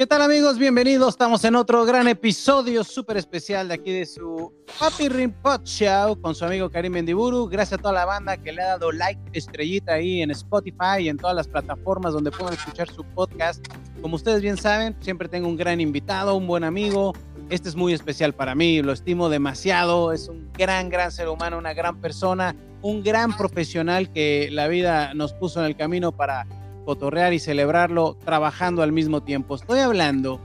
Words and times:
¿Qué 0.00 0.06
tal 0.06 0.22
amigos? 0.22 0.56
Bienvenidos. 0.56 1.10
Estamos 1.10 1.44
en 1.44 1.54
otro 1.56 1.84
gran 1.84 2.08
episodio 2.08 2.84
súper 2.84 3.18
especial 3.18 3.68
de 3.68 3.74
aquí 3.74 3.92
de 3.92 4.06
su 4.06 4.50
Papi 4.78 5.10
Ring 5.10 5.30
Pot 5.30 5.66
Show 5.66 6.18
con 6.18 6.34
su 6.34 6.42
amigo 6.46 6.70
Karim 6.70 6.94
Mendiburu. 6.94 7.46
Gracias 7.48 7.78
a 7.78 7.82
toda 7.82 7.92
la 7.92 8.06
banda 8.06 8.38
que 8.38 8.50
le 8.50 8.62
ha 8.62 8.68
dado 8.68 8.92
like, 8.92 9.20
estrellita 9.34 9.92
ahí 9.92 10.22
en 10.22 10.30
Spotify 10.30 11.00
y 11.00 11.10
en 11.10 11.18
todas 11.18 11.36
las 11.36 11.48
plataformas 11.48 12.14
donde 12.14 12.30
puedan 12.30 12.54
escuchar 12.54 12.88
su 12.88 13.04
podcast. 13.04 13.62
Como 14.00 14.16
ustedes 14.16 14.40
bien 14.40 14.56
saben, 14.56 14.96
siempre 15.00 15.28
tengo 15.28 15.46
un 15.46 15.58
gran 15.58 15.82
invitado, 15.82 16.34
un 16.34 16.46
buen 16.46 16.64
amigo. 16.64 17.12
Este 17.50 17.68
es 17.68 17.76
muy 17.76 17.92
especial 17.92 18.32
para 18.32 18.54
mí, 18.54 18.80
lo 18.80 18.92
estimo 18.92 19.28
demasiado. 19.28 20.14
Es 20.14 20.28
un 20.28 20.50
gran, 20.54 20.88
gran 20.88 21.12
ser 21.12 21.28
humano, 21.28 21.58
una 21.58 21.74
gran 21.74 22.00
persona, 22.00 22.56
un 22.80 23.02
gran 23.02 23.36
profesional 23.36 24.10
que 24.10 24.48
la 24.50 24.66
vida 24.66 25.12
nos 25.12 25.34
puso 25.34 25.60
en 25.60 25.66
el 25.66 25.76
camino 25.76 26.10
para 26.10 26.46
cotorrear 26.90 27.32
y 27.32 27.38
celebrarlo 27.38 28.16
trabajando 28.24 28.82
al 28.82 28.90
mismo 28.90 29.22
tiempo. 29.22 29.54
Estoy 29.54 29.78
hablando 29.78 30.40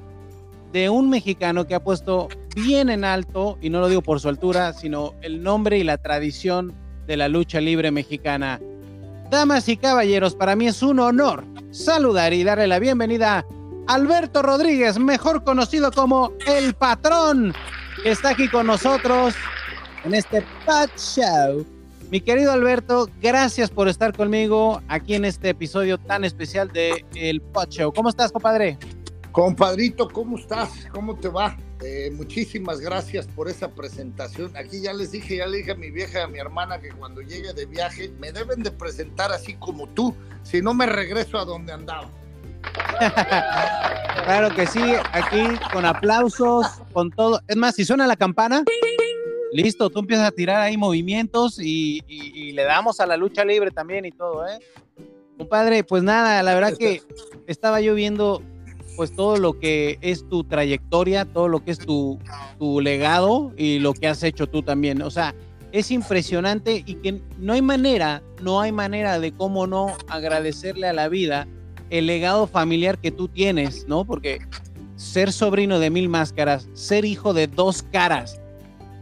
de 0.71 0.91
un 0.91 1.09
mexicano 1.09 1.65
que 1.65 1.73
ha 1.73 1.83
puesto 1.83 2.27
bien 2.55 2.91
en 2.91 3.03
alto, 3.03 3.57
y 3.61 3.71
no 3.71 3.79
lo 3.79 3.89
digo 3.89 4.03
por 4.03 4.19
su 4.19 4.29
altura, 4.29 4.71
sino 4.73 5.15
el 5.23 5.41
nombre 5.41 5.79
y 5.79 5.83
la 5.83 5.97
tradición 5.97 6.75
de 7.07 7.17
la 7.17 7.29
lucha 7.29 7.59
libre 7.59 7.89
mexicana. 7.89 8.61
Damas 9.31 9.67
y 9.69 9.75
caballeros, 9.75 10.35
para 10.35 10.55
mí 10.55 10.67
es 10.67 10.83
un 10.83 10.99
honor 10.99 11.43
saludar 11.71 12.31
y 12.31 12.43
darle 12.43 12.67
la 12.67 12.77
bienvenida 12.77 13.39
a 13.87 13.93
Alberto 13.95 14.43
Rodríguez, 14.43 14.99
mejor 14.99 15.43
conocido 15.43 15.91
como 15.91 16.31
El 16.45 16.75
Patrón, 16.75 17.55
que 18.03 18.11
está 18.11 18.29
aquí 18.29 18.47
con 18.49 18.67
nosotros 18.67 19.33
en 20.03 20.13
este 20.13 20.45
Pat 20.63 20.91
Show 20.95 21.65
mi 22.15 22.21
querido 22.21 22.53
Alberto, 22.53 23.09
gracias 23.21 23.69
por 23.69 23.89
estar 23.89 24.15
conmigo 24.15 24.81
aquí 24.87 25.15
en 25.15 25.25
este 25.25 25.49
episodio 25.49 25.97
tan 25.97 26.23
especial 26.23 26.69
de 26.69 27.03
El 27.13 27.41
Pod 27.41 27.67
Show. 27.67 27.91
¿Cómo 27.91 28.07
estás, 28.07 28.31
compadre? 28.31 28.77
Compadrito, 29.33 30.07
¿cómo 30.07 30.37
estás? 30.37 30.87
¿Cómo 30.93 31.19
te 31.19 31.27
va? 31.27 31.57
Eh, 31.83 32.09
muchísimas 32.13 32.79
gracias 32.79 33.27
por 33.27 33.49
esa 33.49 33.67
presentación. 33.67 34.55
Aquí 34.55 34.81
ya 34.81 34.93
les 34.93 35.11
dije, 35.11 35.35
ya 35.35 35.45
le 35.45 35.57
dije 35.57 35.71
a 35.73 35.75
mi 35.75 35.91
vieja 35.91 36.19
y 36.19 36.21
a 36.21 36.27
mi 36.27 36.39
hermana 36.39 36.79
que 36.79 36.87
cuando 36.87 37.19
llegue 37.19 37.51
de 37.51 37.65
viaje 37.65 38.09
me 38.17 38.31
deben 38.31 38.63
de 38.63 38.71
presentar 38.71 39.33
así 39.33 39.55
como 39.55 39.85
tú, 39.89 40.15
si 40.43 40.61
no 40.61 40.73
me 40.73 40.85
regreso 40.85 41.37
a 41.37 41.43
donde 41.43 41.73
andaba. 41.73 42.09
claro 44.23 44.55
que 44.55 44.65
sí, 44.67 44.93
aquí 45.11 45.43
con 45.73 45.83
aplausos, 45.83 46.65
con 46.93 47.11
todo. 47.11 47.41
Es 47.49 47.57
más, 47.57 47.75
si 47.75 47.83
suena 47.83 48.07
la 48.07 48.15
campana, 48.15 48.63
listo, 49.51 49.89
tú 49.89 49.99
empiezas 49.99 50.27
a 50.27 50.31
tirar 50.31 50.61
ahí 50.61 50.77
movimientos 50.77 51.59
y, 51.59 52.01
le 52.53 52.63
damos 52.63 52.99
a 52.99 53.05
la 53.05 53.17
lucha 53.17 53.43
libre 53.43 53.71
también 53.71 54.05
y 54.05 54.11
todo, 54.11 54.47
¿eh? 54.47 54.59
Compadre, 55.37 55.83
pues 55.83 56.03
nada, 56.03 56.41
la 56.43 56.53
verdad 56.53 56.77
que 56.77 57.01
estaba 57.47 57.81
yo 57.81 57.93
viendo 57.95 58.41
pues 58.95 59.13
todo 59.13 59.35
lo 59.35 59.59
que 59.59 59.97
es 59.99 60.27
tu 60.29 60.45
trayectoria, 60.45 61.25
todo 61.25 61.49
lo 61.49 61.63
que 61.63 61.71
es 61.71 61.79
tu, 61.79 62.17
tu 62.57 62.79
legado 62.79 63.51
y 63.57 63.79
lo 63.79 63.93
que 63.93 64.07
has 64.07 64.23
hecho 64.23 64.47
tú 64.47 64.63
también. 64.63 65.01
O 65.01 65.11
sea, 65.11 65.35
es 65.73 65.91
impresionante 65.91 66.83
y 66.85 66.95
que 66.95 67.21
no 67.37 67.51
hay 67.51 67.61
manera, 67.61 68.23
no 68.41 68.61
hay 68.61 68.71
manera 68.71 69.19
de 69.19 69.33
cómo 69.33 69.67
no 69.67 69.87
agradecerle 70.07 70.87
a 70.87 70.93
la 70.93 71.09
vida 71.09 71.47
el 71.89 72.07
legado 72.07 72.47
familiar 72.47 72.97
que 72.97 73.11
tú 73.11 73.27
tienes, 73.27 73.85
¿no? 73.87 74.05
Porque 74.05 74.39
ser 74.95 75.33
sobrino 75.33 75.79
de 75.79 75.89
mil 75.89 76.07
máscaras, 76.07 76.69
ser 76.73 77.03
hijo 77.03 77.33
de 77.33 77.47
dos 77.47 77.83
caras, 77.83 78.39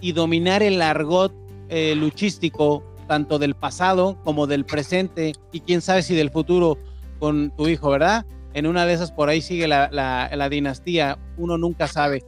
y 0.03 0.11
dominar 0.11 0.61
el 0.61 0.81
argot 0.81 1.33
eh, 1.69 1.95
luchístico, 1.95 2.83
tanto 3.07 3.39
del 3.39 3.55
pasado 3.55 4.17
como 4.25 4.47
del 4.47 4.65
presente, 4.65 5.31
y 5.53 5.61
quién 5.61 5.79
sabe 5.79 6.03
si 6.03 6.13
del 6.13 6.29
futuro 6.29 6.77
con 7.19 7.51
tu 7.51 7.69
hijo, 7.69 7.89
¿verdad? 7.89 8.25
En 8.53 8.67
una 8.67 8.85
de 8.85 8.95
esas 8.95 9.13
por 9.13 9.29
ahí 9.29 9.41
sigue 9.41 9.65
la, 9.65 9.89
la, 9.91 10.49
dinastía, 10.49 11.17
uno 11.37 11.57
nunca 11.57 11.87
sabe. 11.87 12.21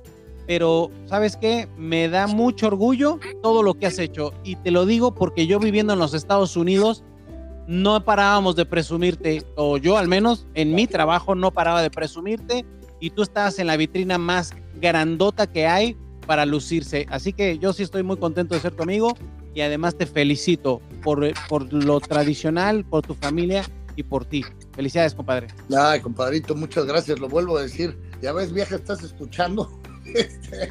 Pero, 0.47 0.89
¿sabes 1.05 1.35
qué? 1.35 1.67
Me 1.77 2.07
da 2.07 2.27
mucho 2.27 2.67
orgullo 2.67 3.19
todo 3.43 3.61
lo 3.61 3.73
que 3.73 3.87
has 3.87 3.99
hecho. 3.99 4.31
Y 4.45 4.55
te 4.55 4.71
lo 4.71 4.85
digo 4.85 5.13
porque 5.13 5.45
yo 5.45 5.59
viviendo 5.59 5.91
en 5.91 5.99
los 5.99 6.13
Estados 6.13 6.55
Unidos, 6.55 7.03
no 7.67 8.05
parábamos 8.05 8.55
de 8.55 8.65
presumirte, 8.65 9.43
o 9.57 9.75
yo 9.75 9.97
al 9.97 10.07
menos 10.07 10.47
en 10.53 10.73
mi 10.73 10.87
trabajo 10.87 11.35
no 11.35 11.51
paraba 11.51 11.81
de 11.81 11.91
presumirte, 11.91 12.65
y 13.01 13.09
tú 13.09 13.23
estabas 13.23 13.59
en 13.59 13.67
la 13.67 13.75
vitrina 13.75 14.17
más 14.17 14.53
grandota 14.79 15.45
que 15.45 15.67
hay 15.67 15.97
para 16.25 16.45
lucirse. 16.45 17.05
Así 17.09 17.33
que 17.33 17.57
yo 17.57 17.73
sí 17.73 17.83
estoy 17.83 18.03
muy 18.03 18.17
contento 18.17 18.55
de 18.55 18.61
ser 18.61 18.73
tu 18.73 18.83
amigo 18.83 19.15
y 19.53 19.61
además 19.61 19.95
te 19.95 20.05
felicito 20.05 20.81
por, 21.03 21.33
por 21.47 21.71
lo 21.71 21.99
tradicional, 21.99 22.85
por 22.85 23.05
tu 23.05 23.13
familia 23.13 23.63
y 23.95 24.03
por 24.03 24.25
ti. 24.25 24.43
Felicidades, 24.73 25.13
compadre. 25.13 25.47
Ay, 25.75 26.01
compadrito, 26.01 26.55
muchas 26.55 26.85
gracias. 26.85 27.19
Lo 27.19 27.29
vuelvo 27.29 27.57
a 27.57 27.63
decir. 27.63 27.97
Ya 28.21 28.33
ves, 28.33 28.51
vieja, 28.51 28.75
estás 28.75 29.03
escuchando. 29.03 29.81
Este, 30.13 30.69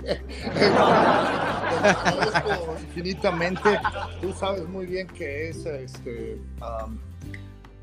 infinitamente. 2.86 3.78
Tú 4.22 4.32
sabes 4.32 4.66
muy 4.68 4.86
bien 4.86 5.08
que 5.08 5.48
es 5.48 5.66
este, 5.66 6.40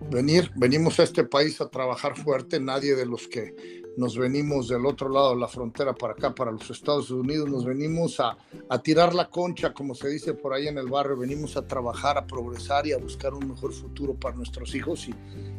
venir, 0.10 0.50
venimos 0.56 0.98
a 1.00 1.04
este 1.04 1.26
país 1.26 1.60
a 1.60 1.70
trabajar 1.70 2.18
fuerte. 2.18 2.60
Nadie 2.60 2.96
de 2.96 3.06
los 3.06 3.28
que 3.28 3.81
nos 3.98 4.18
venimos 4.18 4.68
del 4.68 4.86
otro 4.86 5.10
lado 5.10 5.32
de 5.32 5.42
la 5.42 5.48
frontera 5.48 5.94
para 5.94 6.14
acá, 6.14 6.34
para 6.34 6.52
los 6.52 6.70
Estados 6.70 7.12
Unidos, 7.12 7.50
nos 7.50 7.66
venimos 7.66 8.20
a, 8.20 8.38
tirar 8.82 9.14
la 9.14 9.30
concha, 9.30 9.74
como 9.74 9.94
se 9.96 10.10
dice 10.10 10.34
por 10.34 10.54
ahí 10.54 10.68
en 10.68 10.78
el 10.78 10.88
barrio, 10.88 11.18
venimos 11.18 11.58
a 11.58 11.68
trabajar, 11.68 12.18
a 12.18 12.26
progresar 12.26 12.88
y 12.88 12.94
a 12.94 12.98
buscar 12.98 13.34
un 13.34 13.50
mejor 13.50 13.74
futuro 13.74 14.14
para 14.14 14.36
nuestros 14.36 14.74
hijos. 14.76 15.08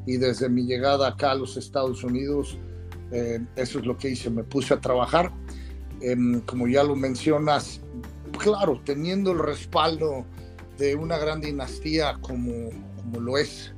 Y, 0.06 0.16
desde 0.16 0.48
mi 0.48 0.65
llegada 0.65 1.09
acá 1.09 1.32
a 1.32 1.34
los 1.34 1.56
Estados 1.56 2.03
Unidos, 2.04 2.59
eh, 3.10 3.41
eso 3.56 3.78
es 3.78 3.87
lo 3.87 3.97
que 3.97 4.10
hice, 4.10 4.31
me 4.31 4.44
puse 4.44 4.75
a 4.75 4.81
trabajar. 4.81 5.32
Em, 6.00 6.41
como 6.41 6.66
ya 6.66 6.82
lo 6.82 6.97
mencionas, 6.97 7.81
claro, 8.38 8.81
teniendo 8.84 9.32
el 9.32 9.38
respaldo 9.38 10.25
de 10.78 10.97
una 10.97 11.19
gran 11.19 11.41
dinastía 11.41 12.19
como, 12.21 12.71
como 12.97 13.21
lo 13.21 13.38
es 13.38 13.72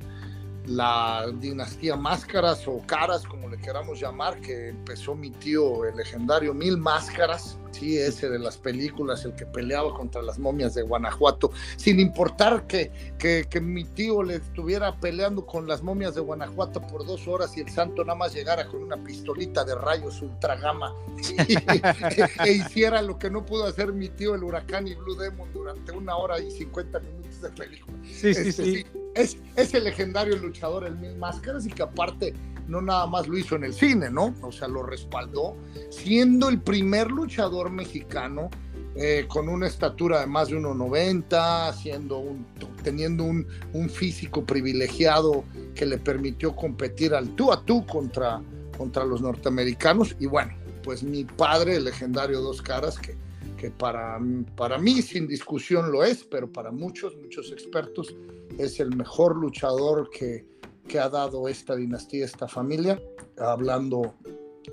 la 0.67 1.25
dinastía 1.39 1.95
Máscaras 1.95 2.67
o 2.67 2.81
Caras, 2.85 3.25
como 3.25 3.49
le 3.49 3.57
queramos 3.57 3.99
llamar, 3.99 4.39
que 4.41 4.69
empezó 4.69 5.15
mi 5.15 5.31
tío, 5.31 5.85
el 5.85 5.95
legendario 5.95 6.53
Mil 6.53 6.77
Máscaras, 6.77 7.57
sí, 7.71 7.97
ese 7.97 8.29
de 8.29 8.39
las 8.39 8.57
películas, 8.57 9.25
el 9.25 9.33
que 9.35 9.45
peleaba 9.45 9.93
contra 9.93 10.21
las 10.21 10.39
momias 10.39 10.73
de 10.73 10.81
Guanajuato, 10.81 11.51
sin 11.77 11.99
importar 11.99 12.65
que, 12.67 12.91
que, 13.17 13.61
mi 13.61 13.83
tío 13.83 14.23
le 14.23 14.35
estuviera 14.35 14.95
peleando 14.99 15.45
con 15.45 15.67
las 15.67 15.81
momias 15.81 16.15
de 16.15 16.21
Guanajuato 16.21 16.81
por 16.81 17.05
dos 17.05 17.27
horas 17.27 17.55
y 17.57 17.61
el 17.61 17.69
santo 17.69 18.03
nada 18.03 18.17
más 18.17 18.33
llegara 18.33 18.67
con 18.67 18.83
una 18.83 18.97
pistolita 18.97 19.63
de 19.63 19.75
rayos 19.75 20.21
ultra 20.21 20.55
gama 20.55 20.93
e, 22.45 22.51
hiciera 22.51 23.01
lo 23.01 23.17
que 23.17 23.29
no 23.29 23.45
pudo 23.45 23.65
hacer 23.65 23.93
mi 23.93 24.09
tío, 24.09 24.35
el 24.35 24.43
huracán 24.43 24.87
y 24.87 24.95
Blue 24.95 25.15
Demon, 25.15 25.51
durante 25.53 25.91
una 25.91 26.15
hora 26.15 26.39
y 26.39 26.51
cincuenta 26.51 26.99
minutos 26.99 27.41
de 27.41 27.49
película. 27.49 27.97
Sí, 28.03 28.33
sí, 28.33 28.49
este, 28.49 28.51
sí. 28.51 28.85
Es, 29.15 29.37
es 29.55 29.73
el 29.73 29.85
legendario 29.85 30.37
luchador, 30.37 30.85
el 30.85 30.95
Mil 30.97 31.15
Máscaras, 31.17 31.65
y 31.65 31.69
que 31.69 31.83
aparte 31.83 32.33
no 32.67 32.81
nada 32.81 33.07
más 33.07 33.27
lo 33.27 33.37
hizo 33.37 33.55
en 33.55 33.63
el 33.63 33.73
cine, 33.73 34.09
¿no? 34.09 34.35
O 34.41 34.51
sea, 34.51 34.67
lo 34.67 34.83
respaldó, 34.83 35.55
siendo 35.89 36.49
el 36.49 36.61
primer 36.61 37.09
luchador 37.11 37.69
mexicano 37.71 38.49
eh, 38.97 39.25
con 39.27 39.49
una 39.49 39.67
estatura 39.67 40.21
de 40.21 40.25
más 40.25 40.47
de 40.47 40.57
1,90, 40.57 41.73
siendo 41.73 42.17
un, 42.19 42.45
teniendo 42.81 43.25
un, 43.25 43.45
un, 43.73 43.89
físico 43.89 44.45
privilegiado 44.45 45.43
que 45.75 45.85
le 45.85 45.97
permitió 45.97 46.55
competir 46.55 47.13
al 47.13 47.35
tú 47.35 47.51
a 47.51 47.63
tú 47.65 47.85
contra, 47.85 48.41
contra 48.77 49.03
los 49.03 49.21
norteamericanos. 49.21 50.15
Y 50.17 50.27
bueno, 50.27 50.53
pues 50.81 51.03
mi 51.03 51.25
padre, 51.25 51.75
el 51.75 51.83
legendario 51.83 52.39
Dos 52.39 52.61
Caras, 52.61 52.97
que, 52.97 53.17
que 53.57 53.71
para, 53.71 54.19
para 54.55 54.77
mí 54.77 55.01
sin 55.01 55.27
discusión 55.27 55.91
lo 55.91 56.03
es, 56.03 56.23
pero 56.23 56.51
para 56.51 56.71
muchos, 56.71 57.15
muchos 57.17 57.51
expertos 57.51 58.15
es 58.57 58.79
el 58.79 58.95
mejor 58.95 59.35
luchador 59.35 60.09
que, 60.09 60.45
que 60.87 60.99
ha 60.99 61.09
dado 61.09 61.47
esta 61.47 61.75
dinastía, 61.75 62.25
esta 62.25 62.47
familia, 62.47 63.01
hablando 63.37 64.15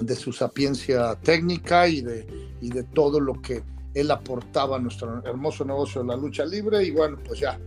de 0.00 0.14
su 0.14 0.32
sapiencia 0.32 1.14
técnica 1.16 1.88
y 1.88 2.00
de, 2.00 2.26
y 2.60 2.70
de 2.70 2.84
todo 2.84 3.20
lo 3.20 3.40
que 3.40 3.62
él 3.94 4.10
aportaba 4.10 4.76
a 4.76 4.80
nuestro 4.80 5.22
hermoso 5.24 5.64
negocio 5.64 6.02
de 6.02 6.08
la 6.08 6.16
lucha 6.16 6.44
libre. 6.44 6.84
Y 6.84 6.90
bueno, 6.90 7.18
pues 7.24 7.40
ya 7.40 7.58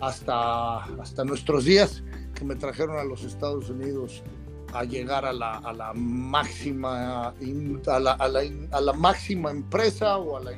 hasta, 0.00 0.84
hasta 1.00 1.24
nuestros 1.24 1.64
días 1.64 2.02
que 2.34 2.44
me 2.44 2.54
trajeron 2.54 2.98
a 2.98 3.04
los 3.04 3.24
Estados 3.24 3.68
Unidos 3.68 4.22
a 4.72 4.84
llegar 4.84 5.24
a 5.24 5.32
la, 5.32 5.58
a 5.58 5.72
la 5.72 5.92
máxima 5.94 7.28
a 7.28 8.00
la, 8.00 8.12
a, 8.12 8.28
la, 8.28 8.42
a 8.72 8.80
la, 8.80 8.92
máxima 8.92 9.50
empresa 9.50 10.18
o 10.18 10.36
a 10.36 10.40
la, 10.40 10.52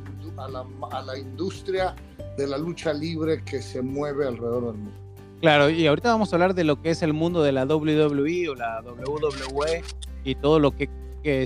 a 0.91 1.03
la 1.03 1.19
industria 1.19 1.95
de 2.37 2.47
la 2.47 2.59
lucha 2.59 2.93
libre 2.93 3.43
que 3.45 3.63
se 3.63 3.83
mueve 3.83 4.27
alrededor 4.27 4.73
del 4.73 4.83
mundo. 4.83 5.01
Claro, 5.41 5.71
y 5.71 5.87
ahorita 5.87 6.11
vamos 6.11 6.33
a 6.33 6.37
hablar 6.37 6.55
de 6.55 6.65
lo 6.65 6.83
que 6.83 6.91
es 6.91 7.03
el 7.03 7.15
mundo 7.15 7.43
de 7.43 7.53
la 7.53 7.65
WWE 7.65 8.49
o 8.51 8.55
la 8.55 8.83
WWE 8.83 9.83
y 10.25 10.35
todo 10.35 10.59
lo 10.59 10.73
que, 10.73 10.89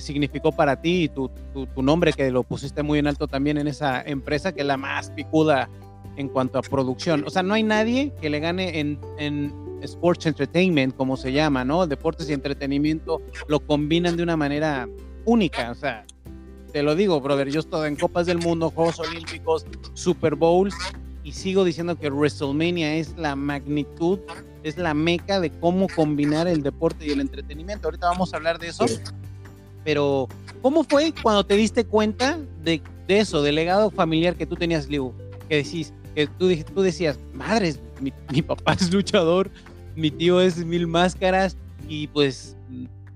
significó 0.00 0.52
para 0.52 0.80
ti 0.80 1.04
y 1.04 1.08
tu, 1.08 1.28
tu, 1.52 1.82
nombre 1.82 2.12
que 2.12 2.30
lo 2.30 2.44
pusiste 2.44 2.84
muy 2.84 3.00
en 3.00 3.08
alto 3.08 3.26
también 3.26 3.58
en 3.58 3.66
esa 3.66 4.02
empresa 4.02 4.52
que 4.52 4.60
es 4.60 4.66
la 4.68 4.76
más 4.76 5.10
picuda 5.10 5.68
en 6.16 6.28
cuanto 6.28 6.58
a 6.58 6.62
producción. 6.62 7.24
O 7.26 7.30
sea, 7.30 7.42
no 7.42 7.54
hay 7.54 7.62
nadie 7.62 8.12
que 8.20 8.30
le 8.30 8.40
gane 8.40 8.80
en, 8.80 8.98
en 9.18 9.52
Sports 9.82 10.26
Entertainment, 10.26 10.96
como 10.96 11.16
se 11.16 11.32
llama, 11.32 11.64
¿no? 11.64 11.86
Deportes 11.86 12.28
y 12.30 12.32
entretenimiento 12.32 13.20
lo 13.48 13.60
combinan 13.60 14.16
de 14.16 14.22
una 14.22 14.36
manera 14.36 14.88
única, 15.24 15.70
o 15.70 15.74
sea, 15.74 16.04
te 16.74 16.82
lo 16.82 16.96
digo, 16.96 17.20
brother, 17.20 17.48
yo 17.50 17.60
estoy 17.60 17.86
en 17.86 17.94
Copas 17.94 18.26
del 18.26 18.38
Mundo, 18.38 18.68
Juegos 18.68 18.98
Olímpicos, 18.98 19.64
Super 19.92 20.34
Bowls, 20.34 20.74
y 21.22 21.30
sigo 21.30 21.62
diciendo 21.62 21.96
que 21.96 22.10
WrestleMania 22.10 22.96
es 22.96 23.16
la 23.16 23.36
magnitud, 23.36 24.18
es 24.64 24.76
la 24.76 24.92
meca 24.92 25.38
de 25.38 25.50
cómo 25.50 25.86
combinar 25.88 26.48
el 26.48 26.64
deporte 26.64 27.06
y 27.06 27.10
el 27.10 27.20
entretenimiento. 27.20 27.86
Ahorita 27.86 28.08
vamos 28.08 28.34
a 28.34 28.38
hablar 28.38 28.58
de 28.58 28.68
eso. 28.68 28.86
Pero, 29.84 30.28
¿cómo 30.62 30.82
fue 30.82 31.14
cuando 31.22 31.46
te 31.46 31.54
diste 31.54 31.84
cuenta 31.84 32.40
de, 32.64 32.82
eso, 33.06 33.40
del 33.42 33.54
legado 33.54 33.90
familiar 33.90 34.34
que 34.34 34.44
tú 34.44 34.56
tenías, 34.56 34.88
Liu? 34.88 35.12
Que 35.48 35.56
decís, 35.56 35.92
que 36.14 36.26
tú, 36.26 36.50
tú 36.74 36.82
decías, 36.82 37.18
madres, 37.32 37.80
mi, 38.00 38.12
mi 38.32 38.42
papá 38.42 38.74
es 38.74 38.92
luchador, 38.92 39.50
mi 39.96 40.10
tío 40.10 40.40
es 40.40 40.64
mil 40.64 40.86
máscaras, 40.86 41.56
y 41.88 42.06
pues 42.08 42.56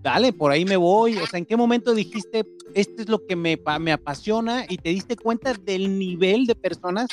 dale, 0.02 0.32
por 0.32 0.50
ahí 0.50 0.64
me 0.64 0.76
voy. 0.76 1.16
O 1.18 1.26
sea, 1.26 1.38
¿en 1.38 1.46
qué 1.46 1.56
momento 1.56 1.94
dijiste, 1.94 2.44
esto 2.74 3.02
es 3.02 3.08
lo 3.08 3.24
que 3.26 3.36
me, 3.36 3.58
me 3.80 3.92
apasiona 3.92 4.64
y 4.68 4.78
te 4.78 4.90
diste 4.90 5.16
cuenta 5.16 5.54
del 5.54 5.98
nivel 5.98 6.46
de 6.46 6.54
personas 6.54 7.08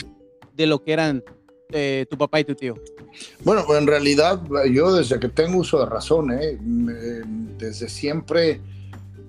de 0.55 0.65
lo 0.65 0.83
que 0.83 0.93
eran 0.93 1.23
eh, 1.71 2.05
tu 2.09 2.17
papá 2.17 2.39
y 2.39 2.43
tu 2.43 2.55
tío? 2.55 2.75
Bueno, 3.43 3.63
en 3.75 3.87
realidad 3.87 4.41
yo 4.71 4.93
desde 4.93 5.19
que 5.19 5.29
tengo 5.29 5.59
uso 5.59 5.79
de 5.79 5.85
razón, 5.85 6.31
¿eh? 6.31 6.57
desde 7.57 7.87
siempre 7.87 8.59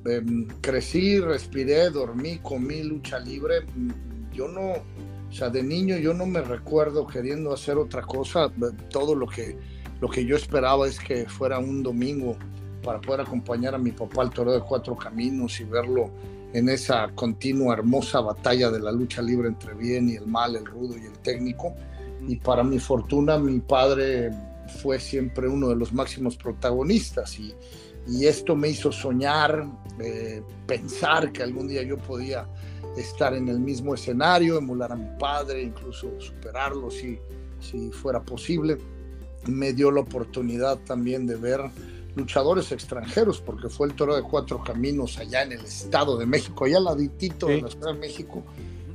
em, 0.04 0.48
crecí, 0.60 1.20
respiré, 1.20 1.90
dormí, 1.90 2.38
comí 2.38 2.82
lucha 2.82 3.20
libre. 3.20 3.60
Yo 4.32 4.48
no, 4.48 4.74
o 5.28 5.32
sea, 5.32 5.50
de 5.50 5.62
niño 5.62 5.96
yo 5.96 6.14
no 6.14 6.26
me 6.26 6.40
recuerdo 6.40 7.06
queriendo 7.06 7.52
hacer 7.52 7.76
otra 7.76 8.02
cosa. 8.02 8.50
Todo 8.90 9.14
lo 9.14 9.26
que, 9.26 9.58
lo 10.00 10.08
que 10.08 10.24
yo 10.24 10.36
esperaba 10.36 10.86
es 10.86 10.98
que 10.98 11.26
fuera 11.26 11.58
un 11.58 11.82
domingo 11.82 12.36
para 12.82 13.00
poder 13.00 13.22
acompañar 13.22 13.74
a 13.74 13.78
mi 13.78 13.90
papá 13.90 14.22
al 14.22 14.30
Toro 14.30 14.52
de 14.52 14.60
Cuatro 14.60 14.96
Caminos 14.96 15.60
y 15.60 15.64
verlo 15.64 16.10
en 16.52 16.68
esa 16.68 17.08
continua 17.14 17.74
hermosa 17.74 18.20
batalla 18.20 18.70
de 18.70 18.80
la 18.80 18.92
lucha 18.92 19.20
libre 19.20 19.48
entre 19.48 19.74
bien 19.74 20.08
y 20.08 20.14
el 20.14 20.26
mal, 20.26 20.56
el 20.56 20.64
rudo 20.64 20.96
y 20.96 21.04
el 21.04 21.18
técnico. 21.18 21.74
Y 22.26 22.36
para 22.36 22.62
mi 22.62 22.78
fortuna, 22.78 23.38
mi 23.38 23.60
padre 23.60 24.30
fue 24.80 24.98
siempre 24.98 25.48
uno 25.48 25.68
de 25.68 25.76
los 25.76 25.92
máximos 25.92 26.36
protagonistas 26.36 27.38
y, 27.38 27.54
y 28.08 28.26
esto 28.26 28.54
me 28.56 28.68
hizo 28.68 28.92
soñar, 28.92 29.66
eh, 30.00 30.42
pensar 30.66 31.32
que 31.32 31.42
algún 31.42 31.68
día 31.68 31.82
yo 31.82 31.98
podía 31.98 32.46
estar 32.96 33.34
en 33.34 33.48
el 33.48 33.60
mismo 33.60 33.94
escenario, 33.94 34.58
emular 34.58 34.92
a 34.92 34.96
mi 34.96 35.18
padre, 35.18 35.62
incluso 35.62 36.10
superarlo 36.20 36.90
si, 36.90 37.18
si 37.60 37.90
fuera 37.90 38.20
posible. 38.20 38.78
Me 39.46 39.72
dio 39.72 39.90
la 39.90 40.00
oportunidad 40.00 40.78
también 40.78 41.26
de 41.26 41.36
ver 41.36 41.60
luchadores 42.16 42.72
extranjeros, 42.72 43.40
porque 43.40 43.68
fue 43.68 43.86
el 43.88 43.94
Toro 43.94 44.16
de 44.16 44.22
Cuatro 44.22 44.62
Caminos 44.64 45.18
allá 45.18 45.42
en 45.42 45.52
el 45.52 45.60
Estado 45.60 46.16
de 46.16 46.26
México, 46.26 46.64
allá 46.64 46.78
al 46.78 46.84
laditito 46.84 47.46
de 47.46 47.62
la 47.62 47.68
Ciudad 47.68 47.92
de 47.92 48.00
México. 48.00 48.42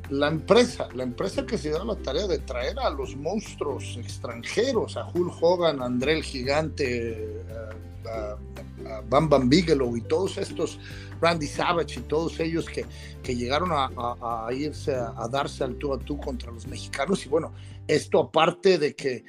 La 0.10 0.28
empresa, 0.28 0.90
la 0.94 1.04
empresa 1.04 1.46
que 1.46 1.58
se 1.58 1.70
dio 1.70 1.86
la 1.86 1.96
tarea 1.96 2.28
de 2.28 2.40
traer 2.40 2.78
a 2.80 2.90
los 2.90 3.16
monstruos 3.16 3.96
extranjeros, 3.98 4.98
a 4.98 5.08
Hulk 5.08 5.34
Hogan, 5.40 5.82
a 5.82 5.86
André 5.86 6.14
el 6.14 6.24
Gigante, 6.24 7.44
a, 8.06 8.36
Bam 9.10 9.30
Bam 9.30 9.50
Bigelow 9.50 9.96
y 9.96 10.02
todos 10.02 10.38
estos, 10.38 10.80
Randy 11.22 11.48
Savage 11.48 12.00
y 12.00 12.04
todos 12.04 12.40
ellos 12.40 12.66
que, 12.66 12.86
que 13.22 13.36
llegaron 13.36 13.70
a, 13.72 14.48
irse 14.52 14.94
a, 14.94 15.28
darse 15.32 15.64
al 15.64 15.76
tú 15.76 15.94
a 15.94 16.00
tú 16.00 16.18
contra 16.18 16.52
los 16.52 16.68
mexicanos. 16.68 17.26
Y 17.26 17.30
bueno, 17.30 17.54
esto 17.88 18.20
aparte 18.20 18.78
de 18.78 18.96
que 18.96 19.24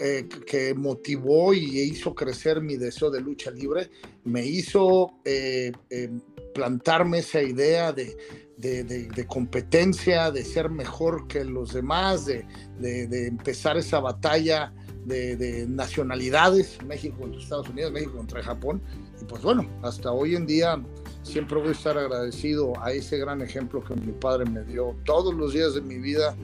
eh, 0.00 0.28
que 0.44 0.74
motivó 0.74 1.54
y 1.54 1.80
hizo 1.80 2.12
crecer 2.14 2.60
mi 2.60 2.76
deseo 2.76 3.10
de 3.10 3.20
lucha 3.20 3.50
libre, 3.50 3.90
me 4.24 4.44
hizo 4.44 5.12
eh, 5.24 5.72
eh, 5.88 6.10
plantarme 6.52 7.18
esa 7.18 7.40
idea 7.40 7.92
de, 7.92 8.16
de, 8.58 9.26
competencia, 9.26 10.32
de 10.32 10.44
ser 10.44 10.68
mejor 10.68 11.28
que 11.28 11.44
los 11.44 11.72
demás, 11.72 12.26
de, 12.26 12.44
empezar 12.80 13.76
esa 13.76 14.00
batalla 14.00 14.74
de, 15.08 15.66
nacionalidades, 15.68 16.78
México 16.86 17.18
contra 17.18 17.40
Estados 17.40 17.68
Unidos, 17.68 17.92
México 17.92 18.16
contra 18.16 18.42
Japón. 18.42 18.80
Y 19.20 19.24
pues 19.24 19.42
bueno, 19.42 19.68
hasta 19.82 20.12
hoy 20.12 20.36
en 20.36 20.46
día 20.46 20.80
siempre 21.22 21.58
voy 21.58 21.68
a 21.68 21.72
estar 21.72 21.98
agradecido 21.98 22.72
a 22.82 22.92
ese 22.92 23.18
gran 23.18 23.42
ejemplo 23.42 23.82
que 23.82 23.94
mi 23.94 24.12
padre 24.12 24.48
me 24.48 24.62
dio 24.62 24.94
todos 25.04 25.34
los 25.34 25.52
días 25.52 25.74
de 25.74 25.80
mi 25.80 25.98
vida 25.98 26.36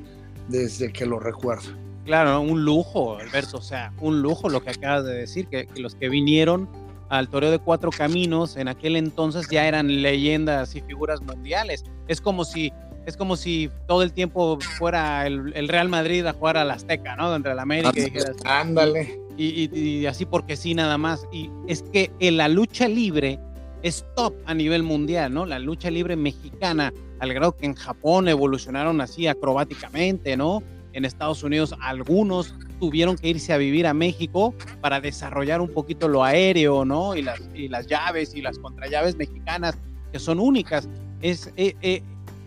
desde 0.49 0.93
que 0.93 1.07
lo 1.07 1.21
recuerdo. 1.21 1.71
Claro, 2.05 2.41
un 2.41 2.65
lujo, 2.65 3.19
Alberto, 3.19 3.59
o 3.59 3.63
sea, 3.63 3.93
un 4.01 4.21
lujo 4.21 4.51
lo 4.51 4.63
que 4.63 4.71
acabas 4.71 5.05
de 5.05 5.15
decir, 5.15 5.47
que, 5.47 5.67
los 5.77 5.95
que 5.95 6.11
vinieron 6.11 6.69
al 7.09 7.29
Toreo 7.29 7.51
de 7.51 7.59
Cuatro 7.59 7.91
Caminos 7.91 8.57
en 8.57 8.69
aquel 8.69 8.97
entonces 8.97 9.49
ya 9.49 9.67
eran 9.67 10.03
leyendas 10.03 10.75
y 10.75 10.83
figuras 10.83 11.23
mundiales. 11.23 11.85
Es 12.09 12.21
como 12.21 12.45
si, 12.45 12.73
es 13.07 13.17
como 13.17 13.37
si 13.37 13.71
todo 13.87 14.03
el 14.03 14.13
tiempo 14.13 14.59
fuera 14.79 15.27
el, 15.27 15.69
Real 15.69 15.89
Madrid 15.89 16.27
a 16.27 16.33
jugar 16.33 16.57
a 16.57 16.65
la 16.65 16.75
Azteca, 16.75 17.17
¿no? 17.17 17.35
Entre 17.35 17.55
la 17.55 17.63
América 17.63 17.93
y 17.95 18.05
dijeras, 18.05 18.37
Ándale. 18.45 19.19
Y, 19.37 20.07
así 20.07 20.25
porque 20.25 20.57
sí, 20.57 20.75
nada 20.75 20.97
más. 20.97 21.27
Y 21.33 21.51
es 21.67 21.83
que 21.83 22.11
en 22.21 22.37
la 22.37 22.49
lucha 22.49 22.89
libre 22.89 23.39
es 23.83 24.05
top 24.15 24.35
a 24.47 24.55
nivel 24.55 24.83
mundial, 24.83 25.35
¿no? 25.35 25.45
La 25.45 25.59
lucha 25.59 25.91
libre 25.91 26.17
mexicana, 26.17 26.93
al 27.19 27.35
grado 27.35 27.57
que 27.57 27.67
en 27.67 27.75
Japón 27.75 28.29
evolucionaron 28.29 29.01
así 29.01 29.27
acrobáticamente, 29.27 30.37
¿no? 30.37 30.63
en 30.95 31.05
Estados 31.05 31.43
Unidos, 31.43 31.75
algunos 31.81 32.55
tuvieron 32.81 33.17
que 33.17 33.29
irse 33.29 33.53
a 33.53 33.59
vivir 33.59 33.87
a 33.87 33.95
México 33.95 34.55
para 34.81 35.01
desarrollar 35.01 35.61
un 35.61 35.69
poquito 35.69 36.09
lo 36.09 36.25
aéreo, 36.25 36.85
¿no? 36.85 37.17
Y 37.17 37.23
las, 37.23 37.41
y 37.53 37.69
las 37.69 37.87
llaves 37.87 38.35
y 38.35 38.41
las 38.41 38.59
contrallaves 38.59 39.17
mexicanas, 39.17 39.77
que 40.13 40.19
son 40.19 40.39
únicas. 40.39 40.89
Es, 41.21 41.53
eh, 41.57 41.75
eh, 41.83 42.03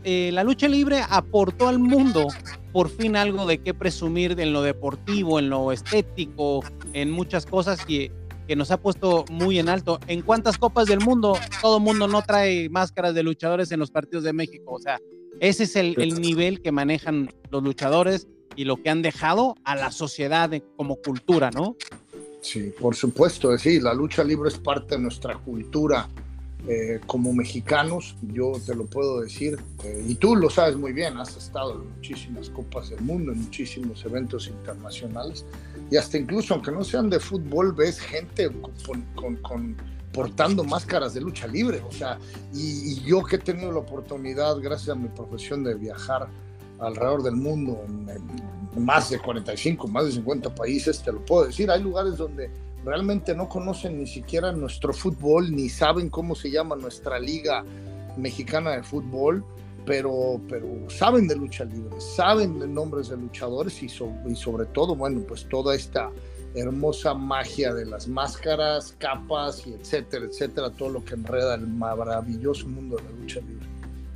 eh, 0.09 0.31
la 0.31 0.45
lucha 0.45 0.69
libre 0.69 1.01
aportó 1.09 1.68
al 1.68 1.80
mundo 1.80 2.27
por 2.71 2.88
fin 2.88 3.18
algo 3.18 3.45
de 3.45 3.57
qué 3.57 3.74
presumir 3.74 4.39
en 4.39 4.54
lo 4.54 4.62
deportivo, 4.62 5.38
en 5.38 5.50
lo 5.50 5.74
estético, 5.74 6.63
en 6.94 7.12
muchas 7.12 7.45
cosas 7.45 7.86
que, 7.86 8.09
que 8.48 8.56
nos 8.56 8.71
ha 8.71 8.77
puesto 8.77 9.25
muy 9.30 9.59
en 9.59 9.68
alto. 9.68 10.00
¿En 10.07 10.21
cuántas 10.21 10.57
copas 10.57 10.86
del 10.86 11.01
mundo 11.01 11.38
todo 11.62 11.81
mundo 11.81 12.07
no 12.07 12.21
trae 12.21 12.69
máscaras 12.69 13.15
de 13.15 13.24
luchadores 13.24 13.69
en 13.74 13.81
los 13.81 13.92
partidos 13.92 14.24
de 14.24 14.31
México? 14.31 14.75
O 14.75 14.80
sea, 14.80 14.98
ese 15.42 15.65
es 15.65 15.75
el, 15.75 16.00
el 16.00 16.21
nivel 16.21 16.62
que 16.62 16.71
manejan 16.71 17.30
los 17.51 17.62
luchadores 17.62 18.30
y 18.56 18.63
lo 18.63 18.81
que 18.81 18.89
han 18.89 19.01
dejado 19.01 19.56
a 19.65 19.75
la 19.75 19.92
sociedad 19.92 20.50
como 20.77 20.95
cultura, 20.95 21.51
¿no? 21.51 21.75
Sí, 22.39 22.71
por 22.80 22.95
supuesto, 22.95 23.57
sí, 23.57 23.81
la 23.81 23.94
lucha 23.94 24.24
libre 24.24 24.48
es 24.48 24.57
parte 24.57 24.95
de 24.95 25.02
nuestra 25.02 25.37
cultura 25.37 26.07
eh, 26.69 27.00
como 27.07 27.31
mexicanos, 27.31 28.18
yo 28.33 28.52
te 28.66 28.76
lo 28.76 28.86
puedo 28.86 29.21
decir, 29.21 29.57
eh, 29.86 30.04
y 30.06 30.16
tú 30.16 30.36
lo 30.36 30.50
sabes 30.50 30.76
muy 30.76 30.92
bien, 30.92 31.18
has 31.18 31.38
estado 31.38 31.76
en 31.76 31.90
muchísimas 31.95 32.50
copas 32.50 32.90
del 32.90 33.00
mundo, 33.00 33.31
en 33.31 33.42
muchísimos 33.42 34.04
eventos 34.04 34.47
internacionales, 34.50 35.45
y 35.90 35.95
hasta 35.95 36.18
incluso, 36.18 36.54
aunque 36.54 36.74
no 36.74 36.83
sean 36.83 37.09
de 37.09 37.21
fútbol, 37.21 37.71
ves 37.71 38.02
gente 38.02 38.50
con, 39.42 39.78
portando 40.12 40.66
máscaras 40.66 41.14
de 41.14 41.21
lucha 41.21 41.47
libre, 41.47 41.81
o 41.88 41.92
sea, 41.94 42.19
y, 42.54 43.02
yo 43.06 43.24
que 43.24 43.38
he 43.38 43.40
tenido 43.40 43.71
la 43.71 43.80
oportunidad, 43.80 44.57
gracias 44.57 44.90
a 44.90 45.00
mi 45.00 45.07
profesión 45.07 45.64
de 45.64 45.74
viajar, 45.74 46.28
alrededor 46.80 47.24
del 47.24 47.38
mundo, 47.38 47.81
en, 47.88 48.83
más 48.83 49.09
de 49.09 49.19
45, 49.19 49.88
más 49.88 50.06
de 50.06 50.12
50 50.12 50.54
países, 50.54 51.02
te 51.02 51.12
lo 51.12 51.26
puedo 51.26 51.45
decir. 51.45 51.71
Hay 51.71 51.81
lugares 51.81 52.18
donde 52.18 52.52
realmente 52.88 53.36
no 53.36 53.50
conocen 53.50 54.00
ni 54.00 54.08
siquiera 54.08 54.54
nuestro 54.54 54.94
fútbol, 54.94 55.54
ni 55.54 55.68
saben 55.68 56.10
cómo 56.10 56.36
se 56.36 56.50
llama 56.50 56.78
nuestra 56.78 57.20
liga 57.20 57.66
mexicana 58.16 58.72
de 58.72 58.84
fútbol, 58.84 59.44
pero, 59.86 60.40
pero 60.48 60.66
saben 60.90 61.28
de 61.28 61.36
lucha 61.36 61.66
libre, 61.66 62.00
saben 62.00 62.60
de 62.60 62.68
nombres 62.68 63.10
de 63.10 63.18
luchadores 63.18 63.84
y, 63.84 63.88
y 63.88 64.36
sobre 64.36 64.66
todo, 64.68 64.96
bueno, 64.96 65.22
pues 65.28 65.48
toda 65.50 65.76
esta 65.76 66.10
hermosa 66.56 67.14
magia 67.14 67.74
de 67.74 67.86
las 67.86 68.08
máscaras, 68.08 68.96
capas 68.98 69.68
y 69.68 69.74
etcétera, 69.74 70.26
etcétera, 70.26 70.70
todo 70.70 70.90
lo 70.90 71.04
que 71.04 71.16
enreda 71.16 71.56
el 71.56 71.68
maravilloso 71.68 72.70
mundo 72.70 72.96
de 72.96 73.04
la 73.04 73.10
lucha 73.20 73.42
libre. 73.42 73.68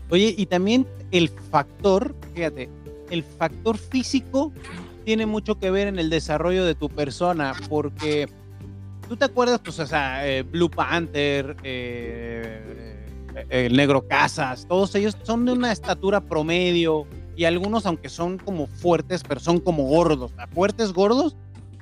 Oye, 0.10 0.34
y 0.38 0.46
también 0.46 0.88
el 1.12 1.28
factor, 1.28 2.16
fíjate, 2.34 2.70
el 3.10 3.24
factor 3.24 3.78
físico 3.78 4.54
tiene 5.04 5.26
mucho 5.26 5.60
que 5.60 5.72
ver 5.72 5.88
en 5.88 6.00
el 6.00 6.10
desarrollo 6.10 6.64
de 6.64 6.74
tu 6.74 6.88
persona, 6.88 7.54
porque 7.70 8.30
tú 9.12 9.18
te 9.18 9.26
acuerdas, 9.26 9.60
pues, 9.62 9.78
o 9.78 9.86
sea, 9.86 10.26
eh, 10.26 10.42
Blue 10.42 10.72
Panther, 10.72 11.58
eh, 11.64 12.96
eh, 13.36 13.66
el 13.66 13.76
Negro 13.76 14.08
Casas, 14.08 14.66
todos 14.70 14.96
ellos 14.96 15.18
son 15.24 15.44
de 15.44 15.52
una 15.52 15.74
estatura 15.74 16.22
promedio 16.22 17.06
y 17.36 17.44
algunos, 17.44 17.86
aunque 17.86 18.08
son 18.08 18.38
como 18.38 18.68
fuertes, 18.68 19.22
pero 19.28 19.42
son 19.42 19.60
como 19.60 19.84
gordos, 19.84 20.32
fuertes 20.54 20.94
gordos, 20.94 21.36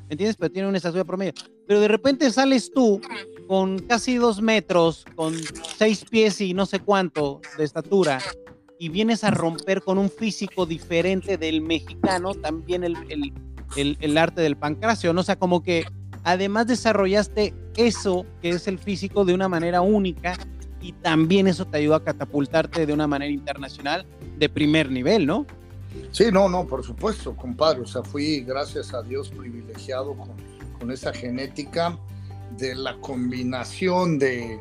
¿entiendes? 0.10 0.38
Pero 0.38 0.52
tienen 0.52 0.70
una 0.70 0.78
estatura 0.78 1.04
promedio. 1.04 1.34
Pero 1.68 1.80
de 1.80 1.88
repente 1.88 2.32
sales 2.32 2.72
tú 2.74 3.00
con 3.48 3.78
casi 3.78 4.16
dos 4.16 4.42
metros, 4.42 5.06
con 5.16 5.36
seis 5.78 6.04
pies 6.10 6.42
y 6.42 6.56
no 6.56 6.66
sé 6.66 6.80
cuánto 6.80 7.42
de 7.60 7.64
estatura, 7.64 8.20
y 8.80 8.90
vienes 8.90 9.24
a 9.24 9.30
romper 9.30 9.84
con 9.84 10.00
un 10.00 10.10
físico 10.10 10.66
diferente 10.66 11.38
del 11.38 11.62
mexicano, 11.62 12.34
también 12.34 12.84
el, 12.84 12.96
el, 13.76 13.98
el, 14.02 14.18
arte 14.18 14.42
del 14.42 14.58
pancracio, 14.58 15.14
¿no? 15.14 15.22
O 15.22 15.24
sea, 15.24 15.38
como 15.38 15.62
que 15.62 15.86
además 16.32 16.68
desarrollaste 16.68 17.54
eso, 17.76 18.26
que 18.42 18.50
es 18.50 18.68
el 18.68 18.80
físico, 18.80 19.26
de 19.26 19.34
una 19.34 19.48
manera 19.48 19.82
única, 19.82 20.38
y 20.82 20.94
también 20.94 21.48
eso 21.48 21.66
te 21.66 21.78
ayudó 21.78 21.96
a 21.96 22.04
catapultarte 22.04 22.86
de 22.86 22.94
una 22.94 23.08
manera 23.08 23.32
internacional 23.32 24.06
de 24.38 24.50
primer 24.50 24.92
nivel, 24.92 25.26
¿no? 25.26 25.46
Sí, 26.12 26.26
no, 26.32 26.48
no, 26.48 26.66
por 26.66 26.84
supuesto, 26.84 27.36
compadre. 27.36 27.82
O 27.82 27.86
sea, 27.86 28.04
fui, 28.04 28.42
gracias 28.42 28.94
a 28.94 29.02
Dios, 29.02 29.30
privilegiado 29.30 30.16
con, 30.16 30.30
con 30.80 30.92
esa 30.92 31.14
genética 31.14 31.98
de 32.58 32.76
la 32.76 32.96
combinación 32.98 34.20
de, 34.20 34.60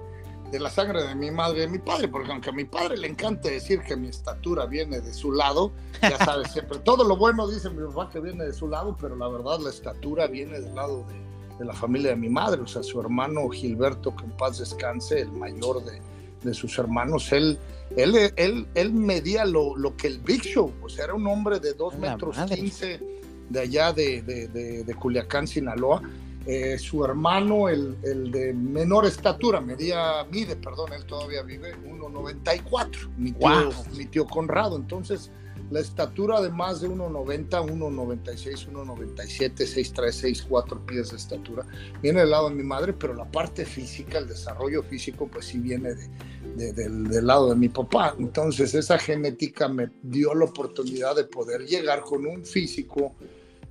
de 0.51 0.61
la 0.61 0.71
sangre 0.71 1.03
de 1.03 1.15
mi 1.15 1.31
madre 1.31 1.59
y 1.59 1.61
de 1.63 1.69
mi 1.69 1.79
padre, 1.79 2.09
porque 2.09 2.33
aunque 2.33 2.51
a 2.51 2.53
mi 2.53 2.65
padre 2.65 2.97
le 2.97 3.09
encanta 3.09 3.49
decir 3.49 3.81
que 3.81 3.97
mi 3.97 4.09
estatura 4.09 4.67
viene 4.67 5.01
de 5.01 5.13
su 5.13 5.33
lado, 5.33 5.73
ya 6.01 6.17
sabes, 6.19 6.53
siempre 6.53 6.79
todo 6.79 7.05
lo 7.05 7.17
bueno 7.17 7.49
dice 7.49 7.69
mi 7.71 7.87
papá 7.87 8.11
que 8.11 8.21
viene 8.21 8.45
de 8.45 8.53
su 8.53 8.69
lado, 8.69 8.97
pero 8.99 9.17
la 9.17 9.29
verdad 9.29 9.59
la 9.61 9.71
estatura 9.71 10.27
viene 10.27 10.61
del 10.61 10.75
lado 10.75 11.05
de, 11.09 11.28
de 11.59 11.65
la 11.65 11.73
familia 11.73 12.11
de 12.11 12.17
mi 12.17 12.29
madre, 12.29 12.63
o 12.63 12.67
sea, 12.67 12.83
su 12.83 13.01
hermano 13.01 13.49
Gilberto, 13.49 14.15
que 14.15 14.25
en 14.25 14.31
paz 14.33 14.59
descanse, 14.59 15.21
el 15.21 15.33
mayor 15.33 15.85
de, 15.85 16.01
de 16.43 16.55
sus 16.55 16.79
hermanos, 16.79 17.33
él, 17.33 17.59
él, 17.97 18.33
él, 18.37 18.67
él 18.75 18.93
medía 18.93 19.45
lo, 19.45 19.77
lo, 19.77 19.97
que 19.97 20.07
el 20.07 20.19
Big 20.21 20.43
Show, 20.43 20.73
o 20.83 20.89
sea, 20.89 21.07
era 21.07 21.15
un 21.15 21.27
hombre 21.27 21.59
de 21.59 21.75
2 21.75 21.99
metros 21.99 22.37
15 22.37 23.01
de 23.49 23.61
allá 23.61 23.93
de, 23.93 24.23
de, 24.23 24.49
de 24.85 24.95
Culiacán, 24.95 25.47
Sinaloa, 25.47 26.03
eh, 26.51 26.79
su 26.79 27.05
hermano, 27.05 27.69
el, 27.69 27.99
el, 28.03 28.31
de 28.31 28.55
menor 28.55 29.05
estatura, 29.05 29.61
medía, 29.61 30.25
mide, 30.31 30.57
perdón, 30.57 30.95
él 30.95 31.05
todavía 31.05 31.43
vive 31.43 31.77
1,94, 31.85 33.11
mi, 33.19 33.33
tío, 33.33 33.71
mi 33.95 34.07
tío 34.07 34.27
Conrado. 34.27 34.77
Entonces, 34.77 35.31
la 35.71 35.81
estatura 35.81 36.41
de 36.41 36.51
más 36.51 36.81
de 36.81 36.89
1,90, 36.89 37.49
1,96, 37.49 38.71
1,97, 38.71 39.55
6'3, 39.55 40.49
6'4 40.49 40.85
pies 40.87 41.11
de 41.11 41.17
estatura, 41.17 41.67
viene 42.03 42.21
del 42.21 42.31
lado 42.31 42.49
de 42.49 42.55
mi 42.55 42.63
madre, 42.63 42.93
pero 42.93 43.15
la 43.15 43.31
parte 43.31 43.65
física, 43.65 44.19
el 44.19 44.29
desarrollo 44.29 44.83
físico, 44.83 45.29
pues 45.29 45.47
sí 45.47 45.59
viene 45.59 45.95
de, 45.95 46.73
de, 46.73 46.73
del, 46.73 47.27
lado 47.27 47.51
de 47.51 47.57
mi 47.57 47.69
papá. 47.69 48.15
Entonces, 48.19 48.75
esa 48.75 48.99
genética 48.99 49.69
me 49.69 49.91
dio 50.03 50.35
la 50.35 50.47
oportunidad 50.47 51.17
de 51.17 51.25
poder 51.25 51.67
llegar 51.67 52.01
con 52.01 52.27
un 52.27 52.45
físico 52.45 53.15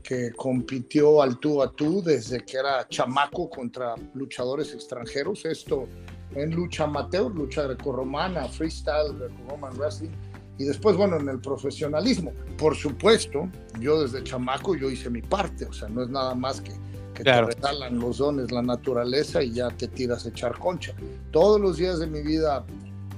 que 0.03 0.31
compitió 0.31 1.21
al 1.21 1.37
tú 1.39 1.61
a 1.61 1.71
tú 1.71 2.01
desde 2.01 2.45
que 2.45 2.57
era 2.57 2.87
chamaco 2.87 3.49
contra 3.49 3.95
luchadores 4.13 4.73
extranjeros. 4.73 5.43
Esto 5.45 5.87
en 6.35 6.51
lucha 6.51 6.85
amateur, 6.85 7.33
lucha 7.33 7.63
grecorromana, 7.63 8.47
freestyle, 8.47 9.13
greco-roman 9.17 9.77
wrestling. 9.77 10.11
Y 10.57 10.65
después, 10.65 10.95
bueno, 10.95 11.17
en 11.17 11.29
el 11.29 11.39
profesionalismo. 11.39 12.33
Por 12.57 12.75
supuesto, 12.75 13.49
yo 13.79 14.01
desde 14.01 14.23
chamaco 14.23 14.75
yo 14.75 14.89
hice 14.89 15.09
mi 15.09 15.21
parte. 15.21 15.65
O 15.65 15.73
sea, 15.73 15.87
no 15.87 16.03
es 16.03 16.09
nada 16.09 16.33
más 16.33 16.61
que, 16.61 16.71
que 17.13 17.23
claro. 17.23 17.47
te 17.47 17.55
regalan 17.55 17.99
los 17.99 18.17
dones, 18.17 18.51
la 18.51 18.61
naturaleza 18.61 19.43
y 19.43 19.51
ya 19.51 19.69
te 19.69 19.87
tiras 19.87 20.25
a 20.25 20.29
echar 20.29 20.57
concha. 20.57 20.93
Todos 21.31 21.61
los 21.61 21.77
días 21.77 21.99
de 21.99 22.07
mi 22.07 22.21
vida 22.21 22.65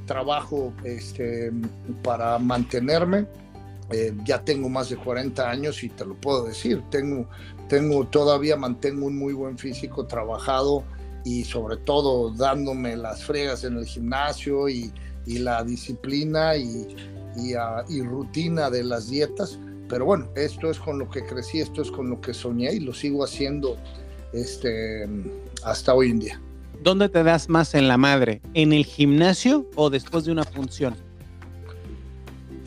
trabajo 0.06 0.74
este, 0.84 1.52
para 2.04 2.40
mantenerme 2.40 3.28
eh, 3.92 4.14
ya 4.24 4.44
tengo 4.44 4.70
más 4.70 4.90
de 4.90 4.98
40 4.98 5.50
años 5.50 5.84
y 5.84 5.90
te 5.90 6.06
lo 6.06 6.14
puedo 6.16 6.46
decir, 6.46 6.84
tengo, 6.92 7.28
tengo 7.68 8.06
todavía 8.06 8.56
mantengo 8.56 9.08
un 9.08 9.18
muy 9.18 9.34
buen 9.34 9.58
físico 9.58 10.06
trabajado 10.06 10.84
y 11.26 11.44
sobre 11.44 11.78
todo 11.78 12.32
dándome 12.32 12.96
las 12.96 13.24
fregas 13.24 13.64
en 13.64 13.78
el 13.78 13.86
gimnasio 13.86 14.70
y, 14.70 14.94
y 15.26 15.40
la 15.40 15.64
disciplina 15.64 16.56
y, 16.56 16.96
y, 17.42 17.54
y, 17.94 18.02
rutina 18.02 18.70
de 18.70 18.84
las 18.84 19.10
dietas. 19.10 19.60
Pero 19.88 20.06
bueno, 20.06 20.30
esto 20.36 20.70
es 20.70 20.80
con 20.80 21.00
lo 21.00 21.10
que 21.10 21.26
crecí, 21.26 21.60
esto 21.60 21.82
es 21.82 21.90
con 21.92 22.10
lo 22.10 22.22
que 22.22 22.34
soñé 22.34 22.74
y 22.74 22.80
lo 22.80 22.94
sigo 22.94 23.24
haciendo 23.24 23.78
este, 24.34 25.08
hasta 25.64 25.94
hoy 25.94 26.12
en 26.12 26.20
día. 26.20 26.42
¿Dónde 26.84 27.10
te 27.10 27.24
das 27.24 27.50
más 27.50 27.74
en 27.76 27.88
la 27.88 27.98
madre? 27.98 28.42
¿En 28.54 28.72
el 28.72 28.86
gimnasio 28.86 29.66
o 29.76 29.90
después 29.90 30.26
de 30.26 30.32
una 30.32 30.44
función? 30.44 30.96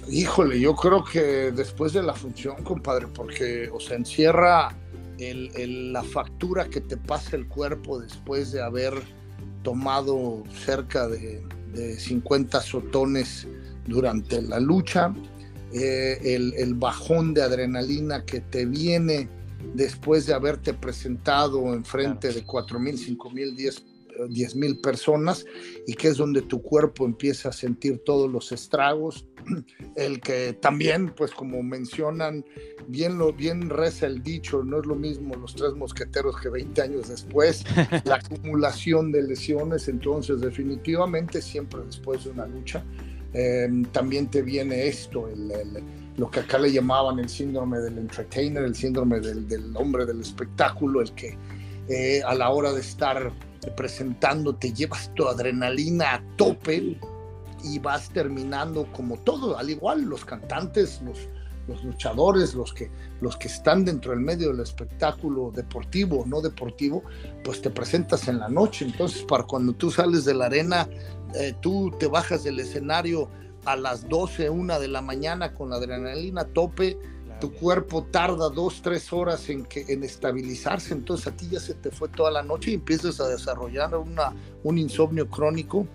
Híjole, 0.09 0.61
yo 0.61 0.75
creo 0.75 1.03
que 1.05 1.53
después 1.53 1.95
de 1.95 2.03
la 2.03 2.13
función, 2.13 2.63
compadre, 2.65 3.07
porque, 3.07 3.71
o 3.73 3.81
sea, 3.81 3.97
encierra 3.97 4.77
el, 5.19 5.51
el, 5.55 5.93
la 5.93 6.03
factura 6.03 6.67
que 6.67 6.81
te 6.81 6.97
pasa 6.97 7.37
el 7.37 7.47
cuerpo 7.47 8.01
después 8.01 8.53
de 8.53 8.61
haber 8.61 8.95
tomado 9.63 10.43
cerca 10.67 11.09
de, 11.09 11.43
de 11.73 11.99
50 11.99 12.61
sotones 12.61 13.47
durante 13.87 14.43
la 14.43 14.61
lucha, 14.61 15.15
eh, 15.73 16.19
el, 16.23 16.55
el, 16.55 16.75
bajón 16.75 17.35
de 17.35 17.43
adrenalina 17.43 18.25
que 18.25 18.41
te 18.41 18.67
viene 18.67 19.29
después 19.75 20.27
de 20.27 20.35
haberte 20.35 20.75
presentado 20.75 21.73
enfrente 21.73 22.29
claro. 22.29 22.35
de 22.35 22.45
4 22.45 22.79
mil, 22.79 22.99
5 22.99 23.31
mil, 23.31 23.57
10 23.57 23.85
10 24.29 24.57
mil 24.57 24.79
personas 24.79 25.45
y 25.87 25.95
que 25.95 26.09
es 26.09 26.17
donde 26.17 26.43
tu 26.43 26.63
cuerpo 26.63 27.05
empieza 27.05 27.49
a 27.49 27.53
sentir 27.53 28.03
todos 28.05 28.31
los 28.31 28.53
estragos. 28.53 29.27
El 29.97 30.21
que 30.21 30.53
también, 30.55 31.13
pues 31.15 31.33
como 31.33 31.63
mencionan, 31.63 32.45
bien, 32.87 33.19
lo, 33.19 33.33
bien 33.33 33.69
reza 33.71 34.07
el 34.07 34.23
dicho, 34.23 34.63
no 34.63 34.81
es 34.81 34.87
lo 34.87 34.95
mismo 34.95 35.35
los 35.35 35.55
tres 35.55 35.75
mosqueteros 35.75 36.37
que 36.41 36.49
20 36.49 36.83
años 36.83 37.09
después, 37.09 37.65
la 38.05 38.17
acumulación 38.17 39.13
de 39.13 39.23
lesiones, 39.23 39.89
entonces 39.89 40.41
definitivamente 40.41 41.43
siempre 41.43 41.81
después 41.85 42.25
de 42.25 42.31
una 42.31 42.47
lucha. 42.47 42.85
Eh, 43.35 43.69
también 43.93 44.29
te 44.29 44.43
viene 44.43 44.87
esto, 44.87 45.29
el, 45.29 45.51
el, 45.51 45.83
lo 46.17 46.31
que 46.31 46.41
acá 46.41 46.59
le 46.59 46.71
llamaban 46.71 47.19
el 47.19 47.29
síndrome 47.29 47.79
del 47.79 47.99
entertainer, 47.99 48.63
el 48.63 48.75
síndrome 48.75 49.21
del, 49.21 49.49
del 49.49 49.75
hombre 49.77 50.05
del 50.05 50.21
espectáculo, 50.21 51.01
el 51.01 51.13
que 51.13 51.37
eh, 51.89 52.23
a 52.25 52.35
la 52.35 52.51
hora 52.51 52.73
de 52.73 52.81
estar 52.81 53.33
presentándote, 53.77 54.73
llevas 54.73 55.13
tu 55.15 55.27
adrenalina 55.27 56.15
a 56.15 56.23
tope 56.37 56.99
y 57.65 57.79
vas 57.79 58.11
terminando 58.11 58.91
como 58.93 59.19
todo, 59.19 59.57
al 59.57 59.71
igual 59.71 60.03
los 60.03 60.25
cantantes, 60.25 61.01
los, 61.03 61.19
los 61.69 61.85
luchadores, 61.85 62.55
los 62.55 62.73
que, 62.73 62.91
los 63.21 63.37
que 63.37 63.49
están 63.49 63.85
dentro 63.85 64.11
del 64.13 64.21
medio 64.21 64.49
del 64.49 64.61
espectáculo 64.61 65.53
deportivo 65.55 66.23
o 66.23 66.27
no 66.27 66.41
deportivo, 66.41 67.05
pues 67.45 67.63
te 67.63 67.71
presentas 67.71 68.27
en 68.29 68.39
la 68.39 68.49
noche. 68.49 68.85
Entonces, 68.85 69.23
para 69.23 69.45
cuando 69.45 69.73
tú 69.73 69.91
sales 69.91 70.25
de 70.25 70.35
la 70.35 70.47
arena, 70.47 70.89
eh, 71.35 71.55
tú 71.61 71.93
te 71.99 72.07
bajas 72.07 72.45
del 72.45 72.61
escenario 72.61 73.29
a 73.65 73.77
las 73.77 74.09
12, 74.09 74.51
1 74.51 74.81
de 74.81 74.89
la 74.89 75.03
mañana 75.03 75.55
con 75.55 75.71
la 75.71 75.77
adrenalina 75.77 76.43
a 76.43 76.47
tope, 76.47 76.99
tu 77.43 77.53
cuerpo 77.53 78.05
tarda 78.05 78.51
dos, 78.51 78.83
tres 78.83 79.13
horas 79.13 79.49
en, 79.49 79.65
que, 79.65 79.85
en 79.89 80.05
estabilizarse, 80.05 80.95
entonces 80.95 81.27
a 81.27 81.33
ti 81.33 81.49
ya 81.51 81.59
se 81.59 81.75
te 81.75 81.91
fue 81.91 82.09
toda 82.09 82.31
la 82.31 82.45
noche 82.45 82.71
y 82.71 82.75
empiezas 82.75 83.19
a 83.21 83.27
desarrollar 83.27 83.97
una, 83.97 84.33
un 84.63 84.79
insomnio 84.79 85.29
crónico. 85.29 85.89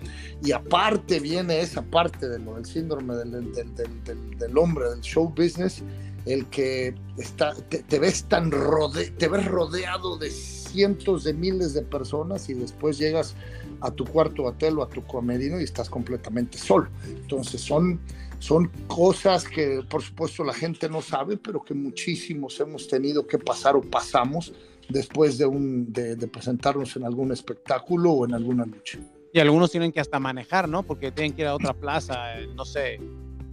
Y 0.43 0.51
aparte 0.51 1.21
viene 1.21 1.61
esa 1.61 1.81
parte 1.81 2.27
de 2.27 2.39
lo, 2.39 2.55
del 2.55 2.65
síndrome 2.65 3.15
del, 3.15 3.53
del, 3.53 3.75
del, 3.75 4.37
del, 4.37 4.57
hombre, 4.57 4.89
del 4.89 4.99
show 4.99 5.29
business, 5.29 5.81
el 6.27 6.45
que 6.47 6.93
está, 7.17 7.53
te, 7.55 7.99
ves 7.99 8.25
tan 8.25 8.51
rode, 8.51 9.11
te 9.11 9.27
ves 9.27 9.45
rodeado 9.45 10.17
de 10.17 10.29
cientos 10.29 11.23
de 11.23 11.33
miles 11.33 11.73
de 11.73 11.81
personas 11.81 12.49
y 12.49 12.53
después 12.53 12.97
llegas 12.97 13.35
a 13.81 13.91
tu 13.91 14.05
cuarto 14.05 14.43
hotel 14.43 14.79
o 14.79 14.83
a 14.83 14.89
tu 14.89 15.03
comedino 15.03 15.59
y 15.59 15.63
estás 15.63 15.89
completamente 15.89 16.57
solo. 16.57 16.89
Entonces 17.07 17.61
son 17.61 17.99
son 18.39 18.69
cosas 18.85 19.45
que 19.45 19.81
por 19.89 20.03
supuesto 20.03 20.43
la 20.43 20.53
gente 20.53 20.87
no 20.89 21.01
sabe, 21.01 21.37
pero 21.37 21.63
que 21.63 21.73
muchísimos 21.73 22.59
hemos 22.59 22.87
tenido 22.87 23.25
que 23.25 23.39
pasar 23.39 23.75
o 23.75 23.81
pasamos 23.81 24.53
después 24.89 25.39
de, 25.39 25.45
un, 25.47 25.91
de 25.91 26.27
presentarnos 26.27 26.95
en 26.97 27.03
algún 27.03 27.31
espectáculo 27.31 28.11
o 28.11 28.25
en 28.25 28.35
alguna 28.35 28.65
lucha. 28.65 28.99
Y 29.33 29.39
algunos 29.39 29.71
tienen 29.71 29.91
que 29.91 29.99
hasta 29.99 30.19
manejar, 30.19 30.69
¿no? 30.69 30.83
Porque 30.83 31.11
tienen 31.11 31.33
que 31.33 31.41
ir 31.41 31.47
a 31.47 31.55
otra 31.55 31.73
plaza, 31.73 32.39
no 32.55 32.65
sé, 32.65 32.99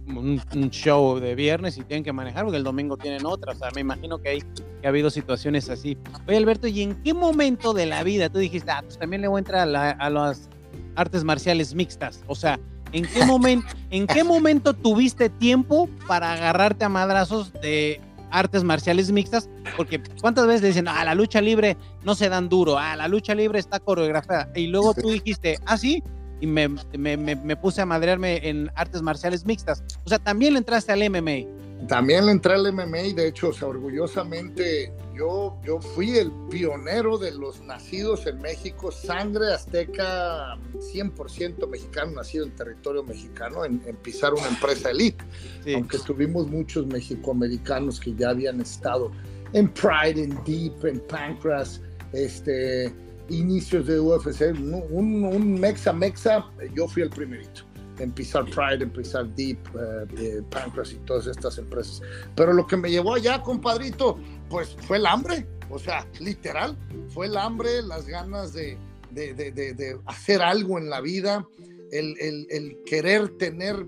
un, 0.07 0.41
un, 0.53 0.69
show 0.69 1.19
de 1.19 1.35
viernes 1.35 1.77
y 1.77 1.83
tienen 1.83 2.03
que 2.03 2.13
manejar 2.13 2.43
porque 2.43 2.57
el 2.57 2.63
domingo 2.63 2.97
tienen 2.97 3.25
otra. 3.25 3.53
O 3.53 3.55
sea, 3.55 3.69
me 3.73 3.81
imagino 3.81 4.19
que, 4.19 4.29
hay, 4.29 4.41
que 4.41 4.85
ha 4.85 4.89
habido 4.89 5.09
situaciones 5.09 5.69
así. 5.69 5.97
Oye, 6.27 6.37
Alberto, 6.37 6.67
¿y 6.67 6.81
en 6.81 6.95
qué 7.03 7.13
momento 7.13 7.73
de 7.73 7.85
la 7.85 8.03
vida 8.03 8.29
tú 8.29 8.39
dijiste, 8.39 8.71
ah, 8.71 8.81
pues 8.83 8.97
también 8.97 9.21
le 9.21 9.27
voy 9.27 9.37
a 9.37 9.39
entrar 9.39 9.61
a, 9.61 9.65
la, 9.65 9.91
a 9.91 10.09
las 10.09 10.49
artes 10.95 11.23
marciales 11.23 11.73
mixtas? 11.73 12.23
O 12.27 12.35
sea, 12.35 12.59
¿En 12.91 13.05
qué, 13.05 13.25
momento, 13.25 13.67
¿En 13.89 14.07
qué 14.07 14.23
momento 14.23 14.73
tuviste 14.73 15.29
tiempo 15.29 15.89
para 16.07 16.31
agarrarte 16.31 16.85
a 16.85 16.89
madrazos 16.89 17.51
de 17.53 17.99
artes 18.31 18.63
marciales 18.63 19.11
mixtas? 19.11 19.49
Porque 19.75 20.01
cuántas 20.21 20.47
veces 20.47 20.61
dicen, 20.61 20.87
ah, 20.87 21.03
la 21.03 21.13
lucha 21.13 21.41
libre 21.41 21.75
no 22.03 22.15
se 22.15 22.29
dan 22.29 22.47
duro, 22.47 22.77
ah, 22.77 22.95
la 22.95 23.09
lucha 23.09 23.35
libre 23.35 23.59
está 23.59 23.81
coreografiada. 23.81 24.49
Y 24.55 24.67
luego 24.67 24.93
tú 24.93 25.09
dijiste, 25.09 25.57
ah, 25.65 25.77
sí, 25.77 26.03
y 26.39 26.47
me, 26.47 26.67
me, 26.97 27.17
me, 27.17 27.35
me 27.35 27.55
puse 27.55 27.81
a 27.81 27.85
madrearme 27.85 28.47
en 28.47 28.71
artes 28.75 29.01
marciales 29.01 29.45
mixtas. 29.45 29.83
O 30.03 30.09
sea, 30.09 30.19
también 30.19 30.53
le 30.53 30.59
entraste 30.59 30.91
al 30.91 31.09
MMA. 31.09 31.87
También 31.87 32.25
le 32.25 32.31
entré 32.31 32.53
al 32.53 32.73
MMA 32.73 33.01
y 33.01 33.13
de 33.13 33.27
hecho, 33.27 33.49
o 33.49 33.53
sea, 33.53 33.67
orgullosamente 33.67 34.91
yo, 35.13 35.59
yo 35.63 35.79
fui 35.79 36.17
el 36.17 36.31
pionero 36.49 37.17
de 37.17 37.31
los 37.31 37.61
nacidos 37.61 38.25
en 38.25 38.41
México, 38.41 38.91
sangre 38.91 39.53
azteca 39.53 40.57
100% 40.73 41.67
mexicano, 41.69 42.13
nacido 42.13 42.45
en 42.45 42.55
territorio 42.55 43.03
mexicano, 43.03 43.65
en, 43.65 43.81
en 43.85 43.95
pisar 43.97 44.33
una 44.33 44.47
empresa 44.47 44.89
elite. 44.89 45.23
Sí. 45.63 45.73
Aunque 45.73 45.99
tuvimos 45.99 46.47
muchos 46.47 46.87
mexicoamericanos 46.87 47.99
que 47.99 48.15
ya 48.15 48.29
habían 48.29 48.61
estado 48.61 49.11
en 49.53 49.69
Pride, 49.69 50.23
en 50.23 50.43
Deep, 50.43 50.85
en 50.85 50.99
Pancras, 51.01 51.81
este, 52.13 52.91
inicios 53.29 53.87
de 53.87 53.99
UFC, 53.99 54.53
un, 54.53 55.23
un, 55.23 55.59
mexa 55.59 55.93
mexa, 55.93 56.45
yo 56.73 56.87
fui 56.87 57.03
el 57.03 57.09
primerito. 57.09 57.61
En 57.97 58.11
pisar 58.11 58.43
Pride, 58.45 58.83
en 58.83 58.89
pisar 58.89 59.25
Deep, 59.35 59.57
uh, 59.73 60.43
Pancras 60.49 60.91
y 60.91 60.97
todas 61.05 61.27
estas 61.27 61.57
empresas. 61.57 62.01
Pero 62.35 62.51
lo 62.51 62.67
que 62.67 62.75
me 62.75 62.91
llevó 62.91 63.15
allá, 63.15 63.41
compadrito, 63.41 64.19
pues 64.49 64.75
fue 64.81 64.97
el 64.97 65.05
hambre, 65.05 65.47
o 65.69 65.79
sea, 65.79 66.05
literal, 66.19 66.77
fue 67.09 67.27
el 67.27 67.37
hambre, 67.37 67.81
las 67.81 68.05
ganas 68.05 68.53
de, 68.53 68.77
de, 69.11 69.33
de, 69.33 69.51
de 69.51 69.99
hacer 70.05 70.41
algo 70.41 70.77
en 70.77 70.89
la 70.89 70.99
vida, 70.99 71.47
el, 71.91 72.15
el, 72.19 72.47
el, 72.49 72.77
querer 72.85 73.29
tener, 73.37 73.87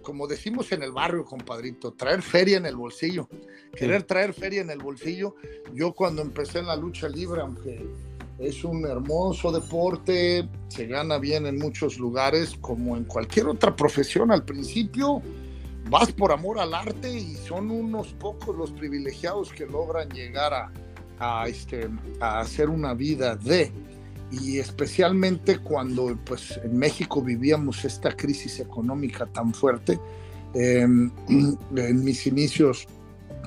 como 0.00 0.26
decimos 0.26 0.72
en 0.72 0.82
el 0.82 0.92
barrio, 0.92 1.24
compadrito, 1.24 1.92
traer 1.92 2.22
feria 2.22 2.56
en 2.56 2.66
el 2.66 2.76
bolsillo, 2.76 3.28
querer 3.76 4.04
traer 4.04 4.32
feria 4.32 4.62
en 4.62 4.70
el 4.70 4.78
bolsillo. 4.78 5.34
Yo 5.74 5.92
cuando 5.92 6.22
empecé 6.22 6.60
en 6.60 6.66
la 6.66 6.76
lucha 6.76 7.08
libre, 7.08 7.42
aunque 7.42 7.86
es 8.42 8.64
un 8.64 8.84
hermoso 8.84 9.52
deporte, 9.52 10.48
se 10.68 10.86
gana 10.86 11.18
bien 11.18 11.46
en 11.46 11.58
muchos 11.58 11.98
lugares, 11.98 12.56
como 12.60 12.96
en 12.96 13.04
cualquier 13.04 13.46
otra 13.46 13.74
profesión 13.74 14.32
al 14.32 14.44
principio. 14.44 15.22
Vas 15.88 16.12
por 16.12 16.32
amor 16.32 16.58
al 16.58 16.74
arte 16.74 17.12
y 17.12 17.34
son 17.34 17.70
unos 17.70 18.08
pocos 18.14 18.56
los 18.56 18.72
privilegiados 18.72 19.52
que 19.52 19.66
logran 19.66 20.08
llegar 20.10 20.54
a, 20.54 20.72
a, 21.18 21.48
este, 21.48 21.88
a 22.20 22.40
hacer 22.40 22.68
una 22.68 22.94
vida 22.94 23.36
de, 23.36 23.72
y 24.30 24.58
especialmente 24.58 25.58
cuando 25.58 26.16
pues, 26.24 26.58
en 26.62 26.76
México 26.76 27.22
vivíamos 27.22 27.84
esta 27.84 28.12
crisis 28.12 28.60
económica 28.60 29.26
tan 29.26 29.52
fuerte. 29.52 29.98
Em, 30.54 31.10
en 31.76 32.04
mis 32.04 32.26
inicios 32.26 32.86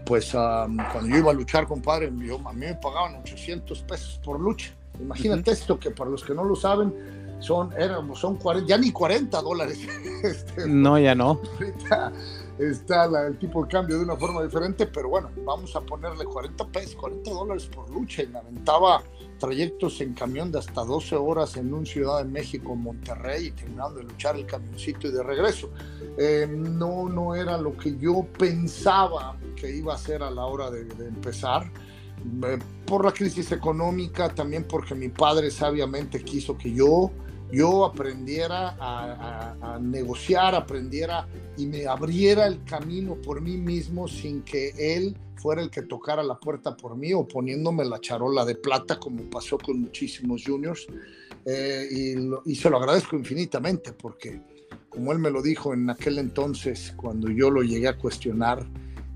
pues 0.06 0.32
cuando 0.32 1.08
yo 1.08 1.18
iba 1.18 1.32
a 1.32 1.34
luchar, 1.34 1.68
compadre, 1.68 2.12
yo, 2.20 2.40
a 2.48 2.54
mí 2.54 2.60
me 2.60 2.76
pagaban 2.76 3.16
800 3.16 3.82
pesos 3.84 4.20
por 4.24 4.40
lucha. 4.40 4.75
Imagínate 5.00 5.52
esto, 5.52 5.80
que 5.80 5.92
para 5.92 6.10
los 6.10 6.24
que 6.24 6.34
no 6.34 6.44
lo 6.44 6.56
saben, 6.56 6.94
son, 7.40 7.72
son 8.16 8.38
40, 8.38 8.68
ya 8.68 8.78
ni 8.78 8.92
40 8.92 9.42
dólares. 9.42 9.80
Este, 10.24 10.68
no, 10.68 10.98
ya 10.98 11.14
no. 11.14 11.40
Ahorita 11.60 12.12
está 12.58 13.28
el 13.28 13.38
tipo 13.38 13.64
de 13.64 13.70
cambio 13.70 13.98
de 13.98 14.06
una 14.06 14.16
forma 14.16 14.42
diferente, 14.42 14.88
pero 14.88 15.10
bueno, 15.10 15.30
vamos 15.46 15.76
a 15.76 15.82
ponerle 15.82 16.26
40 16.26 16.66
pesos, 16.70 16.96
40 16.96 17.30
dólares 17.30 17.68
por 17.68 17.88
lucha 17.92 18.24
y 18.24 18.28
me 18.28 18.40
aventaba 18.40 19.04
trayectos 19.38 20.02
en 20.02 20.14
camión 20.16 20.52
de 20.52 20.60
hasta 20.60 20.84
12 20.84 21.16
horas 21.16 21.58
en 21.58 21.72
un 21.74 21.86
Ciudad 21.86 22.20
de 22.20 22.26
México, 22.26 22.76
Monterrey, 22.76 23.48
y 23.48 23.52
terminando 23.52 24.00
de 24.00 24.04
luchar 24.06 24.36
el 24.36 24.48
camioncito 24.48 25.08
y 25.08 25.12
de 25.12 25.22
regreso. 25.22 25.70
Eh, 26.18 26.48
no, 26.50 27.08
no 27.08 27.36
era 27.36 27.58
lo 27.58 27.78
que 27.78 27.96
yo 27.98 28.26
pensaba 28.40 29.38
que 29.56 29.70
iba 29.70 29.94
a 29.94 29.98
ser 29.98 30.24
a 30.24 30.32
la 30.32 30.46
hora 30.46 30.72
de, 30.72 30.86
de 30.86 31.08
empezar 31.08 31.70
por 32.86 33.06
la 33.06 33.12
crisis 33.12 33.52
económica, 33.52 34.30
también 34.30 34.66
porque 34.68 34.96
mi 34.96 35.10
padre 35.10 35.52
sabiamente 35.52 36.24
quiso 36.24 36.58
que 36.58 36.72
yo, 36.72 37.12
yo 37.52 37.86
aprendiera 37.86 38.76
a, 38.80 39.80
negociar, 39.82 40.56
aprendiera 40.56 41.28
y 41.58 41.66
me 41.66 41.86
abriera 41.86 42.48
el 42.48 42.64
camino 42.64 43.16
por 43.16 43.42
mí 43.42 43.58
mismo 43.58 44.08
sin 44.08 44.42
que 44.44 44.74
él 44.78 45.18
fuera 45.36 45.62
el 45.62 45.70
que 45.70 45.84
tocara 45.84 46.24
la 46.24 46.40
puerta 46.40 46.76
por 46.76 46.96
mí 46.96 47.14
o 47.14 47.28
poniéndome 47.28 47.86
la 47.86 48.00
charola 48.00 48.46
de 48.46 48.56
plata 48.56 49.00
como 49.00 49.30
pasó 49.30 49.58
con 49.58 49.82
muchísimos 49.82 50.44
juniors. 50.46 50.88
Eh, 51.46 51.88
y, 51.92 52.52
y 52.52 52.56
se 52.56 52.70
lo 52.70 52.78
agradezco 52.78 53.16
infinitamente 53.16 53.94
porque, 53.94 54.42
como 54.90 55.12
él 55.12 55.20
me 55.20 55.30
lo 55.30 55.42
dijo 55.44 55.74
en 55.74 55.90
aquel 55.90 56.18
entonces, 56.18 56.94
cuando 56.96 57.30
yo 57.30 57.52
lo 57.52 57.62
llegué 57.62 57.88
a 57.88 57.98
cuestionar, 57.98 58.66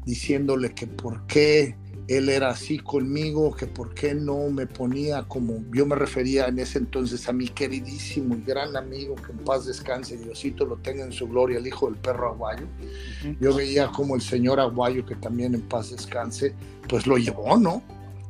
diciéndole 0.06 0.74
que 0.76 0.88
por 0.88 1.26
qué 1.26 1.76
él 2.10 2.28
era 2.30 2.50
así 2.50 2.80
conmigo, 2.80 3.56
que 3.56 3.68
por 3.68 3.94
qué 3.94 4.16
no 4.16 4.50
me 4.50 4.66
ponía 4.66 5.24
como 5.28 5.64
yo 5.72 5.86
me 5.86 5.96
refería 5.96 6.48
en 6.48 6.58
ese 6.58 6.80
entonces 6.80 7.30
a 7.30 7.34
mi 7.34 7.48
queridísimo 7.48 8.36
y 8.36 8.42
gran 8.42 8.76
amigo, 8.76 9.16
que 9.16 9.32
en 9.32 9.38
paz 9.38 9.68
descanse, 9.68 10.18
Diosito 10.18 10.66
lo 10.66 10.78
tenga 10.78 11.04
en 11.04 11.12
su 11.12 11.28
gloria, 11.28 11.60
el 11.60 11.68
hijo 11.68 11.86
del 11.86 11.98
perro 11.98 12.32
aguayo. 12.32 12.66
Yo 13.40 13.54
veía 13.54 13.90
como 13.90 14.16
el 14.16 14.22
señor 14.22 14.60
aguayo, 14.60 15.06
que 15.06 15.16
también 15.16 15.54
en 15.54 15.62
paz 15.62 15.92
descanse, 15.92 16.56
pues 16.88 17.06
lo 17.06 17.18
llevó, 17.18 17.58
¿no? 17.58 17.84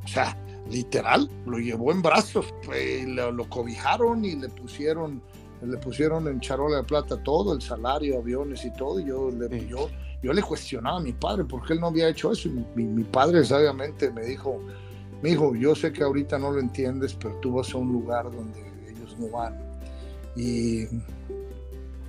O 0.03 0.07
sea, 0.09 0.37
literal, 0.69 1.29
lo 1.45 1.57
llevó 1.57 1.93
en 1.93 2.01
brazos, 2.01 2.53
pues, 2.65 3.07
lo, 3.07 3.47
cobijaron 3.47 4.25
y 4.25 4.35
le 4.35 4.49
pusieron, 4.49 5.21
le 5.61 5.77
pusieron 5.77 6.27
en 6.27 6.41
charola 6.41 6.77
de 6.77 6.83
plata 6.83 7.23
todo, 7.23 7.53
el 7.53 7.61
salario, 7.61 8.19
aviones 8.19 8.65
y 8.65 8.73
todo, 8.73 8.99
y 8.99 9.05
yo 9.05 9.31
le... 9.31 9.67
Yo, 9.67 9.89
yo 10.21 10.33
le 10.33 10.41
cuestionaba 10.41 10.97
a 10.97 11.01
mi 11.01 11.13
padre 11.13 11.45
por 11.45 11.65
qué 11.65 11.73
él 11.73 11.79
no 11.79 11.87
había 11.87 12.09
hecho 12.09 12.31
eso. 12.31 12.49
Mi, 12.75 13.03
padre 13.03 13.43
sabiamente 13.45 14.11
me 14.11 14.23
dijo, 14.23 14.59
mi 15.21 15.31
hijo, 15.31 15.55
yo 15.55 15.75
sé 15.75 15.93
que 15.93 16.03
ahorita 16.03 16.37
no 16.37 16.51
lo 16.51 16.59
entiendes, 16.59 17.13
pero 17.13 17.35
tú 17.35 17.53
vas 17.53 17.73
a 17.73 17.77
un 17.77 17.91
lugar 17.91 18.25
donde 18.29 18.59
ellos 18.89 19.15
no 19.17 19.29
van. 19.29 19.57
Y 20.35 20.85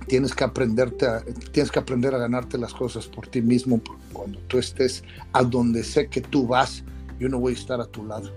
tienes 0.07 0.33
que, 0.35 0.43
aprenderte 0.43 1.07
tienes 1.51 1.71
que 1.71 1.79
aprender 1.79 2.13
a 2.13 2.17
ganarte 2.17 2.57
las 2.57 2.73
cosas 2.73 3.07
por 3.07 3.27
ti 3.27 3.41
mismo, 3.41 3.77
porque 3.77 4.03
cuando 4.11 4.39
tú 4.47 4.57
estés 4.57 5.03
a 5.31 5.43
donde 5.43 5.83
sé 5.83 6.07
que 6.07 6.21
tú 6.21 6.47
vas, 6.47 6.83
yo 7.17 7.29
no 7.29 7.39
voy 7.39 7.53
a 7.53 7.55
estar 7.55 7.79
a 7.79 7.85
tu 7.85 8.05
lado. 8.05 8.29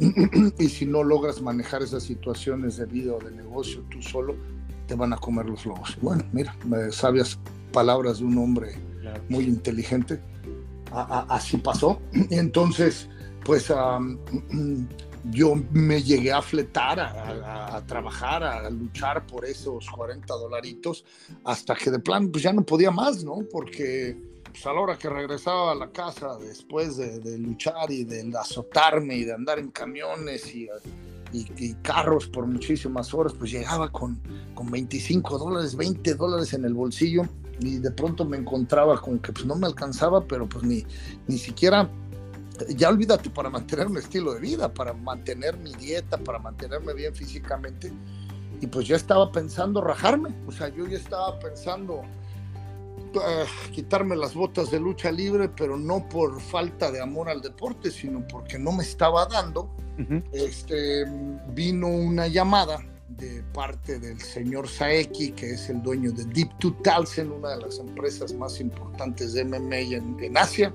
y 0.58 0.68
si 0.68 0.86
no 0.86 1.04
logras 1.04 1.42
manejar 1.42 1.82
esas 1.82 2.02
situaciones 2.02 2.78
de 2.78 2.86
vida 2.86 3.12
o 3.12 3.18
de 3.18 3.30
negocio 3.30 3.84
tú 3.90 4.00
solo, 4.00 4.36
te 4.86 4.94
van 4.94 5.12
a 5.12 5.18
comer 5.18 5.46
los 5.46 5.66
lobos. 5.66 5.98
Bueno, 6.00 6.24
mira, 6.32 6.56
sabias 6.90 7.38
palabras 7.72 8.18
de 8.18 8.24
un 8.24 8.38
hombre 8.38 8.74
muy 9.28 9.44
inteligente. 9.44 10.20
así 10.90 11.56
pasó. 11.58 12.00
Entonces, 12.30 13.08
pues 13.44 13.72
yo 15.30 15.54
me 15.72 16.02
llegué 16.02 16.32
a 16.32 16.42
fletar, 16.42 16.98
a, 17.00 17.82
trabajar, 17.86 18.42
a 18.42 18.68
luchar 18.70 19.26
por 19.26 19.44
esos 19.44 19.88
40 19.88 20.34
dolaritos, 20.34 21.04
hasta 21.44 21.74
que 21.74 21.90
de 21.90 21.98
plan, 21.98 22.28
pues 22.30 22.42
ya 22.42 22.52
no 22.52 22.64
podía 22.64 22.90
más, 22.90 23.24
¿no? 23.24 23.40
Porque 23.50 24.16
pues, 24.44 24.66
a 24.66 24.72
la 24.72 24.80
hora 24.80 24.98
que 24.98 25.08
regresaba 25.08 25.72
a 25.72 25.74
la 25.74 25.90
casa, 25.90 26.36
después 26.38 26.96
de, 26.96 27.38
luchar 27.38 27.90
y 27.90 28.04
de 28.04 28.30
azotarme 28.38 29.16
y 29.16 29.24
de 29.24 29.34
andar 29.34 29.58
en 29.58 29.70
camiones 29.70 30.54
y, 30.54 30.68
y, 31.32 31.74
carros 31.82 32.26
por 32.26 32.46
muchísimas 32.46 33.14
horas, 33.14 33.32
pues 33.38 33.50
llegaba 33.52 33.90
con, 33.90 34.20
con 34.54 34.70
25 34.70 35.38
dólares, 35.38 35.76
20 35.76 36.14
dólares 36.14 36.52
en 36.52 36.64
el 36.64 36.74
bolsillo 36.74 37.28
y 37.62 37.78
de 37.78 37.90
pronto 37.90 38.24
me 38.24 38.36
encontraba 38.36 39.00
con 39.00 39.18
que 39.18 39.32
pues 39.32 39.46
no 39.46 39.56
me 39.56 39.66
alcanzaba, 39.66 40.26
pero 40.26 40.48
pues 40.48 40.64
ni, 40.64 40.84
ni 41.26 41.38
siquiera, 41.38 41.88
ya 42.68 42.88
olvídate, 42.88 43.30
para 43.30 43.50
mantener 43.50 43.86
un 43.86 43.98
estilo 43.98 44.34
de 44.34 44.40
vida, 44.40 44.72
para 44.72 44.92
mantener 44.92 45.56
mi 45.56 45.72
dieta, 45.74 46.18
para 46.18 46.38
mantenerme 46.38 46.94
bien 46.94 47.14
físicamente. 47.14 47.92
Y 48.60 48.66
pues 48.66 48.86
ya 48.86 48.96
estaba 48.96 49.30
pensando 49.32 49.80
rajarme, 49.80 50.34
o 50.46 50.52
sea, 50.52 50.68
yo 50.68 50.86
ya 50.86 50.96
estaba 50.96 51.38
pensando 51.38 52.02
ah, 53.16 53.44
quitarme 53.72 54.16
las 54.16 54.34
botas 54.34 54.70
de 54.70 54.78
lucha 54.78 55.10
libre, 55.10 55.48
pero 55.48 55.76
no 55.76 56.08
por 56.08 56.40
falta 56.40 56.90
de 56.90 57.00
amor 57.00 57.28
al 57.28 57.42
deporte, 57.42 57.90
sino 57.90 58.26
porque 58.26 58.58
no 58.58 58.72
me 58.72 58.82
estaba 58.82 59.26
dando. 59.26 59.70
este, 60.32 61.04
vino 61.54 61.86
una 61.86 62.26
llamada 62.26 62.78
de 63.16 63.42
parte 63.52 63.98
del 63.98 64.20
señor 64.20 64.68
Saeki, 64.68 65.32
que 65.32 65.52
es 65.52 65.68
el 65.68 65.82
dueño 65.82 66.12
de 66.12 66.24
Deep 66.24 66.50
2000, 66.60 67.30
una 67.30 67.56
de 67.56 67.62
las 67.62 67.78
empresas 67.78 68.32
más 68.34 68.60
importantes 68.60 69.32
de 69.32 69.44
MMA 69.44 69.76
en, 69.76 70.36
Asia, 70.36 70.72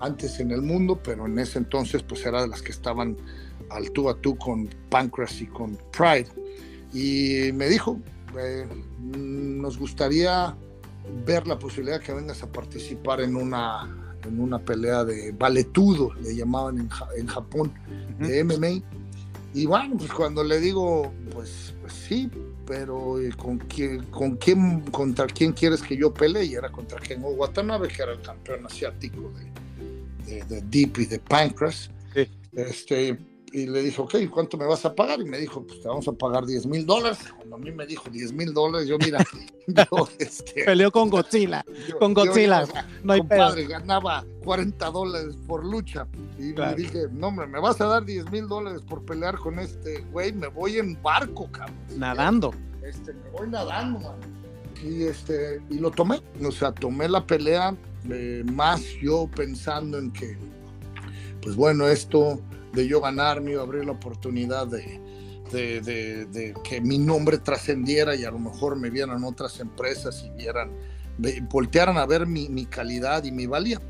antes 0.00 0.40
en 0.40 0.50
el 0.50 0.62
mundo, 0.62 1.00
pero 1.02 1.26
en 1.26 1.38
ese 1.38 1.58
entonces 1.58 2.02
pues 2.02 2.24
era 2.26 2.42
de 2.42 2.48
las 2.48 2.62
que 2.62 2.72
estaban 2.72 3.16
al 3.70 3.90
tú 3.90 4.08
a 4.08 4.20
tú 4.20 4.36
con 4.36 4.68
Pancras 4.88 5.40
y 5.40 5.46
con 5.46 5.78
Pride. 5.96 6.28
Y 6.92 7.52
me 7.52 7.68
dijo, 7.68 7.98
eh, 8.38 8.66
nos 9.16 9.78
gustaría 9.78 10.56
ver 11.24 11.46
la 11.46 11.58
posibilidad 11.58 12.00
que 12.00 12.12
vengas 12.12 12.42
a 12.42 12.50
participar 12.50 13.20
en 13.20 13.36
una, 13.36 14.16
en 14.24 14.40
una 14.40 14.58
pelea 14.58 15.04
de 15.04 15.32
valetudo, 15.32 16.12
le 16.14 16.34
llamaban 16.34 16.78
en, 16.78 16.90
en 17.16 17.26
Japón, 17.26 17.72
de 18.18 18.44
MMA 18.44 19.01
y 19.54 19.66
bueno, 19.66 19.96
pues 19.98 20.10
cuando 20.12 20.42
le 20.42 20.60
digo, 20.60 21.12
pues, 21.32 21.74
pues 21.80 21.92
sí, 21.92 22.30
pero 22.66 23.20
eh, 23.20 23.32
¿con 23.36 23.58
quién, 23.58 24.04
¿con 24.06 24.36
quién, 24.36 24.80
contra 24.90 25.26
quién 25.26 25.52
quieres 25.52 25.82
que 25.82 25.96
yo 25.96 26.12
pelee? 26.12 26.44
Y 26.44 26.54
era 26.54 26.70
contra 26.70 26.98
Ken 26.98 27.20
Watanabe, 27.22 27.88
que 27.88 28.02
era 28.02 28.12
el 28.12 28.22
campeón 28.22 28.64
asiático 28.64 29.32
de, 30.26 30.42
de, 30.44 30.62
Deep 30.62 30.98
y 31.00 31.06
de 31.06 31.18
Pancras. 31.18 31.90
Este, 32.52 33.18
y 33.52 33.66
le 33.66 33.82
dije, 33.82 34.00
ok, 34.00 34.14
¿cuánto 34.30 34.56
me 34.56 34.64
vas 34.66 34.84
a 34.84 34.94
pagar? 34.94 35.20
Y 35.20 35.24
me 35.24 35.38
dijo, 35.38 35.62
pues 35.66 35.80
te 35.80 35.88
vamos 35.88 36.08
a 36.08 36.12
pagar 36.12 36.46
10 36.46 36.66
mil 36.66 36.86
dólares. 36.86 37.18
Cuando 37.36 37.56
a 37.56 37.58
mí 37.58 37.70
me 37.70 37.86
dijo 37.86 38.08
10 38.08 38.32
mil 38.32 38.54
dólares, 38.54 38.88
yo 38.88 38.96
mira, 38.98 39.24
yo 39.66 40.08
este, 40.18 40.64
Peleó 40.64 40.90
con 40.90 41.10
Godzilla, 41.10 41.64
con 41.98 42.14
Godzilla, 42.14 42.66
no 43.02 43.12
hay 43.12 43.20
compadre, 43.20 43.66
ganaba 43.66 44.24
40 44.44 44.90
dólares 44.90 45.36
por 45.46 45.64
lucha. 45.64 46.06
Y 46.38 46.54
le 46.54 46.74
dije, 46.74 47.06
no, 47.12 47.30
me, 47.30 47.46
me 47.46 47.60
vas 47.60 47.80
a 47.80 47.86
dar 47.86 48.04
10 48.04 48.30
mil 48.30 48.48
dólares 48.48 48.80
por 48.88 49.04
pelear 49.04 49.36
con 49.36 49.58
este 49.58 50.00
güey, 50.12 50.32
me 50.32 50.46
voy 50.48 50.78
en 50.78 51.00
barco, 51.02 51.50
cabrón. 51.52 51.76
Nadando. 51.96 52.54
Este, 52.82 53.12
me 53.12 53.30
voy 53.30 53.48
nadando, 53.48 54.00
man. 54.00 54.16
Y, 54.82 55.04
este, 55.04 55.60
y 55.70 55.78
lo 55.78 55.90
tomé, 55.90 56.20
o 56.42 56.50
sea, 56.50 56.72
tomé 56.72 57.08
la 57.08 57.24
pelea, 57.24 57.76
eh, 58.10 58.42
más 58.52 58.82
yo 59.00 59.28
pensando 59.36 59.98
en 59.98 60.10
que, 60.10 60.36
pues 61.40 61.54
bueno, 61.54 61.86
esto 61.86 62.40
de 62.72 62.86
yo 62.86 63.00
ganarme 63.00 63.56
o 63.56 63.62
abrir 63.62 63.84
la 63.84 63.92
oportunidad 63.92 64.66
de, 64.66 65.00
de, 65.50 66.54
que 66.64 66.80
mi 66.80 66.98
nombre 66.98 67.38
trascendiera 67.38 68.14
y 68.14 68.24
a 68.24 68.30
lo 68.30 68.38
mejor 68.38 68.76
me 68.76 68.90
vieran 68.90 69.22
otras 69.24 69.60
empresas 69.60 70.24
y 70.24 70.30
vieran, 70.30 70.70
voltearan 71.50 71.98
a 71.98 72.06
ver 72.06 72.26
mi, 72.26 72.66
calidad 72.66 73.24
y 73.24 73.32
mi 73.32 73.46
valía. 73.46 73.80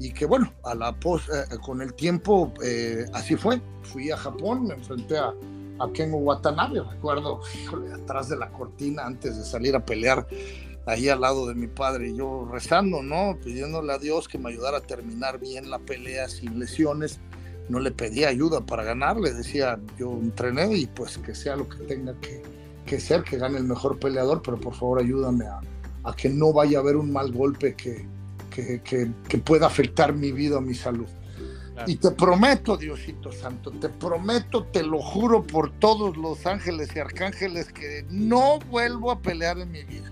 Y 0.00 0.12
que 0.12 0.26
bueno, 0.26 0.52
a 0.62 0.76
la 0.76 0.90
eh, 0.90 1.56
con 1.60 1.82
el 1.82 1.92
tiempo 1.94 2.52
eh, 2.62 3.04
así 3.14 3.34
fue. 3.34 3.60
Fui 3.82 4.12
a 4.12 4.16
Japón, 4.16 4.68
me 4.68 4.74
enfrenté 4.74 5.18
a, 5.18 5.34
a 5.80 5.92
Kengo 5.92 6.18
Watanabe, 6.18 6.82
recuerdo, 6.88 7.40
atrás 7.92 8.28
de 8.28 8.36
la 8.36 8.48
cortina 8.50 9.04
antes 9.04 9.36
de 9.36 9.44
salir 9.44 9.74
a 9.74 9.84
pelear 9.84 10.24
ahí 10.86 11.08
al 11.08 11.20
lado 11.20 11.46
de 11.48 11.54
mi 11.54 11.66
padre, 11.66 12.14
yo 12.14 12.48
rezando, 12.50 13.02
¿no? 13.02 13.38
Pidiéndole 13.44 13.92
a 13.92 13.98
Dios 13.98 14.28
que 14.28 14.38
me 14.38 14.50
ayudara 14.50 14.78
a 14.78 14.80
terminar 14.80 15.38
bien 15.38 15.68
la 15.68 15.80
pelea 15.80 16.28
sin 16.28 16.58
lesiones 16.58 17.20
no 17.68 17.80
le 17.80 17.90
pedía 17.90 18.28
ayuda 18.28 18.60
para 18.60 18.84
ganar, 18.84 19.18
le 19.18 19.32
decía, 19.32 19.78
yo 19.98 20.12
entrené 20.12 20.74
y 20.74 20.86
pues 20.86 21.18
que 21.18 21.34
sea 21.34 21.56
lo 21.56 21.68
que 21.68 21.78
tenga 21.84 22.14
que, 22.20 22.42
que 22.86 23.00
ser, 23.00 23.22
que 23.22 23.36
gane 23.36 23.58
el 23.58 23.64
mejor 23.64 23.98
peleador, 23.98 24.42
pero 24.42 24.58
por 24.58 24.74
favor 24.74 25.00
ayúdame 25.00 25.46
a, 25.46 25.60
a 26.04 26.14
que 26.14 26.28
no 26.28 26.52
vaya 26.52 26.78
a 26.78 26.80
haber 26.80 26.96
un 26.96 27.12
mal 27.12 27.32
golpe 27.32 27.74
que, 27.74 28.06
que, 28.50 28.80
que, 28.82 29.38
pueda 29.38 29.66
afectar 29.66 30.12
mi 30.12 30.32
vida, 30.32 30.60
mi 30.60 30.74
salud. 30.74 31.06
Y 31.86 31.94
te 31.96 32.10
prometo, 32.10 32.76
Diosito 32.76 33.30
Santo, 33.30 33.70
te 33.70 33.88
prometo, 33.88 34.64
te 34.64 34.82
lo 34.82 35.00
juro 35.00 35.44
por 35.44 35.70
todos 35.78 36.16
los 36.16 36.44
ángeles 36.44 36.88
y 36.96 36.98
arcángeles 36.98 37.72
que 37.72 38.04
no 38.10 38.58
vuelvo 38.70 39.12
a 39.12 39.20
pelear 39.20 39.58
en 39.60 39.70
mi 39.70 39.84
vida. 39.84 40.10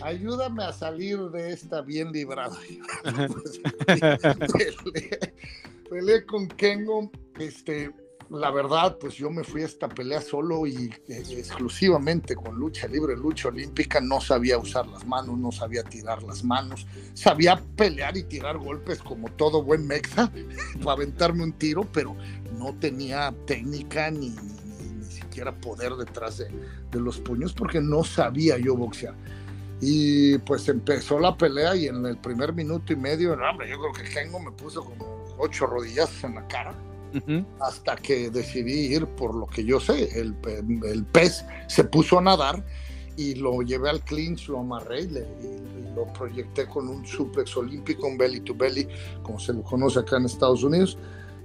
Ayúdame 0.00 0.62
a 0.62 0.72
salir 0.72 1.18
de 1.30 1.52
esta 1.52 1.80
bien 1.80 2.12
librada. 2.12 2.56
peleé 5.88 6.24
con 6.24 6.48
Kengo, 6.48 7.10
este, 7.38 7.90
la 8.30 8.50
verdad, 8.50 8.98
pues 9.00 9.14
yo 9.14 9.30
me 9.30 9.42
fui 9.42 9.62
a 9.62 9.66
esta 9.66 9.88
pelea 9.88 10.20
solo 10.20 10.66
y 10.66 10.90
eh, 11.08 11.22
exclusivamente 11.30 12.36
con 12.36 12.56
lucha 12.56 12.86
libre, 12.86 13.16
lucha 13.16 13.48
olímpica, 13.48 14.00
no 14.00 14.20
sabía 14.20 14.58
usar 14.58 14.86
las 14.86 15.06
manos, 15.06 15.38
no 15.38 15.50
sabía 15.50 15.82
tirar 15.82 16.22
las 16.22 16.44
manos, 16.44 16.86
sabía 17.14 17.62
pelear 17.76 18.16
y 18.16 18.24
tirar 18.24 18.58
golpes 18.58 19.02
como 19.02 19.30
todo 19.32 19.62
buen 19.62 19.86
mexa 19.86 20.30
para 20.84 20.92
aventarme 20.92 21.42
un 21.42 21.52
tiro, 21.52 21.86
pero 21.92 22.14
no 22.58 22.74
tenía 22.74 23.34
técnica 23.46 24.10
ni, 24.10 24.30
ni, 24.30 25.04
siquiera 25.04 25.58
poder 25.58 25.94
detrás 25.94 26.38
de, 26.38 26.48
de 26.90 27.00
los 27.00 27.18
puños 27.18 27.52
porque 27.52 27.80
no 27.80 28.04
sabía 28.04 28.58
yo 28.58 28.76
boxear. 28.76 29.14
Y 29.80 30.38
pues 30.38 30.68
empezó 30.68 31.20
la 31.20 31.36
pelea 31.36 31.76
y 31.76 31.86
en 31.86 32.04
el 32.04 32.18
primer 32.18 32.52
minuto 32.52 32.92
y 32.92 32.96
medio, 32.96 33.34
hombre, 33.34 33.70
yo 33.70 33.78
creo 33.78 33.92
que 33.92 34.12
Kengo 34.12 34.40
me 34.40 34.50
puso 34.50 34.84
como 34.84 35.17
ocho 35.38 35.66
rodillazos 35.66 36.24
en 36.24 36.34
la 36.34 36.46
cara. 36.48 36.74
Hasta 37.60 37.96
que 37.96 38.30
decidí 38.30 38.94
ir 38.94 39.06
por 39.06 39.34
lo 39.34 39.46
que 39.46 39.64
yo 39.64 39.80
sé, 39.80 40.20
el, 40.20 40.36
el, 40.84 41.04
pez 41.06 41.42
se 41.66 41.84
puso 41.84 42.18
a 42.18 42.22
nadar 42.22 42.62
y 43.16 43.34
lo 43.34 43.62
llevé 43.62 43.88
al 43.88 44.02
clinch, 44.02 44.48
lo 44.48 44.60
amarré 44.60 45.02
y, 45.02 45.08
lo 45.96 46.04
proyecté 46.12 46.66
con 46.68 46.86
un 46.86 47.04
suplex 47.06 47.56
olímpico, 47.56 48.06
un 48.06 48.18
belly 48.18 48.40
to 48.40 48.54
belly, 48.54 48.86
como 49.22 49.40
se 49.40 49.52
lo 49.52 49.62
conoce 49.62 49.98
acá 49.98 50.18
en 50.18 50.26
Estados 50.26 50.62
Unidos. 50.62 50.98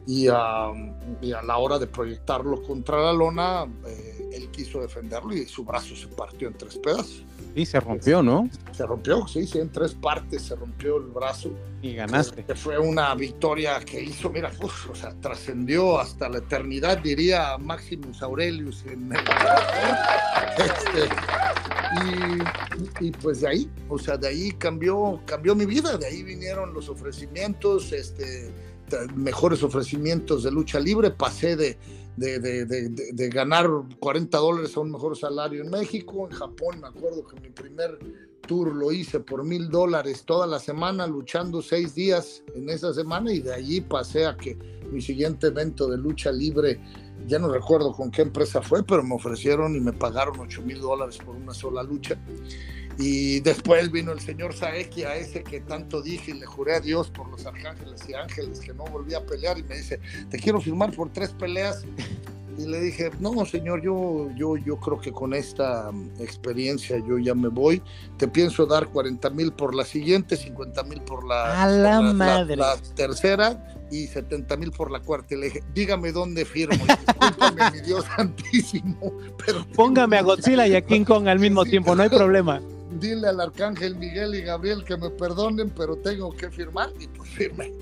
Y, 0.06 0.28
a 0.28 0.74
la 1.22 1.58
hora 1.58 1.80
de 1.80 1.88
proyectarlo 1.88 2.62
contra 2.62 3.02
la 3.02 3.14
lona, 3.14 3.66
eh, 3.88 4.23
él 4.34 4.50
quiso 4.50 4.82
defenderlo 4.82 5.34
y 5.34 5.46
su 5.46 5.64
brazo 5.64 5.96
se 5.96 6.08
partió 6.08 6.48
en 6.48 6.56
tres 6.56 6.78
pedazos. 6.78 7.24
Y 7.56 7.66
se 7.66 7.80
rompió, 7.80 8.24
¿no? 8.24 8.50
Se 8.72 8.86
rompió, 8.86 9.28
sí, 9.28 9.46
sí, 9.46 9.60
en 9.60 9.72
tres 9.72 9.94
partes 9.94 10.42
se 10.42 10.56
rompió 10.56 10.98
el 10.98 11.04
brazo. 11.04 11.52
Y 11.82 11.94
ganaste. 11.94 12.44
Que 12.44 12.56
fue 12.56 12.80
una 12.80 13.14
victoria 13.14 13.80
que 13.80 14.02
hizo, 14.02 14.30
mira, 14.30 14.52
o 14.90 14.96
sea, 14.96 15.14
trascendió 15.22 16.00
hasta 16.00 16.30
la 16.30 16.40
eternidad, 16.40 16.98
diría 16.98 17.58
Maximus 17.58 18.22
Aurelius 18.24 18.84
en 18.86 19.12
el... 19.12 19.20
este, 20.58 21.10
y, 23.00 23.08
y, 23.08 23.12
pues 23.12 23.42
de 23.42 23.48
ahí, 23.50 23.70
o 23.88 24.00
sea, 24.00 24.18
de 24.18 24.30
ahí 24.30 24.52
cambió, 24.54 25.22
cambió 25.26 25.54
mi 25.54 25.66
vida, 25.66 25.98
de 25.98 26.08
ahí 26.08 26.24
vinieron 26.24 26.74
los 26.74 26.90
ofrecimientos, 26.90 27.92
este, 27.92 28.52
mejores 29.16 29.64
ofrecimientos 29.64 30.44
de 30.44 30.52
lucha 30.52 30.80
libre, 30.80 31.12
pasé 31.12 31.56
de 31.56 31.78
de, 32.18 32.40
de, 32.40 32.66
de, 32.66 33.30
ganar 33.30 33.68
40 34.00 34.38
dólares 34.38 34.78
a 34.78 34.82
un 34.82 34.92
mejor 34.92 35.18
salario 35.18 35.64
en 35.64 35.70
México. 35.70 36.28
En 36.30 36.36
Japón 36.36 36.82
me 36.82 36.88
acuerdo 36.88 37.26
que 37.26 37.40
mi 37.40 37.50
primer 37.50 37.98
tour 38.48 38.74
lo 38.74 38.92
hice 38.92 39.20
por 39.20 39.44
mil 39.44 39.70
dólares 39.70 40.24
toda 40.26 40.46
la 40.46 40.60
semana, 40.60 41.08
luchando 41.08 41.62
seis 41.62 41.96
días 41.96 42.44
en 42.56 42.70
esa 42.70 42.94
semana 42.94 43.32
y 43.32 43.40
de 43.40 43.54
allí 43.54 43.82
pasé 43.82 44.26
a 44.26 44.36
que 44.36 44.58
mi 44.92 45.02
siguiente 45.02 45.48
evento 45.48 45.88
de 45.88 45.98
lucha 45.98 46.32
libre, 46.32 46.80
ya 47.28 47.40
no 47.40 47.50
recuerdo 47.50 47.94
con 47.94 48.12
qué 48.12 48.22
empresa 48.22 48.62
fue, 48.62 48.84
pero 48.84 49.04
me 49.04 49.16
ofrecieron 49.16 49.76
y 49.76 49.80
me 49.80 49.94
pagaron 49.94 50.40
8 50.40 50.62
mil 50.62 50.80
dólares 50.80 51.18
por 51.18 51.36
una 51.36 51.54
sola 51.54 51.84
lucha. 51.84 52.18
Y 52.98 53.40
después 53.40 53.92
vino 53.92 54.12
el 54.12 54.20
señor 54.20 54.54
Saeki, 54.54 55.04
a 55.04 55.16
ese 55.16 55.44
que 55.44 55.62
tanto 55.62 56.02
dije 56.02 56.32
y 56.32 56.40
le 56.40 56.46
juré 56.46 56.76
a 56.76 56.80
Dios 56.80 57.10
por 57.10 57.28
los 57.30 57.46
arcángeles 57.46 58.08
y 58.08 58.14
ángeles 58.14 58.60
que 58.60 58.74
no 58.74 58.84
volví 58.86 59.16
a 59.16 59.26
pelear 59.26 59.58
y 59.58 59.64
me 59.64 59.78
dice, 59.78 60.00
te 60.30 60.38
quiero 60.38 60.62
firmar 60.62 60.92
por 60.92 61.12
tres 61.12 61.32
peleas. 61.32 61.86
Y 62.56 62.68
le 62.68 62.80
dije, 62.82 63.10
no, 63.20 63.46
señor, 63.48 63.82
yo, 63.82 64.30
yo, 64.36 64.58
yo 64.58 64.78
creo 64.78 65.02
que 65.02 65.12
con 65.12 65.34
esta 65.34 65.90
experiencia 66.20 67.00
yo 67.00 67.18
ya 67.18 67.34
me 67.34 67.48
voy. 67.48 67.82
Te 68.18 68.28
pienso 68.28 68.68
dar 68.68 68.90
40 68.90 69.28
mil 69.32 69.52
por 69.54 69.74
la 69.74 69.84
siguiente, 69.84 70.38
50 70.38 70.84
mil 70.84 71.02
por 71.02 71.26
la, 71.28 71.68
la, 71.68 72.00
madre. 72.02 72.56
la, 72.56 72.78
tercera 72.96 73.73
y 73.94 74.08
70 74.08 74.58
mil 74.58 74.72
por 74.72 74.92
la 74.92 75.00
cuarta. 75.00 75.36
Y 75.36 75.38
le 75.38 75.46
dije, 75.46 75.64
dígame 75.74 76.12
dónde 76.12 76.46
firmo. 76.46 76.84
Discúlpame, 76.86 77.72
mi 77.72 77.82
Dios 77.82 78.06
santísimo. 78.16 79.14
Pero 79.46 79.66
Póngame 79.76 80.18
a 80.18 80.22
Godzilla 80.24 80.68
y 80.68 80.76
a 80.76 80.82
King 80.82 81.06
Kong 81.06 81.28
al 81.28 81.40
mismo 81.40 81.64
tiempo, 81.64 81.96
no 81.96 82.04
hay 82.04 82.10
problema 82.22 82.62
dile 83.00 83.28
al 83.28 83.40
arcángel 83.40 83.96
Miguel 83.96 84.36
y 84.36 84.42
Gabriel 84.42 84.84
que 84.84 84.98
me 84.98 85.10
perdonen, 85.10 85.70
pero 85.72 85.96
tengo 85.98 86.32
que 86.32 86.50
firmar 86.50 86.90
y 87.00 87.08
pues 87.08 87.30
firme. 87.30 87.74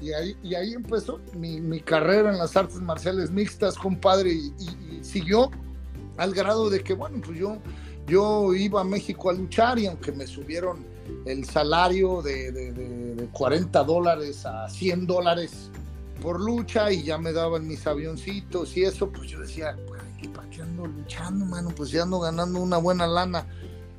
Y 0.00 0.12
ahí, 0.12 0.36
y 0.42 0.54
ahí 0.54 0.72
empezó 0.72 1.20
mi, 1.34 1.60
mi 1.60 1.80
carrera 1.80 2.30
en 2.30 2.38
las 2.38 2.56
artes 2.56 2.80
marciales 2.80 3.30
mixtas, 3.30 3.76
compadre, 3.76 4.32
y, 4.32 4.52
y, 4.58 5.04
siguió 5.04 5.50
al 6.16 6.32
grado 6.32 6.70
de 6.70 6.80
que, 6.80 6.94
bueno, 6.94 7.20
pues 7.24 7.38
yo, 7.38 7.58
yo 8.06 8.54
iba 8.54 8.80
a 8.80 8.84
México 8.84 9.28
a 9.28 9.34
luchar 9.34 9.78
y 9.78 9.86
aunque 9.86 10.12
me 10.12 10.26
subieron 10.26 10.86
el 11.26 11.44
salario 11.44 12.22
de, 12.22 12.52
de, 12.52 12.72
de, 12.72 13.28
40 13.32 13.84
dólares 13.84 14.46
a 14.46 14.68
100 14.68 15.06
dólares 15.06 15.70
por 16.22 16.40
lucha 16.40 16.92
y 16.92 17.04
ya 17.04 17.18
me 17.18 17.32
daban 17.32 17.66
mis 17.66 17.86
avioncitos 17.86 18.76
y 18.76 18.84
eso, 18.84 19.10
pues 19.10 19.30
yo 19.30 19.40
decía, 19.40 19.76
¿para 20.34 20.48
qué 20.50 20.62
ando 20.62 20.86
luchando, 20.86 21.44
mano? 21.44 21.70
Pues 21.76 21.90
ya 21.90 22.02
ando 22.02 22.20
ganando 22.20 22.60
una 22.60 22.78
buena 22.78 23.06
lana 23.06 23.46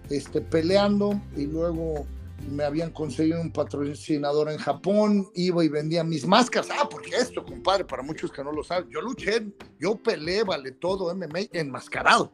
este, 0.10 0.42
peleando 0.42 1.20
y 1.36 1.46
luego 1.46 2.06
me 2.50 2.64
habían 2.64 2.92
conseguido 2.92 3.40
un 3.40 3.52
patrocinador 3.52 4.50
en 4.50 4.58
Japón, 4.58 5.30
iba 5.36 5.64
y 5.64 5.70
vendía 5.70 6.04
mis 6.04 6.26
máscaras. 6.26 6.70
Ah, 6.72 6.88
porque 6.90 7.16
esto, 7.16 7.46
compadre, 7.46 7.86
para 7.86 8.04
muchos 8.04 8.32
que 8.32 8.44
no 8.44 8.52
lo 8.52 8.64
saben, 8.64 8.90
yo 8.90 9.02
luché, 9.02 9.46
yo 9.80 9.96
peleé, 9.96 10.44
vale 10.44 10.72
todo, 10.72 11.14
MMA, 11.14 11.50
enmascarado. 11.54 12.34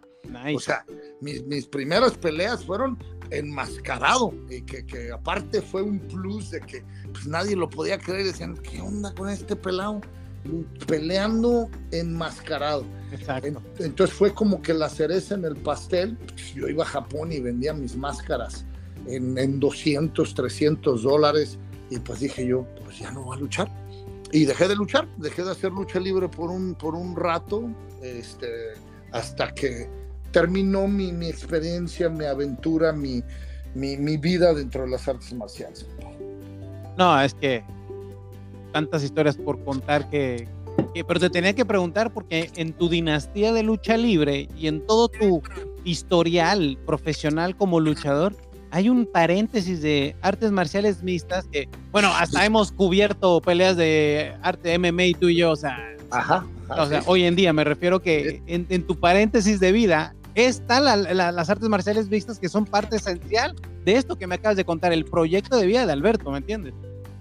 O 0.53 0.60
sea, 0.60 0.86
mis, 1.21 1.45
mis, 1.45 1.67
primeras 1.67 2.17
peleas 2.17 2.65
fueron 2.65 2.97
enmascarado, 3.31 4.33
y 4.49 4.61
que, 4.61 4.85
que, 4.85 5.11
aparte 5.11 5.61
fue 5.61 5.81
un 5.81 5.99
plus 5.99 6.51
de 6.51 6.61
que 6.61 6.83
pues, 7.11 7.27
nadie 7.27 7.55
lo 7.55 7.69
podía 7.69 7.97
creer. 7.97 8.25
Decían, 8.25 8.55
¿qué 8.57 8.81
onda 8.81 9.13
con 9.13 9.29
este 9.29 9.55
pelado? 9.55 10.01
peleando 10.87 11.69
enmascarado. 11.91 12.85
Exacto. 13.11 13.61
Entonces 13.79 14.15
fue 14.15 14.33
como 14.33 14.61
que 14.61 14.73
la 14.73 14.89
cereza 14.89 15.35
en 15.35 15.45
el 15.45 15.55
pastel. 15.55 16.17
Yo 16.55 16.67
iba 16.67 16.83
a 16.83 16.87
Japón 16.87 17.31
y 17.31 17.39
vendía 17.39 17.73
mis 17.73 17.95
máscaras 17.95 18.65
en, 19.07 19.37
en 19.37 19.59
200, 19.59 20.33
300 20.33 21.03
dólares. 21.03 21.57
Y 21.89 21.99
pues 21.99 22.19
dije 22.19 22.45
yo, 22.45 22.65
pues 22.83 22.99
ya 22.99 23.11
no 23.11 23.23
voy 23.23 23.37
a 23.37 23.39
luchar. 23.41 23.71
Y 24.31 24.45
dejé 24.45 24.67
de 24.67 24.75
luchar, 24.75 25.07
dejé 25.17 25.43
de 25.43 25.51
hacer 25.51 25.71
lucha 25.71 25.99
libre 25.99 26.27
por 26.27 26.49
un, 26.49 26.75
por 26.75 26.95
un 26.95 27.15
rato, 27.15 27.63
este, 28.01 28.73
hasta 29.11 29.53
que 29.53 29.89
terminó 30.31 30.87
mi, 30.87 31.11
mi 31.11 31.27
experiencia, 31.27 32.09
mi 32.09 32.25
aventura, 32.25 32.91
mi, 32.93 33.23
mi, 33.73 33.97
mi 33.97 34.17
vida 34.17 34.53
dentro 34.53 34.83
de 34.83 34.89
las 34.89 35.07
artes 35.07 35.33
marciales. 35.33 35.85
No, 36.97 37.21
es 37.21 37.33
que 37.33 37.63
tantas 38.71 39.03
historias 39.03 39.37
por 39.37 39.63
contar 39.63 40.09
que, 40.09 40.47
pero 41.07 41.19
te 41.19 41.29
tenía 41.29 41.53
que 41.53 41.65
preguntar 41.65 42.11
porque 42.11 42.51
en 42.55 42.73
tu 42.73 42.89
dinastía 42.89 43.53
de 43.53 43.63
lucha 43.63 43.97
libre 43.97 44.49
y 44.57 44.67
en 44.67 44.85
todo 44.85 45.07
tu 45.07 45.41
historial 45.83 46.77
profesional 46.85 47.55
como 47.55 47.79
luchador, 47.79 48.35
hay 48.71 48.89
un 48.89 49.05
paréntesis 49.05 49.81
de 49.81 50.15
artes 50.21 50.51
marciales 50.51 51.01
mixtas 51.01 51.47
que, 51.47 51.69
bueno, 51.91 52.09
hasta 52.13 52.45
hemos 52.45 52.71
cubierto 52.71 53.41
peleas 53.41 53.77
de 53.77 54.33
arte 54.41 54.77
MMA 54.77 55.17
tú 55.19 55.29
y 55.29 55.37
yo, 55.37 55.51
o 55.51 55.55
sea, 55.55 55.77
ajá, 56.11 56.45
o 56.69 56.85
sea 56.85 57.01
hoy 57.05 57.23
en 57.23 57.35
día 57.35 57.53
me 57.53 57.63
refiero 57.63 58.01
que 58.01 58.41
en, 58.45 58.83
tu 58.85 58.99
paréntesis 58.99 59.59
de 59.59 59.71
vida 59.71 60.15
están 60.45 60.86
las 60.86 61.50
artes 61.50 61.67
marciales 61.67 62.10
mixtas 62.10 62.39
que 62.39 62.50
son 62.50 62.65
parte 62.65 62.97
esencial 62.97 63.56
de 63.84 63.93
esto 63.93 64.17
que 64.17 64.28
me 64.28 64.36
acabas 64.36 64.58
de 64.58 64.65
contar, 64.65 64.93
el 64.93 65.06
proyecto 65.06 65.58
de 65.58 65.65
vida 65.65 65.86
de 65.86 65.93
Alberto, 65.93 66.30
¿me 66.30 66.38
entiendes? 66.38 66.73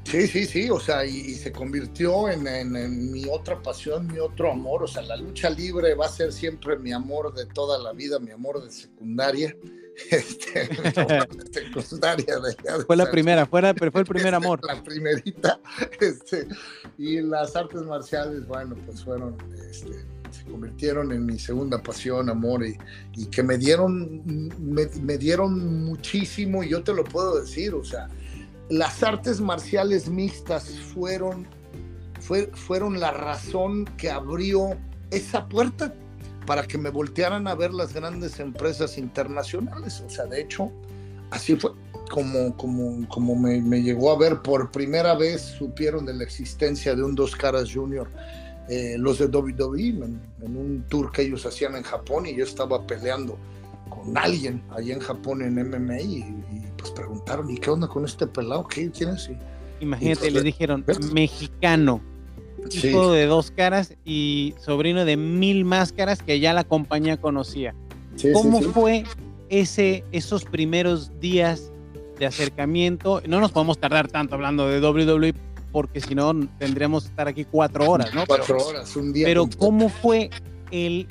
Sí, 0.04 0.28
sí, 0.28 0.44
sí, 0.44 0.70
o 0.70 0.78
sea, 0.78 1.04
y, 1.04 1.34
se 1.34 1.50
convirtió 1.50 2.28
en, 2.28 3.10
mi 3.10 3.26
otra 3.26 3.60
pasión, 3.60 4.06
mi 4.06 4.20
otro 4.20 4.52
amor, 4.52 4.84
o 4.84 4.86
sea, 4.86 5.02
la 5.02 5.16
lucha 5.16 5.50
libre 5.50 5.94
va 5.94 6.06
a 6.06 6.08
ser 6.08 6.32
siempre 6.32 6.78
mi 6.78 6.92
amor 6.92 7.34
de 7.34 7.44
toda 7.46 7.76
la 7.78 7.92
vida, 7.92 8.20
mi 8.20 8.30
amor 8.30 8.62
de 8.62 8.70
secundaria. 8.70 9.56
Este, 10.10 10.68
secundaria 11.80 12.36
fue 12.86 12.96
la 12.96 13.10
primera, 13.10 13.46
fue, 13.46 13.62
fue 13.90 14.02
el 14.02 14.06
primer 14.06 14.34
amor. 14.34 14.60
La 14.62 14.82
primerita, 14.82 15.58
este, 16.00 16.46
y 16.98 17.22
las 17.22 17.56
artes 17.56 17.80
marciales, 17.80 18.46
bueno, 18.46 18.76
pues 18.84 19.02
fueron, 19.02 19.38
este, 19.70 20.04
convirtieron 20.50 21.12
en 21.12 21.26
mi 21.26 21.38
segunda 21.38 21.82
pasión, 21.82 22.30
amor, 22.30 22.64
y, 22.66 22.78
y 23.14 23.26
que 23.26 23.42
me 23.42 23.58
dieron, 23.58 24.50
me, 24.60 24.86
me 25.02 25.18
dieron 25.18 25.84
muchísimo, 25.84 26.62
y 26.62 26.70
yo 26.70 26.82
te 26.82 26.94
lo 26.94 27.04
puedo 27.04 27.40
decir, 27.40 27.74
o 27.74 27.84
sea, 27.84 28.08
las 28.68 29.02
artes 29.02 29.40
marciales 29.40 30.08
mixtas 30.08 30.70
fueron, 30.94 31.46
fue, 32.20 32.50
fueron 32.54 32.98
la 32.98 33.10
razón 33.12 33.84
que 33.96 34.10
abrió 34.10 34.76
esa 35.10 35.48
puerta 35.48 35.94
para 36.46 36.66
que 36.66 36.78
me 36.78 36.90
voltearan 36.90 37.46
a 37.48 37.54
ver 37.54 37.72
las 37.72 37.92
grandes 37.92 38.40
empresas 38.40 38.98
internacionales. 38.98 40.02
O 40.06 40.10
sea, 40.10 40.26
de 40.26 40.40
hecho, 40.40 40.72
así 41.30 41.56
fue 41.56 41.72
como, 42.10 42.56
como, 42.56 43.06
como 43.08 43.34
me, 43.36 43.82
llegó 43.82 44.12
a 44.12 44.18
ver 44.18 44.42
por 44.42 44.70
primera 44.70 45.14
vez, 45.14 45.42
supieron 45.42 46.06
de 46.06 46.14
la 46.14 46.24
existencia 46.24 46.94
de 46.94 47.02
un 47.02 47.14
Dos 47.14 47.34
Caras 47.34 47.72
Junior. 47.72 48.08
Eh, 48.68 48.96
los 48.98 49.18
de 49.18 49.26
WWE 49.26 49.88
en, 49.88 50.20
en, 50.42 50.56
un 50.56 50.84
tour 50.88 51.12
que 51.12 51.22
ellos 51.22 51.46
hacían 51.46 51.76
en 51.76 51.84
Japón 51.84 52.26
y 52.26 52.34
yo 52.34 52.42
estaba 52.42 52.84
peleando 52.84 53.38
con 53.88 54.16
alguien 54.18 54.62
allá 54.70 54.94
en 54.94 55.00
Japón 55.00 55.42
en 55.42 55.54
MMA 55.54 56.00
y, 56.00 56.24
pues 56.76 56.90
preguntaron, 56.90 57.50
¿y 57.50 57.58
qué 57.58 57.70
onda 57.70 57.86
con 57.86 58.04
este 58.04 58.26
pelado? 58.26 58.66
¿Qué 58.66 58.88
tienes? 58.88 59.30
Imagínate, 59.80 60.30
le 60.30 60.42
dijeron, 60.42 60.84
mexicano, 61.12 62.00
hijo 62.70 63.12
de 63.12 63.26
dos 63.26 63.50
caras 63.50 63.94
y 64.04 64.54
sobrino 64.58 65.04
de 65.04 65.16
mil 65.16 65.64
máscaras 65.64 66.22
que 66.22 66.40
ya 66.40 66.52
la 66.52 66.64
compañía 66.64 67.18
conocía. 67.18 67.74
¿Cómo 68.32 68.60
fue 68.62 69.04
ese, 69.48 70.04
esos 70.10 70.44
primeros 70.44 71.20
días 71.20 71.70
de 72.18 72.26
acercamiento? 72.26 73.22
No 73.28 73.40
nos 73.40 73.52
podemos 73.52 73.78
tardar 73.78 74.08
tanto 74.08 74.34
hablando 74.34 74.68
de 74.68 74.80
WWE 74.80 75.34
porque 75.76 76.00
si 76.00 76.14
no 76.14 76.32
tendríamos 76.58 77.02
que 77.02 77.10
estar 77.10 77.28
aquí 77.28 77.44
cuatro 77.44 77.90
horas, 77.90 78.14
¿no? 78.14 78.24
Cuatro 78.26 78.56
horas, 78.56 78.96
un 78.96 79.12
día. 79.12 79.26
Pero 79.26 79.46
¿cómo 79.58 79.90
fue 79.90 80.30
el 80.70 81.06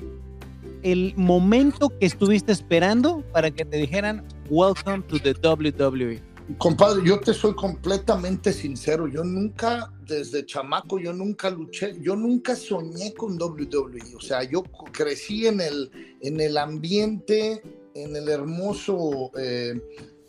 el 0.82 1.14
momento 1.16 1.92
que 2.00 2.08
estuviste 2.08 2.52
esperando 2.52 3.24
para 3.32 3.52
que 3.52 3.64
te 3.64 3.78
dijeran 3.78 4.26
Welcome 4.50 5.04
to 5.04 5.20
the 5.20 5.36
WWE? 5.48 6.20
Compadre, 6.58 7.06
yo 7.06 7.20
te 7.20 7.36
soy 7.36 7.54
completamente 7.54 8.52
sincero. 8.52 9.08
Yo 9.08 9.24
nunca, 9.24 9.94
desde 10.08 10.44
chamaco, 10.48 10.98
yo 10.98 11.14
nunca 11.14 11.52
luché, 11.52 11.96
yo 12.02 12.16
nunca 12.16 12.56
soñé 12.56 13.14
con 13.14 13.40
WWE. 13.40 14.16
O 14.18 14.20
sea, 14.20 14.42
yo 14.42 14.64
crecí 14.92 15.46
en 15.46 15.62
el, 15.62 15.92
en 16.22 16.42
el 16.42 16.58
ambiente, 16.58 17.62
en 17.94 18.16
el 18.16 18.30
hermoso, 18.30 19.30
eh, 19.38 19.80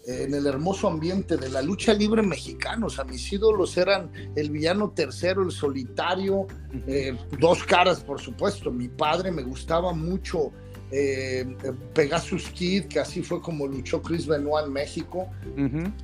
en 0.07 0.35
el 0.35 0.47
hermoso 0.47 0.87
ambiente 0.87 1.37
de 1.37 1.49
la 1.49 1.61
lucha 1.63 1.93
libre 1.93 2.23
mexicana. 2.23 2.87
O 2.87 2.91
sea, 2.91 3.05
mis 3.05 3.33
ídolos 3.33 3.77
eran 3.77 4.11
el 4.37 4.51
villano 4.51 4.91
tercero, 4.91 5.43
el 5.43 5.51
solitario, 5.51 6.47
eh, 6.87 7.17
dos 7.41 7.65
caras, 7.65 8.01
por 8.01 8.21
supuesto. 8.21 8.71
Mi 8.71 8.89
padre 8.89 9.33
me 9.33 9.43
gustaba 9.43 9.93
mucho 9.93 10.53
eh, 10.93 11.45
Pegasus 11.93 12.49
Kid, 12.51 12.85
que 12.85 13.01
así 13.01 13.21
fue 13.23 13.41
como 13.41 13.67
luchó 13.67 14.01
Chris 14.01 14.27
Benoit 14.27 14.67
en 14.67 14.73
México. 14.73 15.29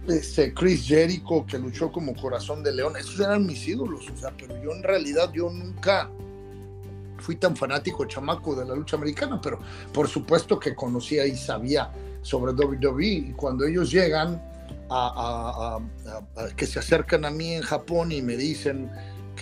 este, 0.08 0.52
Chris 0.52 0.84
Jericho, 0.84 1.46
que 1.46 1.58
luchó 1.58 1.92
como 1.92 2.14
Corazón 2.14 2.64
de 2.64 2.74
León. 2.74 2.96
Esos 2.96 3.20
eran 3.20 3.46
mis 3.46 3.66
ídolos. 3.68 4.10
O 4.10 4.16
sea, 4.16 4.34
pero 4.36 4.60
yo 4.60 4.72
en 4.72 4.82
realidad, 4.82 5.32
yo 5.32 5.48
nunca 5.48 6.10
fui 7.18 7.36
tan 7.36 7.56
fanático 7.56 8.04
chamaco 8.06 8.56
de 8.56 8.64
la 8.64 8.74
lucha 8.74 8.96
americana, 8.96 9.40
pero 9.40 9.60
por 9.92 10.08
supuesto 10.08 10.58
que 10.58 10.74
conocía 10.74 11.24
y 11.24 11.36
sabía 11.36 11.92
sobre 12.22 12.52
WWE 12.52 13.04
y 13.04 13.32
cuando 13.36 13.66
ellos 13.66 13.90
llegan 13.90 14.40
a, 14.90 15.78
que 16.56 16.66
se 16.66 16.78
acercan 16.78 17.24
a 17.24 17.30
mí 17.30 17.54
en 17.54 17.62
Japón 17.62 18.12
y 18.12 18.22
me 18.22 18.36
dicen 18.36 18.90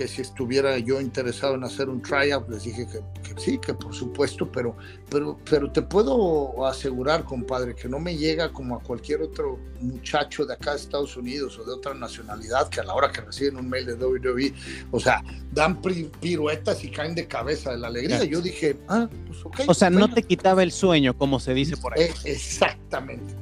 que 0.01 0.09
si 0.09 0.23
estuviera 0.23 0.79
yo 0.79 0.99
interesado 0.99 1.57
en 1.57 1.63
hacer 1.63 1.91
un 1.91 2.01
tryout, 2.01 2.49
les 2.49 2.63
dije 2.65 2.87
que, 2.87 3.39
sí, 3.39 3.59
que 3.59 3.75
por 3.75 3.95
supuesto, 3.95 4.51
pero, 4.51 4.75
pero, 5.11 5.39
pero 5.45 5.71
te 5.71 5.83
puedo 5.83 6.67
asegurar, 6.67 7.25
compadre, 7.25 7.75
que 7.75 7.87
no 7.87 8.01
me 8.01 8.17
llega 8.17 8.51
como 8.51 8.77
a 8.77 8.81
cualquier 8.81 9.21
otro 9.21 9.59
muchacho 9.79 10.47
de 10.47 10.55
acá 10.55 10.71
de 10.71 10.79
Estados 10.79 11.19
Unidos 11.19 11.59
o 11.59 11.65
de 11.65 11.75
otra 11.75 11.93
nacionalidad 11.93 12.71
que 12.71 12.81
a 12.81 12.85
la 12.85 12.95
hora 12.95 13.13
que 13.13 13.21
reciben 13.21 13.59
un 13.59 13.69
mail 13.69 13.85
de 13.85 13.93
WWE, 13.93 14.55
o 14.91 14.99
sea, 14.99 15.23
dan 15.53 15.83
piruetas 15.83 16.83
y 16.83 16.91
caen 16.91 17.15
de 17.15 17.27
cabeza 17.27 17.73
de 17.73 17.77
la 17.77 17.89
alegría. 17.89 18.25
Yo 18.25 18.41
dije, 18.41 18.79
ah, 18.89 19.07
pues 19.27 19.45
ok. 19.45 19.61
O 19.67 19.75
sea, 19.75 19.91
no 19.91 20.11
te 20.15 20.23
quitaba 20.23 20.63
el 20.63 20.73
sueño, 20.73 21.15
como 21.15 21.39
se 21.41 21.53
dice 21.53 21.77
por 21.77 21.93
ahí. 21.93 22.05
Eh, 22.05 22.15
exactamente 22.25 23.35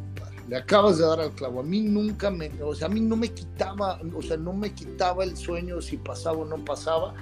le 0.48 0.56
acabas 0.56 0.98
de 0.98 1.04
dar 1.04 1.20
al 1.20 1.32
clavo. 1.32 1.60
A 1.60 1.62
mí 1.62 1.80
nunca 1.80 2.30
me, 2.30 2.50
o 2.62 2.74
sea, 2.74 2.86
a 2.86 2.90
mí 2.90 3.00
no 3.00 3.16
me 3.16 3.28
quitaba, 3.28 4.00
o 4.14 4.22
sea, 4.22 4.36
no 4.36 4.52
me 4.52 4.72
quitaba 4.72 5.24
el 5.24 5.36
sueño 5.36 5.80
si 5.80 5.98
pasaba 5.98 6.38
o 6.38 6.44
no 6.44 6.64
pasaba. 6.64 7.14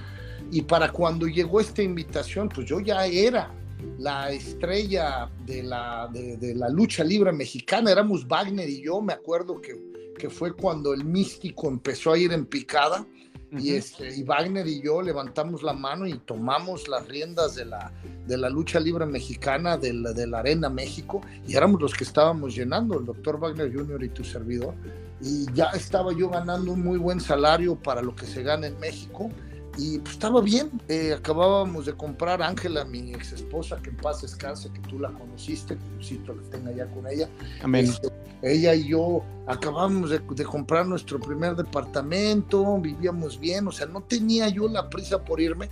Y 0.50 0.62
para 0.62 0.92
cuando 0.92 1.26
llegó 1.26 1.60
esta 1.60 1.82
invitación, 1.82 2.48
pues 2.48 2.68
yo 2.68 2.78
ya 2.80 3.06
era 3.06 3.52
la 3.98 4.30
estrella 4.30 5.28
de 5.44 5.62
la, 5.64 6.08
de, 6.12 6.54
la 6.54 6.68
lucha 6.68 7.02
libre 7.02 7.32
mexicana. 7.32 7.90
Éramos 7.90 8.26
Wagner 8.28 8.68
y 8.68 8.82
yo, 8.82 9.00
me 9.00 9.12
acuerdo 9.12 9.60
que, 9.60 9.74
que 10.16 10.30
fue 10.30 10.54
cuando 10.54 10.94
el 10.94 11.04
místico 11.04 11.68
empezó 11.68 12.12
a 12.12 12.18
ir 12.18 12.32
en 12.32 12.46
picada 12.46 13.06
y, 13.52 13.74
este, 13.74 14.14
y 14.14 14.22
Wagner 14.22 14.66
y 14.66 14.82
yo 14.82 15.00
levantamos 15.02 15.62
la 15.62 15.72
mano 15.72 16.06
y 16.06 16.18
tomamos 16.18 16.88
las 16.88 17.06
riendas 17.06 17.54
de 17.54 17.64
la, 17.64 17.92
de 18.26 18.36
la 18.36 18.50
lucha 18.50 18.80
libre 18.80 19.06
mexicana, 19.06 19.76
de 19.76 19.92
la, 19.92 20.12
de 20.12 20.26
la 20.26 20.40
Arena 20.40 20.68
México, 20.68 21.20
y 21.46 21.56
éramos 21.56 21.80
los 21.80 21.94
que 21.94 22.04
estábamos 22.04 22.54
llenando, 22.54 22.98
el 22.98 23.06
doctor 23.06 23.38
Wagner 23.38 23.72
Jr. 23.72 24.02
y 24.02 24.08
tu 24.08 24.24
servidor. 24.24 24.74
Y 25.20 25.46
ya 25.54 25.66
estaba 25.74 26.12
yo 26.12 26.28
ganando 26.28 26.72
un 26.72 26.82
muy 26.82 26.98
buen 26.98 27.20
salario 27.20 27.76
para 27.76 28.02
lo 28.02 28.14
que 28.14 28.26
se 28.26 28.42
gana 28.42 28.66
en 28.66 28.78
México 28.78 29.30
y 29.76 29.98
pues 29.98 30.14
estaba 30.14 30.40
bien. 30.40 30.70
Eh, 30.88 31.12
acabábamos 31.12 31.86
de 31.86 31.94
comprar 31.94 32.42
Ángela, 32.42 32.84
mi 32.84 33.12
ex 33.12 33.32
esposa, 33.32 33.80
que 33.82 33.90
en 33.90 33.96
paz 33.96 34.22
descanse, 34.22 34.70
que 34.72 34.80
tú 34.80 34.98
la 34.98 35.10
conociste, 35.10 35.76
que 35.76 35.84
Diosito 35.96 36.34
la 36.34 36.42
tenga 36.50 36.72
ya 36.72 36.86
con 36.86 37.06
ella. 37.06 37.28
Amén. 37.62 37.86
Este, 37.86 38.08
ella 38.42 38.74
y 38.74 38.88
yo 38.88 39.22
acabamos 39.46 40.10
de, 40.10 40.20
comprar 40.44 40.86
nuestro 40.86 41.18
primer 41.18 41.56
departamento, 41.56 42.78
vivíamos 42.78 43.38
bien, 43.38 43.66
o 43.68 43.72
sea, 43.72 43.86
no 43.86 44.02
tenía 44.02 44.48
yo 44.48 44.68
la 44.68 44.88
prisa 44.88 45.24
por 45.24 45.40
irme. 45.40 45.68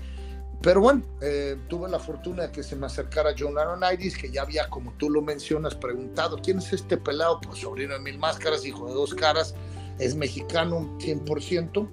Pero 0.60 0.80
bueno, 0.80 1.02
eh, 1.20 1.58
tuve 1.68 1.90
la 1.90 1.98
fortuna 1.98 2.44
de 2.44 2.52
que 2.52 2.62
se 2.62 2.74
me 2.74 2.86
acercara 2.86 3.34
John 3.38 3.58
Aronidis, 3.58 4.16
que 4.16 4.30
ya 4.30 4.42
había, 4.42 4.70
como 4.70 4.92
tú 4.92 5.10
lo 5.10 5.20
mencionas, 5.20 5.74
preguntado, 5.74 6.38
¿quién 6.42 6.58
es 6.58 6.72
este 6.72 6.96
pelado? 6.96 7.38
Pues 7.42 7.58
sobrino 7.58 7.92
de 7.92 8.00
mil 8.00 8.18
máscaras, 8.18 8.64
hijo 8.64 8.88
de 8.88 8.94
dos 8.94 9.14
caras, 9.14 9.54
es 9.98 10.14
mexicano 10.14 10.96
100% 11.00 11.86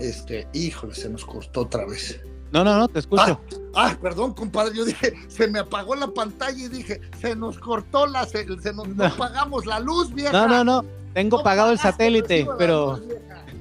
este, 0.00 0.46
híjole, 0.52 0.94
se 0.94 1.08
nos 1.08 1.24
cortó 1.24 1.62
otra 1.62 1.84
vez. 1.84 2.20
No, 2.52 2.62
no, 2.62 2.76
no, 2.76 2.86
te 2.86 2.98
escucho. 2.98 3.40
Ah, 3.74 3.96
perdón, 4.00 4.34
compadre, 4.34 4.76
yo 4.76 4.84
dije, 4.84 5.14
se 5.28 5.48
me 5.48 5.60
apagó 5.60 5.94
la 5.94 6.08
pantalla 6.08 6.64
y 6.64 6.68
dije, 6.68 7.00
se 7.18 7.34
nos 7.34 7.58
cortó 7.58 8.06
la, 8.06 8.26
se, 8.26 8.44
nos 8.44 8.64
apagamos 9.00 9.64
la 9.64 9.80
luz, 9.80 10.12
vieja. 10.12 10.32
No, 10.32 10.46
no, 10.46 10.62
no, 10.62 10.84
tengo 11.14 11.42
pagado 11.42 11.72
el 11.72 11.78
satélite, 11.78 12.46
pero... 12.58 13.00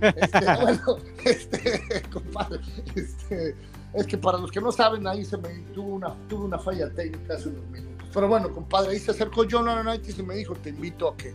Este, 0.01 0.39
bueno, 0.61 0.97
este, 1.23 2.03
compadre, 2.11 2.59
este, 2.95 3.55
es 3.93 4.07
que 4.07 4.17
para 4.17 4.39
los 4.39 4.51
que 4.51 4.59
no 4.59 4.71
saben, 4.73 5.07
ahí 5.07 5.23
se 5.23 5.37
me 5.37 5.49
tuvo 5.73 5.95
una, 5.95 6.13
tuvo 6.27 6.45
una 6.45 6.59
falla 6.59 6.89
técnica 6.89 7.35
hace 7.35 7.47
unos 7.47 7.65
minutos. 7.69 8.07
Pero 8.13 8.27
bueno, 8.27 8.53
compadre, 8.53 8.91
ahí 8.91 8.99
se 8.99 9.11
acercó 9.11 9.45
John 9.49 9.69
Aronaitis 9.69 10.19
y 10.19 10.23
me 10.23 10.35
dijo, 10.35 10.53
te 10.55 10.71
invito 10.71 11.07
a 11.07 11.15
que, 11.15 11.33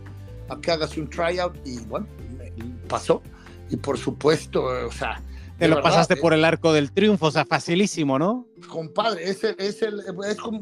a 0.49 0.59
que 0.59 0.71
hagas 0.71 0.95
un 0.95 1.09
tryout 1.09 1.55
y 1.65 1.79
bueno, 1.85 2.05
me 2.37 2.51
pasó 2.87 3.23
y 3.69 3.77
por 3.77 3.97
supuesto, 3.97 4.63
o 4.63 4.91
sea... 4.91 5.21
Te 5.57 5.67
lo 5.67 5.81
pasaste 5.81 6.15
por 6.17 6.33
el 6.33 6.45
arco 6.45 6.71
del 6.71 6.91
triunfo, 6.91 7.25
o 7.25 7.31
sea, 7.31 7.43
facilísimo, 7.43 8.19
¿no? 8.19 8.45
Compadre, 8.69 9.27
es 9.27 9.43
el, 9.43 9.55
es 9.57 9.81
el, 9.81 10.03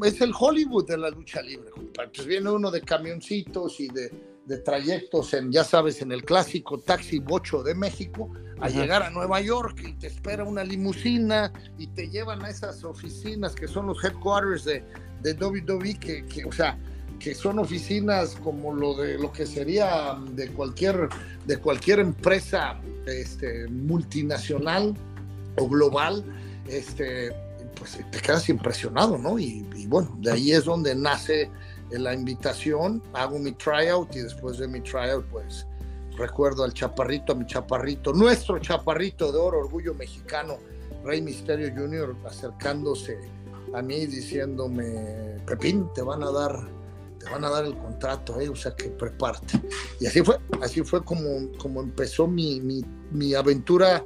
es, 0.05 0.21
el 0.21 0.31
Hollywood 0.37 0.87
de 0.87 0.97
la 0.97 1.09
lucha 1.09 1.41
libre, 1.41 1.69
compadre. 1.69 2.11
Pues 2.15 2.25
viene 2.25 2.49
uno 2.49 2.71
de 2.71 2.79
camioncitos 2.79 3.81
y 3.81 3.89
de, 3.89 4.09
de 4.45 4.57
trayectos 4.59 5.33
en, 5.33 5.51
ya 5.51 5.65
sabes, 5.65 6.01
en 6.01 6.13
el 6.13 6.23
clásico 6.23 6.79
taxi 6.79 7.19
bocho 7.19 7.61
de 7.61 7.75
México, 7.75 8.31
a 8.61 8.69
llegar 8.69 9.03
a 9.03 9.09
Nueva 9.09 9.41
York 9.41 9.81
y 9.85 9.93
te 9.93 10.07
espera 10.07 10.45
una 10.45 10.63
limusina 10.63 11.51
y 11.77 11.87
te 11.87 12.09
llevan 12.09 12.45
a 12.45 12.49
esas 12.49 12.83
oficinas 12.85 13.53
que 13.53 13.67
son 13.67 13.87
los 13.87 14.01
headquarters 14.01 14.63
de, 14.63 14.83
de 15.21 15.33
WWE, 15.33 15.99
que, 15.99 16.25
que 16.25 16.45
o 16.45 16.51
sea, 16.53 16.77
que 17.19 17.33
son 17.35 17.59
oficinas 17.59 18.35
como 18.35 18.73
lo 18.73 18.93
de 18.95 19.17
lo 19.17 19.31
que 19.31 19.45
sería 19.45 20.17
de 20.31 20.49
cualquier 20.51 21.09
de 21.45 21.57
cualquier 21.57 21.99
empresa 21.99 22.79
este, 23.05 23.67
multinacional 23.67 24.95
o 25.57 25.67
global 25.67 26.23
este 26.67 27.31
pues 27.77 27.99
te 28.11 28.19
quedas 28.19 28.47
impresionado 28.49 29.17
no 29.17 29.37
y, 29.37 29.63
bueno 29.87 30.17
de 30.21 30.31
ahí 30.31 30.51
es 30.51 30.65
donde 30.65 30.95
nace 30.95 31.49
la 31.91 32.13
invitación 32.13 33.01
hago 33.13 33.37
mi 33.37 33.51
tryout 33.51 34.15
y 34.15 34.19
después 34.19 34.57
de 34.57 34.67
mi 34.67 34.81
tryout 34.81 35.25
pues 35.25 35.65
recuerdo 36.17 36.63
al 36.63 36.73
chaparrito, 36.73 37.33
a 37.33 37.35
mi 37.35 37.45
chaparrito, 37.45 38.13
nuestro 38.13 38.59
chaparrito 38.59 39.31
de 39.31 39.37
oro, 39.37 39.59
orgullo 39.59 39.93
mexicano, 39.93 40.57
Rey 41.03 41.21
Misterio 41.21 41.71
Jr., 41.75 42.15
acercándose 42.25 43.17
a 43.73 43.81
mí 43.81 44.05
diciéndome, 44.05 45.37
Pepín, 45.45 45.89
te 45.93 46.01
van 46.01 46.23
a 46.23 46.31
dar, 46.31 46.67
te 47.25 47.31
van 47.31 47.43
a 47.43 47.49
dar 47.49 47.65
el 47.65 47.75
contrato, 47.75 48.39
¿eh? 48.39 48.49
o 48.49 48.55
sea 48.55 48.75
que 48.75 48.89
prepárate. 48.89 49.59
Y 49.99 50.05
así 50.05 50.21
fue, 50.21 50.37
así 50.61 50.81
fue 50.83 51.03
como, 51.03 51.51
como 51.57 51.81
empezó 51.81 52.27
mi, 52.27 52.61
mi, 52.61 52.83
mi 53.11 53.33
aventura 53.33 54.03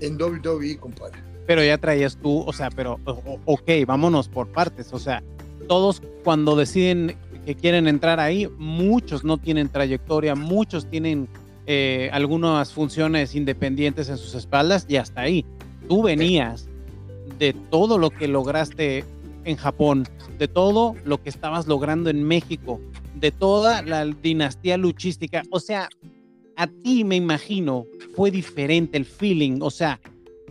en 0.00 0.20
WWE, 0.20 0.76
compadre. 0.78 1.22
Pero 1.46 1.64
ya 1.64 1.78
traías 1.78 2.16
tú, 2.16 2.40
o 2.40 2.52
sea, 2.52 2.70
pero, 2.70 3.00
ok, 3.46 3.70
vámonos 3.86 4.28
por 4.28 4.48
partes, 4.48 4.92
o 4.92 4.98
sea, 4.98 5.22
todos 5.66 6.02
cuando 6.24 6.56
deciden 6.56 7.16
que 7.46 7.54
quieren 7.54 7.88
entrar 7.88 8.20
ahí, 8.20 8.48
muchos 8.58 9.24
no 9.24 9.38
tienen 9.38 9.68
trayectoria, 9.68 10.34
muchos 10.34 10.90
tienen 10.90 11.28
eh, 11.66 12.10
algunas 12.12 12.72
funciones 12.72 13.34
independientes 13.34 14.08
en 14.08 14.18
sus 14.18 14.34
espaldas 14.34 14.84
y 14.88 14.96
hasta 14.96 15.22
ahí. 15.22 15.46
Tú 15.88 16.02
venías 16.02 16.68
de 17.38 17.54
todo 17.54 17.96
lo 17.96 18.10
que 18.10 18.28
lograste 18.28 19.04
en 19.44 19.56
Japón, 19.56 20.04
de 20.38 20.48
todo 20.48 20.94
lo 21.04 21.22
que 21.22 21.30
estabas 21.30 21.66
logrando 21.66 22.10
en 22.10 22.22
México, 22.22 22.80
de 23.14 23.30
toda 23.30 23.82
la 23.82 24.04
dinastía 24.06 24.76
luchística. 24.76 25.42
O 25.50 25.60
sea, 25.60 25.88
a 26.56 26.66
ti 26.66 27.04
me 27.04 27.16
imagino 27.16 27.86
fue 28.14 28.30
diferente 28.30 28.98
el 28.98 29.04
feeling. 29.04 29.58
O 29.60 29.70
sea, 29.70 30.00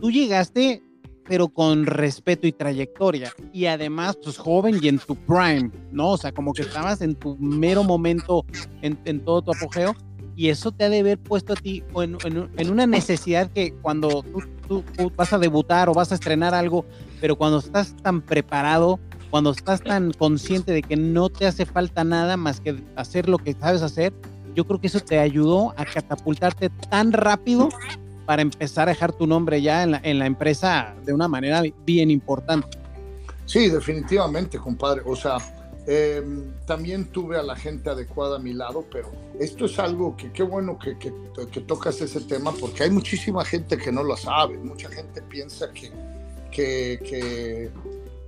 tú 0.00 0.10
llegaste 0.10 0.82
pero 1.28 1.48
con 1.48 1.86
respeto 1.86 2.46
y 2.46 2.52
trayectoria. 2.52 3.32
Y 3.52 3.66
además, 3.66 4.18
pues 4.22 4.38
joven 4.38 4.78
y 4.82 4.88
en 4.88 4.98
tu 4.98 5.14
prime, 5.14 5.70
¿no? 5.92 6.12
O 6.12 6.16
sea, 6.16 6.32
como 6.32 6.54
que 6.54 6.62
estabas 6.62 7.02
en 7.02 7.14
tu 7.14 7.36
mero 7.36 7.84
momento, 7.84 8.44
en, 8.80 9.20
todo 9.20 9.42
tu 9.42 9.52
apogeo. 9.52 9.94
Y 10.34 10.48
eso 10.48 10.72
te 10.72 10.84
ha 10.84 10.88
de 10.88 11.00
haber 11.00 11.18
puesto 11.18 11.52
a 11.52 11.56
ti 11.56 11.84
en, 11.96 12.16
en, 12.56 12.70
una 12.70 12.86
necesidad 12.86 13.50
que 13.50 13.74
cuando 13.82 14.22
tú, 14.22 14.40
tú, 14.68 14.84
vas 15.16 15.32
a 15.32 15.38
debutar 15.38 15.88
o 15.88 15.94
vas 15.94 16.12
a 16.12 16.14
estrenar 16.14 16.54
algo, 16.54 16.84
pero 17.20 17.36
cuando 17.36 17.58
estás 17.58 17.94
tan 18.02 18.20
preparado, 18.20 19.00
cuando 19.30 19.50
estás 19.50 19.82
tan 19.82 20.12
consciente 20.12 20.72
de 20.72 20.82
que 20.82 20.96
no 20.96 21.28
te 21.28 21.46
hace 21.46 21.66
falta 21.66 22.04
nada 22.04 22.36
más 22.36 22.60
que 22.60 22.82
hacer 22.96 23.28
lo 23.28 23.38
que 23.38 23.54
sabes 23.54 23.82
hacer, 23.82 24.12
yo 24.54 24.66
creo 24.66 24.80
que 24.80 24.86
eso 24.86 25.00
te 25.00 25.18
ayudó 25.18 25.74
a 25.76 25.84
catapultarte 25.84 26.70
tan 26.90 27.12
rápido 27.12 27.68
para 28.26 28.42
empezar 28.42 28.88
a 28.88 28.92
dejar 28.92 29.12
tu 29.12 29.26
nombre 29.26 29.62
ya 29.62 29.82
en 29.82 30.18
la, 30.18 30.26
empresa 30.26 30.94
de 31.04 31.12
una 31.12 31.28
manera 31.28 31.62
bien 31.86 32.10
importante. 32.10 32.78
Sí, 33.46 33.70
definitivamente, 33.70 34.58
compadre. 34.58 35.00
O 35.06 35.16
sea, 35.16 35.38
em, 35.90 36.52
también 36.66 37.06
tuve 37.06 37.38
a 37.38 37.42
la 37.42 37.56
gente 37.56 37.88
adecuada 37.88 38.36
a 38.36 38.38
mi 38.38 38.52
lado, 38.52 38.84
pero 38.92 39.10
esto 39.40 39.64
es 39.64 39.78
algo 39.78 40.14
que 40.18 40.30
qué 40.32 40.42
bueno 40.42 40.78
que, 40.78 40.98
que, 40.98 41.10
que, 41.50 41.60
tocas 41.62 41.98
ese 42.02 42.20
tema 42.20 42.52
porque 42.52 42.82
hay 42.82 42.90
muchísima 42.90 43.42
gente 43.42 43.78
que 43.78 43.90
no 43.90 44.02
lo 44.02 44.14
sabe. 44.14 44.58
Mucha 44.58 44.90
gente 44.90 45.22
piensa 45.22 45.72
que, 45.72 45.90
que, 46.50 47.00
que, 47.02 47.70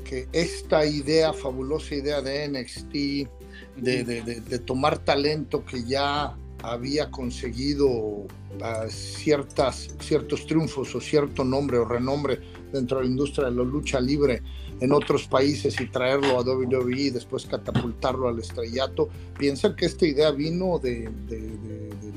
que 0.04 0.26
esta 0.32 0.86
idea, 0.86 1.34
fabulosa 1.34 1.94
idea 1.94 2.22
de 2.22 2.48
NXT, 2.48 2.92
de, 2.92 4.04
de, 4.04 4.22
de, 4.22 4.40
de 4.40 4.58
tomar 4.60 4.96
talento 4.98 5.62
que 5.62 5.84
ya 5.84 6.34
había 6.62 7.10
conseguido 7.10 8.26
ah, 8.62 8.86
ciertas, 8.88 9.90
ciertos 10.00 10.46
triunfos 10.46 10.94
o 10.94 11.00
cierto 11.00 11.44
nombre 11.44 11.76
o 11.76 11.84
renombre 11.84 12.40
dentro 12.72 12.98
de 12.98 13.04
la 13.04 13.10
industria 13.10 13.46
de 13.46 13.56
la 13.56 13.64
lucha 13.64 14.00
libre 14.00 14.42
en 14.80 14.92
otros 14.92 15.26
países 15.26 15.80
y 15.80 15.86
traerlo 15.86 16.38
a 16.38 16.42
WWE 16.42 17.00
y 17.00 17.10
después 17.10 17.46
catapultarlo 17.46 18.28
al 18.28 18.38
estrellato, 18.38 19.08
piensan 19.38 19.76
que 19.76 19.86
esta 19.86 20.06
idea 20.06 20.30
vino 20.30 20.78
de, 20.78 21.10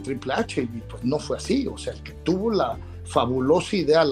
Triple 0.04 0.34
H 0.34 0.62
y 0.62 0.66
pues 0.90 1.04
no 1.04 1.18
fue 1.18 1.38
así, 1.38 1.66
o 1.66 1.78
sea, 1.78 1.94
el 1.94 2.04
que 2.04 2.12
tuvo 2.12 2.52
la, 2.52 2.78
fabulosa 3.06 3.76
idea 3.76 4.04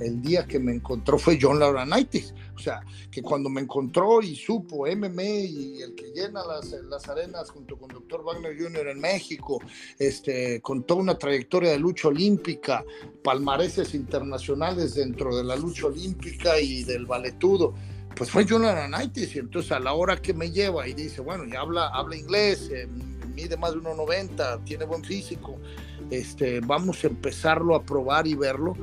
el 0.00 0.20
día 0.22 0.46
que 0.46 0.58
me 0.58 0.74
encontró 0.74 1.18
fue 1.18 1.38
John 1.40 1.58
Laurinaitis. 1.58 2.34
O 2.54 2.58
sea, 2.58 2.80
que 3.10 3.22
cuando 3.22 3.48
me 3.48 3.60
encontró 3.60 4.22
y 4.22 4.36
supo 4.36 4.86
MMA 4.86 5.22
y 5.22 5.82
el 5.82 5.94
que 5.94 6.12
llena 6.14 6.44
las, 6.44 6.70
las 6.88 7.08
arenas 7.08 7.50
junto 7.50 7.76
con 7.76 7.88
Dr. 7.88 8.22
Wagner 8.22 8.56
Jr. 8.56 8.88
en 8.88 9.00
México, 9.00 9.60
este, 9.98 10.60
con 10.60 10.84
toda 10.84 11.00
una 11.00 11.18
trayectoria 11.18 11.72
de 11.72 11.78
lucha 11.78 12.08
olímpica, 12.08 12.84
palmareses 13.22 13.94
internacionales 13.94 14.94
dentro 14.94 15.36
de 15.36 15.44
la 15.44 15.56
lucha 15.56 15.86
olímpica 15.86 16.58
y 16.60 16.84
del 16.84 17.06
valetudo, 17.06 17.74
pues 18.16 18.30
fue 18.30 18.46
John 18.48 18.62
Laurinaitis. 18.62 19.34
Y 19.34 19.40
entonces 19.40 19.72
a 19.72 19.80
la 19.80 19.92
hora 19.94 20.20
que 20.20 20.32
me 20.32 20.50
lleva 20.50 20.86
y 20.86 20.94
dice, 20.94 21.20
bueno, 21.20 21.44
ya 21.44 21.60
habla, 21.60 21.88
habla 21.88 22.16
inglés, 22.16 22.70
eh, 22.72 22.86
mide 23.34 23.56
más 23.56 23.72
de 23.72 23.80
1,90, 23.80 24.64
tiene 24.64 24.84
buen 24.84 25.02
físico 25.02 25.58
este, 26.10 26.60
vamos 26.60 27.02
a 27.04 27.08
empezarlo 27.08 27.74
a 27.74 27.82
probar 27.82 28.26
y 28.26 28.34
verlo, 28.34 28.74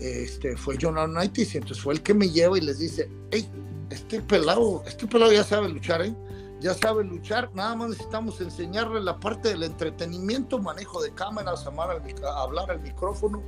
este, 0.00 0.56
fue 0.56 0.76
John 0.80 0.94
Laurinaitis, 0.94 1.54
entonces 1.54 1.82
fue 1.82 1.94
el 1.94 2.02
que 2.02 2.14
me 2.14 2.28
lleva 2.30 2.58
y 2.58 2.60
les 2.60 2.78
dice, 2.78 3.10
hey, 3.30 3.48
este 3.90 4.20
pelado, 4.20 4.82
este 4.86 5.06
pelado 5.06 5.32
ya 5.32 5.44
sabe 5.44 5.68
luchar, 5.68 6.02
¿eh? 6.02 6.14
ya 6.60 6.74
sabe 6.74 7.04
luchar, 7.04 7.50
nada 7.54 7.76
más 7.76 7.90
necesitamos 7.90 8.40
enseñarle 8.40 9.00
la 9.00 9.18
parte 9.18 9.50
del 9.50 9.62
entretenimiento, 9.62 10.58
manejo 10.58 11.00
de 11.00 11.12
cámaras, 11.12 11.66
amar 11.66 11.90
al, 11.90 12.02
hablar 12.36 12.70
al 12.70 12.80
micrófono, 12.80 13.42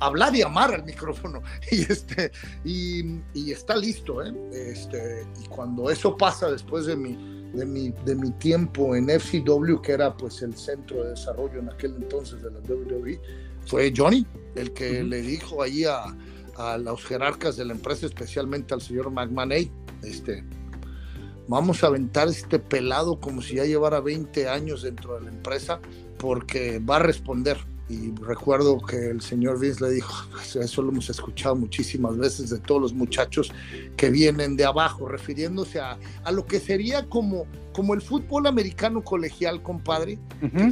hablar 0.00 0.34
y 0.34 0.42
amar 0.42 0.74
al 0.74 0.84
micrófono, 0.84 1.42
y, 1.70 1.80
este, 1.82 2.32
y, 2.64 3.20
y, 3.34 3.52
está 3.52 3.76
listo, 3.76 4.24
¿eh? 4.24 4.34
este, 4.52 5.26
y 5.42 5.46
cuando 5.46 5.90
eso 5.90 6.16
pasa 6.16 6.50
después 6.50 6.86
de 6.86 6.96
mi 6.96 7.40
de 7.52 7.66
mi, 7.66 7.90
de 8.04 8.14
mi 8.14 8.30
tiempo 8.32 8.94
en 8.94 9.08
FCW, 9.08 9.80
que 9.82 9.92
era 9.92 10.16
pues 10.16 10.42
el 10.42 10.56
centro 10.56 11.02
de 11.02 11.10
desarrollo 11.10 11.58
en 11.58 11.68
aquel 11.68 11.96
entonces 11.96 12.42
de 12.42 12.50
la 12.50 12.60
WWE, 12.60 13.20
fue 13.70 13.92
Johnny, 13.96 14.26
el 14.56 14.72
que 14.72 15.04
le 15.04 15.22
dijo 15.22 15.62
ahí 15.62 15.84
a, 15.84 16.02
a, 16.56 16.76
los 16.76 17.04
jerarcas 17.04 17.56
de 17.56 17.64
la 17.64 17.72
empresa, 17.72 18.04
especialmente 18.04 18.74
al 18.74 18.80
señor 18.80 19.12
McMahon, 19.12 19.52
este, 20.02 20.44
vamos 21.46 21.84
a 21.84 21.86
aventar 21.86 22.26
este 22.26 22.58
pelado 22.58 23.20
como 23.20 23.40
si 23.42 23.54
ya 23.54 23.64
llevara 23.64 24.00
20 24.00 24.48
años 24.48 24.82
dentro 24.82 25.14
de 25.14 25.26
la 25.26 25.30
empresa, 25.30 25.80
porque 26.18 26.80
va 26.80 26.96
a 26.96 26.98
responder. 26.98 27.58
Y 27.90 28.14
recuerdo 28.20 28.78
que 28.78 29.10
el 29.10 29.20
señor 29.20 29.58
Vince 29.58 29.84
le 29.84 29.90
dijo, 29.90 30.14
pues, 30.30 30.54
eso 30.54 30.80
lo 30.80 30.90
hemos 30.90 31.10
escuchado 31.10 31.56
muchísimas 31.56 32.16
veces 32.16 32.50
de 32.50 32.60
todos 32.60 32.80
los 32.80 32.92
muchachos 32.92 33.50
que 33.96 34.10
vienen 34.10 34.56
de 34.56 34.64
abajo, 34.64 35.08
refiriéndose 35.08 35.80
a, 35.80 35.98
a 36.22 36.30
lo 36.30 36.46
que 36.46 36.60
sería 36.60 37.08
como, 37.08 37.46
como 37.72 37.94
el 37.94 38.00
fútbol 38.00 38.46
americano 38.46 39.02
colegial, 39.02 39.60
compadre. 39.64 40.20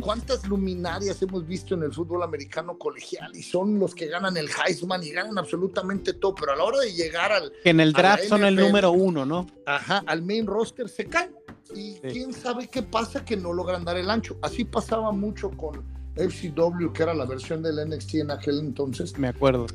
¿Cuántas 0.00 0.46
luminarias 0.46 1.20
hemos 1.20 1.44
visto 1.44 1.74
en 1.74 1.82
el 1.82 1.92
fútbol 1.92 2.22
americano 2.22 2.78
colegial? 2.78 3.34
Y 3.34 3.42
son 3.42 3.80
los 3.80 3.96
que 3.96 4.06
ganan 4.06 4.36
el 4.36 4.48
Heisman 4.48 5.02
y 5.02 5.10
ganan 5.10 5.38
absolutamente 5.38 6.12
todo, 6.12 6.36
pero 6.36 6.52
a 6.52 6.56
la 6.56 6.62
hora 6.62 6.78
de 6.78 6.92
llegar 6.92 7.32
al... 7.32 7.52
En 7.64 7.80
el 7.80 7.92
draft 7.92 8.26
son 8.28 8.44
el 8.44 8.54
número 8.54 8.92
uno, 8.92 9.26
¿no? 9.26 9.48
Ajá, 9.66 10.04
al 10.06 10.22
main 10.22 10.46
roster 10.46 10.88
se 10.88 11.04
caen. 11.06 11.34
Y 11.74 11.94
quién 11.94 12.32
sabe 12.32 12.68
qué 12.68 12.82
pasa 12.82 13.24
que 13.24 13.36
no 13.36 13.52
logran 13.52 13.84
dar 13.84 13.96
el 13.96 14.08
ancho. 14.08 14.38
Así 14.40 14.64
pasaba 14.64 15.10
mucho 15.10 15.50
con 15.50 15.98
FCW, 16.18 16.92
que 16.92 17.02
era 17.02 17.14
la 17.14 17.24
versión 17.24 17.62
del 17.62 17.88
NXT 17.88 18.14
en 18.16 18.30
aquel 18.30 18.58
entonces. 18.58 19.16
Me 19.18 19.28
acuerdo. 19.28 19.66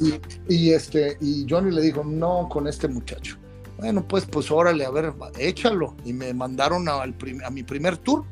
Y, 0.49 0.71
este, 0.71 1.17
y 1.21 1.45
Johnny 1.49 1.71
le 1.71 1.81
dijo, 1.81 2.03
no, 2.03 2.47
con 2.49 2.67
este 2.67 2.87
muchacho. 2.87 3.37
Bueno, 3.77 4.07
pues, 4.07 4.25
pues 4.25 4.51
órale, 4.51 4.85
a 4.85 4.91
ver, 4.91 5.13
échalo. 5.39 5.95
Y 6.05 6.13
me 6.13 6.33
mandaron 6.33 6.87
a, 6.87 7.01
a 7.01 7.49
mi 7.49 7.63
primer 7.63 7.97
tour 7.97 8.25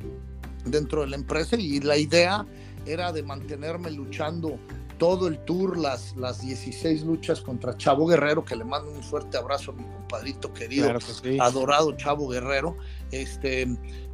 dentro 0.66 1.02
de 1.02 1.08
la 1.08 1.16
empresa 1.16 1.56
y 1.56 1.80
la 1.80 1.98
idea 1.98 2.46
era 2.86 3.12
de 3.12 3.24
mantenerme 3.24 3.92
luchando 3.92 4.60
todo 4.98 5.28
el 5.28 5.40
tour, 5.46 5.78
las, 5.78 6.16
las 6.16 6.42
16 6.42 7.04
luchas 7.06 7.42
contra 7.42 7.76
Chavo 7.76 8.06
Guerrero, 8.06 8.46
que 8.46 8.56
le 8.56 8.64
mando 8.64 8.92
un 8.92 9.02
fuerte 9.02 9.36
abrazo 9.36 9.72
a 9.72 9.74
mi 9.74 9.84
compadrito 9.84 10.54
querido, 10.54 10.94
adorado 11.40 11.94
Chavo 11.94 12.28
Guerrero. 12.28 12.78
Este, 13.12 13.68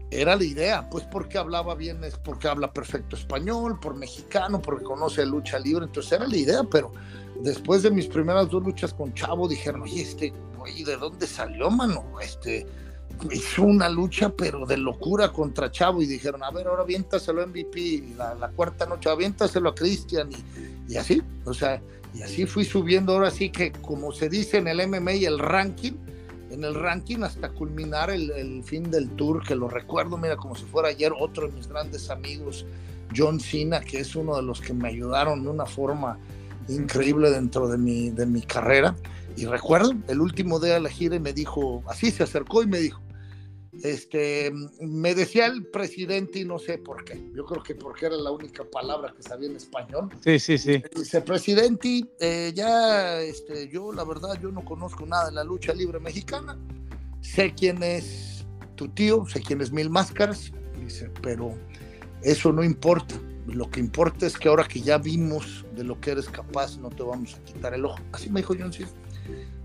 era 0.09 0.35
la 0.35 0.43
idea, 0.43 0.89
pues 0.89 1.03
porque 1.05 1.37
hablaba 1.37 1.75
bien, 1.75 2.03
es 2.03 2.17
porque 2.17 2.47
habla 2.47 2.71
perfecto 2.71 3.15
español, 3.15 3.79
por 3.79 3.95
mexicano, 3.95 4.61
porque 4.61 4.83
conoce 4.83 5.25
lucha 5.25 5.59
libre, 5.59 5.85
entonces 5.85 6.13
era 6.13 6.27
la 6.27 6.37
idea, 6.37 6.63
pero 6.63 6.93
después 7.41 7.83
de 7.83 7.91
mis 7.91 8.07
primeras 8.07 8.49
dos 8.49 8.63
luchas 8.63 8.93
con 8.93 9.13
Chavo 9.13 9.47
dijeron, 9.47 9.81
oye, 9.81 10.01
este, 10.01 10.33
güey, 10.57 10.83
¿de 10.83 10.95
dónde 10.95 11.27
salió, 11.27 11.69
mano? 11.69 12.05
Este, 12.21 12.65
hizo 13.31 13.63
una 13.63 13.89
lucha, 13.89 14.29
pero 14.29 14.65
de 14.65 14.77
locura 14.77 15.33
contra 15.33 15.71
Chavo, 15.71 16.01
y 16.01 16.05
dijeron, 16.05 16.41
a 16.41 16.51
ver, 16.51 16.67
ahora 16.67 16.83
aviéntaselo 16.83 17.41
a 17.41 17.45
MVP, 17.45 18.15
la, 18.17 18.49
cuarta 18.55 18.85
noche, 18.85 19.09
aviéntaselo 19.09 19.69
a 19.69 19.75
Cristian, 19.75 20.29
y, 20.31 20.93
y 20.93 20.95
así, 20.95 21.21
o 21.43 21.53
sea, 21.53 21.81
y 22.13 22.21
así 22.21 22.45
fui 22.45 22.63
subiendo, 22.63 23.11
ahora 23.11 23.29
sí 23.29 23.49
que, 23.49 23.73
como 23.73 24.13
se 24.13 24.29
dice 24.29 24.57
en 24.57 24.69
el 24.69 24.87
MMA, 24.87 25.11
el 25.11 25.37
ranking, 25.37 25.93
en 26.57 26.63
el 26.63 26.75
ranking 26.75 27.21
hasta 27.21 27.49
culminar 27.49 28.09
el, 28.09 28.63
fin 28.63 28.89
del 28.89 29.09
tour, 29.11 29.43
que 29.45 29.55
lo 29.55 29.69
recuerdo, 29.69 30.17
mira, 30.17 30.35
como 30.35 30.55
si 30.55 30.65
fuera 30.65 30.89
ayer, 30.89 31.13
otro 31.17 31.47
de 31.47 31.53
mis 31.53 31.67
grandes 31.67 32.09
amigos, 32.09 32.65
John 33.15 33.39
Cena, 33.39 33.79
que 33.79 33.99
es 33.99 34.15
uno 34.15 34.35
de 34.35 34.41
los 34.41 34.59
que 34.59 34.73
me 34.73 34.89
ayudaron 34.89 35.43
de 35.43 35.49
una 35.49 35.65
forma 35.65 36.17
increíble 36.67 37.29
dentro 37.29 37.67
de 37.67 37.77
mi, 37.77 38.09
de 38.09 38.25
mi 38.25 38.41
carrera. 38.41 38.95
Y 39.35 39.45
recuerdo, 39.45 39.93
el 40.07 40.19
último 40.19 40.59
día 40.59 40.73
de 40.73 40.79
la 40.79 40.89
gira 40.89 41.15
y 41.15 41.19
me 41.19 41.31
dijo, 41.31 41.83
así 41.87 42.09
se 42.09 42.23
acercó 42.23 42.63
y 42.63 42.67
me 42.67 42.79
dijo, 42.79 42.99
este, 43.83 44.51
me 44.81 45.15
decía 45.15 45.45
el 45.47 45.65
presidente 45.65 46.39
y 46.39 46.45
no 46.45 46.59
sé 46.59 46.77
por 46.77 47.03
qué. 47.03 47.31
Yo 47.33 47.45
creo 47.45 47.63
que 47.63 47.75
porque 47.75 48.07
era 48.07 48.15
la 48.15 48.31
única 48.31 48.63
palabra 48.63 49.13
que 49.15 49.23
sabía 49.23 49.49
en 49.49 49.55
español. 49.55 50.09
Sí, 50.23 50.39
sí, 50.39 50.57
sí. 50.57 50.83
Dice, 50.95 51.21
presidente, 51.21 52.03
eh, 52.19 52.51
ya, 52.55 53.21
este, 53.21 53.67
yo 53.69 53.91
la 53.91 54.03
verdad, 54.03 54.39
yo 54.41 54.51
no 54.51 54.63
conozco 54.63 55.05
nada 55.05 55.27
de 55.29 55.35
la 55.35 55.43
lucha 55.43 55.73
libre 55.73 55.99
mexicana. 55.99 56.57
Sé 57.21 57.53
quién 57.53 57.81
es 57.83 58.45
tu 58.75 58.87
tío, 58.89 59.25
sé 59.25 59.41
quién 59.41 59.61
es 59.61 59.71
Mil 59.71 59.89
Máscaras. 59.89 60.51
Dice, 60.81 61.11
pero 61.21 61.53
eso 62.21 62.51
no 62.51 62.63
importa. 62.63 63.15
Lo 63.47 63.69
que 63.69 63.79
importa 63.79 64.25
es 64.25 64.37
que 64.37 64.49
ahora 64.49 64.67
que 64.67 64.81
ya 64.81 64.97
vimos 64.97 65.65
de 65.75 65.83
lo 65.83 65.99
que 66.01 66.11
eres 66.11 66.27
capaz, 66.27 66.77
no 66.77 66.89
te 66.89 67.03
vamos 67.03 67.35
a 67.35 67.43
quitar 67.45 67.73
el 67.73 67.85
ojo. 67.85 67.99
Así 68.11 68.29
me 68.29 68.41
dijo 68.41 68.53
John 68.57 68.73
Cena. 68.73 68.89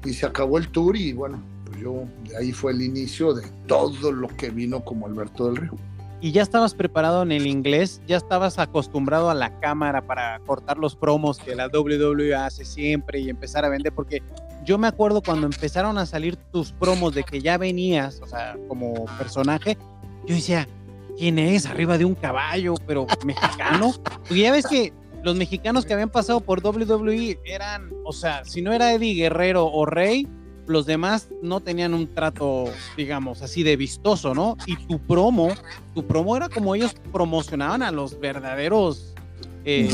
Y 0.04 0.14
se 0.14 0.26
acabó 0.26 0.58
el 0.58 0.70
tour 0.70 0.96
y 0.96 1.12
bueno, 1.12 1.42
yo, 1.82 2.04
ahí 2.38 2.52
fue 2.52 2.72
el 2.72 2.82
inicio 2.82 3.34
de 3.34 3.46
todo 3.66 4.12
lo 4.12 4.28
que 4.28 4.50
vino 4.50 4.84
como 4.84 5.06
Alberto 5.06 5.46
del 5.46 5.56
Río. 5.56 5.72
¿Y 6.20 6.30
ya 6.30 6.42
estabas 6.42 6.72
preparado 6.74 7.22
en 7.22 7.32
el 7.32 7.48
inglés? 7.48 8.00
¿Ya 8.06 8.16
estabas 8.16 8.60
acostumbrado 8.60 9.28
a 9.28 9.34
la 9.34 9.58
cámara 9.58 10.06
para 10.06 10.38
cortar 10.46 10.78
los 10.78 10.94
promos 10.94 11.38
que 11.38 11.56
la 11.56 11.66
WWE 11.66 12.32
hace 12.34 12.64
siempre 12.64 13.18
y 13.18 13.28
empezar 13.28 13.64
a 13.64 13.68
vender? 13.68 13.92
Porque 13.92 14.22
yo 14.64 14.78
me 14.78 14.86
acuerdo 14.86 15.20
cuando 15.20 15.46
empezaron 15.46 15.98
a 15.98 16.06
salir 16.06 16.36
tus 16.36 16.70
promos 16.70 17.12
de 17.14 17.24
que 17.24 17.40
ya 17.40 17.58
venías, 17.58 18.20
o 18.22 18.26
sea, 18.28 18.56
como 18.68 19.06
personaje, 19.18 19.76
yo 20.24 20.36
decía, 20.36 20.68
¿quién 21.18 21.40
es? 21.40 21.66
Arriba 21.66 21.98
de 21.98 22.04
un 22.04 22.14
caballo, 22.14 22.74
pero 22.86 23.06
mexicano. 23.24 23.92
Porque 24.28 24.38
ya 24.38 24.52
ves 24.52 24.66
que 24.68 24.92
los 25.24 25.34
mexicanos 25.34 25.84
que 25.84 25.92
habían 25.92 26.10
pasado 26.10 26.40
por 26.40 26.64
WWE 26.64 27.40
eran, 27.44 27.90
o 28.04 28.12
sea, 28.12 28.44
si 28.44 28.62
no 28.62 28.72
era 28.72 28.92
Eddie 28.92 29.14
Guerrero 29.14 29.66
o 29.66 29.86
Rey, 29.86 30.28
los 30.66 30.86
demás 30.86 31.28
no 31.42 31.60
tenían 31.60 31.94
un 31.94 32.12
trato, 32.14 32.64
digamos, 32.96 33.42
así 33.42 33.62
de 33.62 33.76
vistoso, 33.76 34.34
¿no? 34.34 34.56
Y 34.66 34.76
tu 34.76 34.98
promo, 34.98 35.52
tu 35.94 36.06
promo 36.06 36.36
era 36.36 36.48
como 36.48 36.74
ellos 36.74 36.94
promocionaban 37.12 37.82
a 37.82 37.90
los 37.90 38.18
verdaderos 38.18 39.14
eh, 39.64 39.90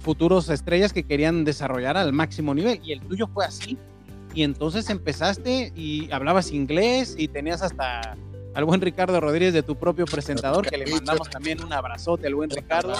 futuros 0.00 0.48
estrellas 0.48 0.92
que 0.92 1.04
querían 1.04 1.44
desarrollar 1.44 1.96
al 1.96 2.12
máximo 2.12 2.54
nivel. 2.54 2.80
Y 2.84 2.92
el 2.92 3.00
tuyo 3.00 3.28
fue 3.28 3.44
así. 3.44 3.76
Y 4.34 4.42
entonces 4.42 4.90
empezaste 4.90 5.72
y 5.74 6.10
hablabas 6.12 6.52
inglés 6.52 7.14
y 7.18 7.28
tenías 7.28 7.62
hasta 7.62 8.16
al 8.54 8.64
buen 8.64 8.80
Ricardo 8.80 9.20
Rodríguez 9.20 9.54
de 9.54 9.62
tu 9.62 9.76
propio 9.76 10.04
presentador, 10.04 10.68
que 10.68 10.76
le 10.76 10.90
mandamos 10.90 11.30
también 11.30 11.62
un 11.62 11.72
abrazote 11.72 12.26
al 12.26 12.34
buen 12.34 12.50
Ricardo. 12.50 12.94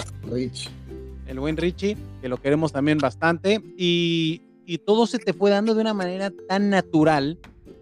El 1.26 1.40
buen 1.40 1.56
Richie, 1.56 1.96
que 2.22 2.28
lo 2.28 2.38
queremos 2.38 2.72
también 2.72 2.98
bastante. 2.98 3.60
Y 3.76 4.42
y 4.68 4.76
todo 4.76 5.06
se 5.06 5.18
te 5.18 5.32
fue 5.32 5.50
dando 5.50 5.74
de 5.74 5.80
una 5.80 5.94
manera 5.94 6.30
tan 6.46 6.68
natural, 6.68 7.38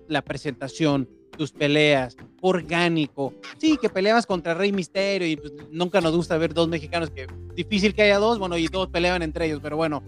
la 0.06 0.22
presentación, 0.22 1.08
tus 1.36 1.50
peleas, 1.50 2.16
orgánico. 2.40 3.34
Sí, 3.58 3.76
que 3.76 3.88
peleabas 3.88 4.24
contra 4.24 4.54
Rey 4.54 4.70
Misterio 4.70 5.26
y 5.26 5.36
pues, 5.36 5.52
nunca 5.72 6.00
nos 6.00 6.14
gusta 6.14 6.38
ver 6.38 6.54
dos 6.54 6.68
mexicanos 6.68 7.10
que 7.10 7.26
difícil 7.56 7.92
que 7.92 8.02
haya 8.02 8.18
dos, 8.18 8.38
bueno, 8.38 8.56
y 8.56 8.68
todos 8.68 8.88
peleaban 8.88 9.22
entre 9.22 9.46
ellos, 9.46 9.58
pero 9.60 9.76
bueno. 9.76 10.00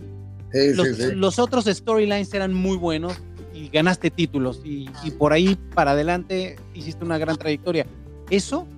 los, 1.16 1.40
otros 1.40 1.64
storylines 1.64 2.32
eran 2.32 2.54
muy 2.54 2.76
buenos 2.76 3.12
y 3.52 3.68
ganaste 3.70 4.12
títulos 4.12 4.62
y, 4.64 4.88
y, 5.02 5.10
por 5.10 5.32
ahí 5.32 5.58
para 5.74 5.90
adelante 5.90 6.54
hiciste 6.74 7.04
una 7.04 7.18
gran 7.18 7.36
trayectoria. 7.38 7.88
Eso, 8.30 8.68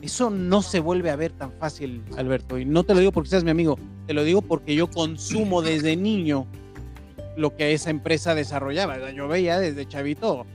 eso 0.00 0.30
no 0.30 0.62
se 0.62 0.80
vuelve 0.80 1.10
a 1.10 1.16
ver 1.16 1.32
tan 1.32 1.52
fácil, 1.52 2.02
Alberto. 2.16 2.58
Y 2.58 2.64
no 2.64 2.84
te 2.84 2.94
lo 2.94 3.00
digo 3.00 3.12
porque 3.12 3.28
seas 3.28 3.44
mi 3.44 3.50
amigo, 3.50 3.78
te 4.06 4.14
lo 4.14 4.24
digo 4.24 4.40
porque 4.40 4.74
yo 4.74 4.88
consumo 4.88 5.60
desde 5.60 5.94
niño 5.94 6.46
lo 7.36 7.56
que 7.56 7.72
esa 7.72 7.90
empresa 7.90 8.34
desarrollaba. 8.34 9.10
Yo 9.10 9.28
veía 9.28 9.58
desde 9.58 9.86
chavito 9.86 10.46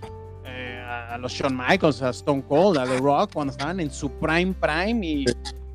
eh, 0.45 0.83
a, 0.87 1.17
los 1.17 1.33
Shawn 1.33 1.55
Michaels, 1.55 2.01
a 2.01 2.09
Stone 2.09 2.43
Cold, 2.47 2.77
a 2.77 2.85
The 2.85 2.97
Rock, 2.97 3.33
cuando 3.33 3.51
estaban 3.51 3.79
en 3.79 3.91
su 3.91 4.09
prime 4.11 4.53
prime 4.53 5.05
y, 5.05 5.25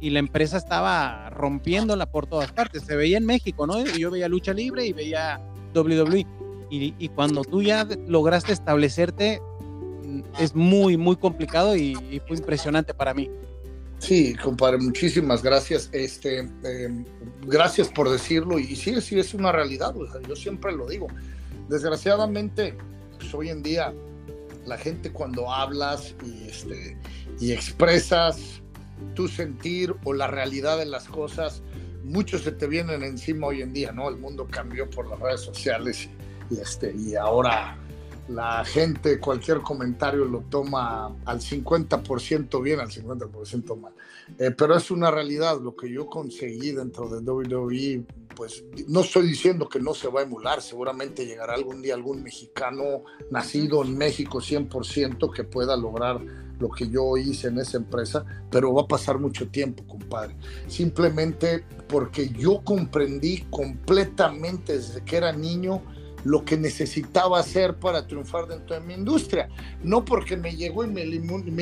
la 0.03 0.19
empresa 0.19 0.57
estaba 0.57 1.29
rompiéndola 1.29 2.07
por 2.07 2.27
todas 2.27 2.51
partes. 2.53 2.85
Se 2.85 2.97
veía 2.97 3.19
en 3.19 3.27
México, 3.27 3.67
¿no? 3.67 3.85
Yo 3.85 4.11
veía 4.11 4.29
lucha 4.29 4.55
libre 4.55 4.87
y 4.87 4.95
veía 4.95 5.39
WWE. 5.75 6.27
Y, 6.71 6.95
y 6.99 7.09
cuando 7.09 7.45
tú 7.45 7.63
ya 7.63 7.87
lograste 8.07 8.53
establecerte, 8.53 9.43
mm, 10.03 10.21
es 10.39 10.55
muy, 10.55 10.97
muy 10.97 11.17
complicado 11.17 11.77
y, 11.77 11.99
y 12.11 12.21
fue 12.27 12.39
impresionante 12.39 12.95
para 12.95 13.13
mí. 13.13 13.29
Sí, 14.01 14.35
compadre, 14.35 14.79
muchísimas 14.79 15.43
gracias. 15.43 15.91
Este, 15.93 16.39
em, 16.39 17.05
gracias 17.47 17.89
por 17.89 18.11
decirlo. 18.11 18.59
Y 18.59 18.75
sí, 18.75 18.99
sí, 19.01 19.19
es 19.19 19.35
una 19.35 19.53
realidad. 19.53 19.95
yo 20.27 20.35
siempre 20.35 20.73
lo 20.73 20.87
digo. 20.87 21.07
Desgraciadamente, 21.69 22.75
pues, 23.19 23.33
hoy 23.35 23.51
en 23.51 23.63
día, 23.63 23.93
la 24.67 24.79
gente 24.79 25.13
cuando 25.13 25.53
hablas 25.53 26.15
y, 26.25 26.49
este, 26.49 26.97
y 27.41 27.53
expresas 27.53 28.63
tu 29.15 29.29
sentir 29.29 29.95
o 30.05 30.15
la 30.15 30.27
realidad 30.27 30.79
de 30.79 30.87
las 30.87 31.07
cosas, 31.07 31.63
muchos 32.03 32.43
se 32.43 32.53
te 32.53 32.67
vienen 32.67 33.03
encima 33.03 33.49
hoy 33.49 33.61
en 33.61 33.75
día, 33.75 33.93
¿no? 33.93 34.09
El 34.09 34.17
mundo 34.17 34.49
cambió 34.51 34.89
por 34.89 35.09
las 35.09 35.21
redes 35.21 35.43
sociales 35.43 36.09
y, 36.51 36.59
este, 36.59 36.95
y 36.97 37.17
ahora 37.17 37.77
la 38.31 38.65
gente 38.65 39.19
cualquier 39.19 39.61
comentario 39.61 40.25
lo 40.25 40.41
toma 40.43 41.17
al 41.25 41.41
50% 41.41 42.63
bien, 42.63 42.81
al 42.81 42.89
50% 42.89 43.77
mal. 43.77 43.93
Eh, 44.39 44.53
pero 44.53 44.77
es 44.77 44.91
una 44.91 45.11
realidad, 45.11 45.61
lo 45.61 45.75
que 45.75 45.91
yo 45.91 46.07
conseguí 46.07 46.71
dentro 46.73 47.09
de 47.09 47.19
WWE, 47.21 48.05
pues 48.37 48.65
no 48.87 49.01
estoy 49.01 49.27
diciendo 49.27 49.69
que 49.69 49.81
no 49.81 49.95
se 49.95 50.09
va 50.09 50.21
a 50.21 50.23
emular, 50.23 50.63
seguramente 50.63 51.27
llegará 51.27 51.55
algún 51.55 51.83
día 51.83 51.95
algún 51.95 52.23
mexicano 52.23 53.03
nacido 53.31 53.83
en 53.83 53.99
México 53.99 54.39
100% 54.39 55.33
que 55.33 55.45
pueda 55.45 55.77
lograr 55.77 56.21
lo 56.61 56.71
que 56.71 56.89
yo 56.89 57.17
hice 57.17 57.49
en 57.49 57.59
esa 57.59 57.79
empresa, 57.79 58.25
pero 58.51 58.73
va 58.73 58.83
a 58.83 58.87
pasar 58.87 59.19
mucho 59.19 59.49
tiempo, 59.49 59.83
compadre. 59.87 60.37
Simplemente 60.69 61.65
porque 61.89 62.29
yo 62.29 62.63
comprendí 62.63 63.47
completamente 63.51 64.75
desde 64.75 65.03
que 65.03 65.17
era 65.17 65.33
niño, 65.33 65.83
lo 66.25 66.45
que 66.45 66.57
necesitaba 66.57 67.41
hacer 67.41 67.77
para 67.77 68.07
triunfar 68.07 68.47
dentro 68.47 68.75
de 68.75 68.81
mi 68.81 68.95
industria. 68.95 69.49
No 69.83 70.05
porque 70.05 70.37
me 70.37 70.55
llegó 70.55 70.85
y 70.85 70.89
me, 70.89 71.03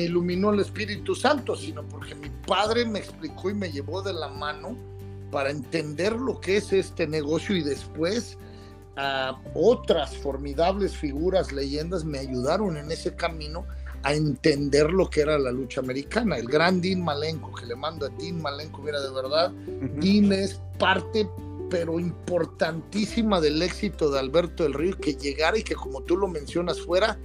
iluminó 0.03 0.51
el 0.51 0.59
Espíritu 0.59 1.15
Santo, 1.15 1.55
sino 1.55 1.83
porque 1.83 2.15
mi 2.15 2.29
padre 2.45 2.85
me 2.85 2.99
explicó 2.99 3.49
y 3.49 3.53
me 3.53 3.71
llevó 3.71 4.01
de 4.01 4.13
la 4.13 4.27
mano 4.29 4.75
para 5.31 5.51
entender 5.51 6.13
lo 6.13 6.39
que 6.39 6.57
es 6.57 6.73
este 6.73 7.07
negocio 7.07 7.55
y 7.55 7.63
después 7.63 8.37
a 8.95 9.39
otras 9.53 10.17
formidables 10.17 10.95
figuras, 10.95 11.53
leyendas 11.53 12.03
me 12.03 12.19
ayudaron 12.19 12.75
en 12.75 12.91
ese 12.91 13.15
camino 13.15 13.65
a 14.03 14.13
entender 14.13 14.91
lo 14.91 15.09
que 15.09 15.21
era 15.21 15.37
la 15.37 15.51
lucha 15.51 15.81
americana. 15.81 16.37
El 16.37 16.47
gran 16.47 16.81
Dean 16.81 17.01
Malenko, 17.01 17.53
que 17.53 17.65
le 17.65 17.75
mando 17.75 18.05
a 18.05 18.09
Dean 18.09 18.41
Malenko, 18.41 18.81
mira, 18.81 18.99
de 19.01 19.11
verdad, 19.11 19.51
Dean 20.01 20.31
es 20.33 20.59
parte 20.77 21.27
pero 21.69 21.99
importantísima 21.99 23.39
del 23.39 23.61
éxito 23.61 24.09
de 24.11 24.19
Alberto 24.19 24.63
del 24.63 24.73
Río, 24.73 24.97
que 24.97 25.13
llegara 25.15 25.57
y 25.57 25.63
que 25.63 25.75
como 25.75 26.01
tú 26.01 26.17
lo 26.17 26.27
mencionas 26.27 26.81
fuera 26.81 27.17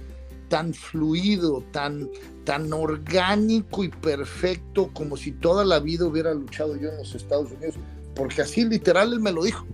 tan 0.49 0.73
fluido, 0.73 1.63
tan, 1.71 2.09
tan 2.43 2.71
orgánico 2.71 3.83
y 3.83 3.89
perfecto 3.89 4.89
como 4.93 5.17
si 5.17 5.31
toda 5.31 5.65
la 5.65 5.79
vida 5.79 6.05
hubiera 6.05 6.33
luchado 6.33 6.75
yo 6.75 6.89
en 6.89 6.97
los 6.97 7.15
Estados 7.15 7.51
Unidos, 7.51 7.75
porque 8.15 8.41
así 8.41 8.65
literal 8.65 9.13
él 9.13 9.19
me 9.19 9.31
lo 9.31 9.43
dijo. 9.43 9.65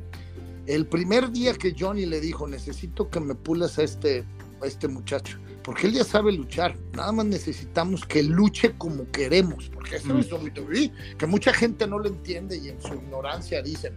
El 0.67 0.85
primer 0.85 1.31
día 1.31 1.53
que 1.53 1.75
Johnny 1.77 2.05
le 2.05 2.21
dijo, 2.21 2.47
necesito 2.47 3.09
que 3.09 3.19
me 3.19 3.35
pulas 3.35 3.77
a 3.79 3.83
este, 3.83 4.23
a 4.61 4.65
este 4.65 4.87
muchacho, 4.87 5.37
porque 5.63 5.87
él 5.87 5.93
ya 5.93 6.03
sabe 6.03 6.31
luchar, 6.31 6.77
nada 6.93 7.11
más 7.11 7.25
necesitamos 7.25 8.05
que 8.05 8.23
luche 8.23 8.73
como 8.77 9.09
queremos, 9.11 9.69
porque 9.73 9.97
eso 9.97 10.13
mm. 10.13 10.19
es 10.19 10.91
que 11.17 11.25
mucha 11.25 11.53
gente 11.53 11.87
no 11.87 11.99
lo 11.99 12.07
entiende 12.07 12.57
y 12.57 12.69
en 12.69 12.81
su 12.81 12.93
ignorancia 12.93 13.61
dicen, 13.61 13.93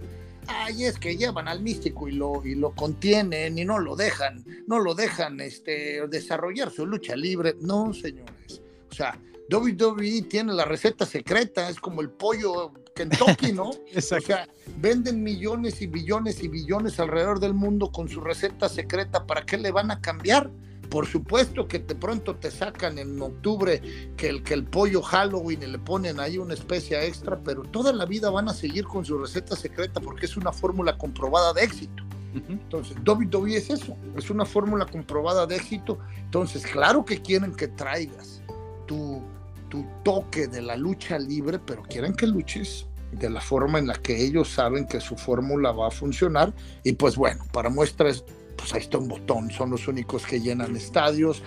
ay, 0.49 0.85
es 0.85 0.99
que 0.99 1.17
llevan 1.17 1.49
al 1.49 1.61
místico 1.61 2.09
y 2.09 2.13
lo, 2.13 2.45
y 2.45 2.55
lo 2.55 2.75
contienen 2.75 3.59
y 3.59 3.65
no 3.65 3.79
lo 3.79 3.97
dejan, 3.97 4.45
no 4.67 4.79
lo 4.79 4.95
dejan 4.95 5.41
este, 5.41 6.07
desarrollar 6.09 6.71
su 6.71 6.87
lucha 6.87 7.17
libre. 7.17 7.55
No, 7.61 7.93
señores. 7.93 8.63
O 8.91 8.95
sea, 8.95 9.19
WWE 9.51 10.23
tiene 10.23 10.53
la 10.53 10.65
receta 10.65 11.05
secreta, 11.05 11.69
es 11.69 11.79
como 11.79 12.01
el 12.01 12.11
pollo 12.11 12.73
Kentucky, 12.95 13.53
¿no? 13.53 13.71
Exacto. 13.93 14.25
O 14.25 14.27
sea, 14.27 14.49
venden 14.79 15.23
millones 15.23 15.83
y 15.83 15.87
billones 15.87 16.43
y 16.43 16.49
billones 16.49 16.99
alrededor 17.01 17.41
del 17.41 17.55
mundo 17.55 17.91
con 17.91 18.09
su 18.09 18.21
receta 18.21 18.69
secreta. 18.69 19.27
¿Para 19.27 19.45
qué 19.45 19.59
le 19.59 19.71
van 19.71 19.91
a 19.91 20.01
cambiar? 20.01 20.51
Por 20.89 21.07
supuesto 21.07 21.67
que 21.67 21.79
de 21.79 21.95
pronto 21.95 22.37
te 22.37 22.51
sacan 22.51 22.99
en 22.99 23.21
octubre 23.21 23.81
que 24.17 24.29
el, 24.29 24.43
que 24.43 24.55
el 24.55 24.65
pollo 24.65 25.03
Halloween 25.03 25.63
y 25.63 25.67
le 25.67 25.79
ponen 25.79 26.21
ahí 26.21 26.39
una 26.39 26.55
especie 26.55 27.05
extra, 27.07 27.39
pero 27.39 27.63
toda 27.63 27.93
la 27.93 28.05
vida 28.05 28.31
van 28.31 28.49
a 28.49 28.55
seguir 28.55 28.85
con 28.85 29.05
su 29.05 29.19
receta 29.19 29.57
secreta 29.57 30.01
porque 30.01 30.27
es 30.27 30.37
una 30.37 30.53
fórmula 30.53 30.97
comprobada 30.97 31.53
de 31.53 31.65
éxito. 31.65 32.05
Entonces, 32.49 32.97
WWE 33.07 33.57
es 33.57 33.71
eso, 33.71 33.97
es 34.17 34.29
una 34.29 34.45
fórmula 34.45 34.87
comprobada 34.87 35.47
de 35.47 35.57
éxito. 35.57 35.99
Entonces, 36.19 36.67
claro 36.67 37.05
que 37.05 37.23
quieren 37.23 37.55
que 37.55 37.69
traigas 37.69 38.43
tu, 38.87 39.23
tu 39.69 39.87
toque 40.03 40.49
de 40.49 40.61
la 40.61 40.77
lucha 40.77 41.17
libre, 41.19 41.61
pero 41.61 41.83
quieren 41.83 42.13
que 42.13 42.27
luches 42.27 42.87
de 43.13 43.31
la 43.31 43.41
forma 43.41 43.79
en 43.79 43.87
la 43.87 43.95
que 43.95 44.25
ellos 44.25 44.49
saben 44.49 44.87
que 44.87 45.01
su 45.01 45.17
fórmula 45.17 45.73
va 45.73 45.89
a 45.89 45.91
funcionar. 45.91 46.53
Y 46.83 46.95
pues 46.95 47.17
bueno, 47.17 47.45
para 47.53 47.71
muestras 47.71 48.25
pues 48.57 48.75
ahí 48.75 48.81
está 48.81 48.99
un 48.99 49.09
botón, 49.09 49.51
son 49.51 49.71
los 49.71 49.89
únicos 49.89 50.27
que 50.27 50.41
llenan 50.41 50.77
estadios, 50.77 51.43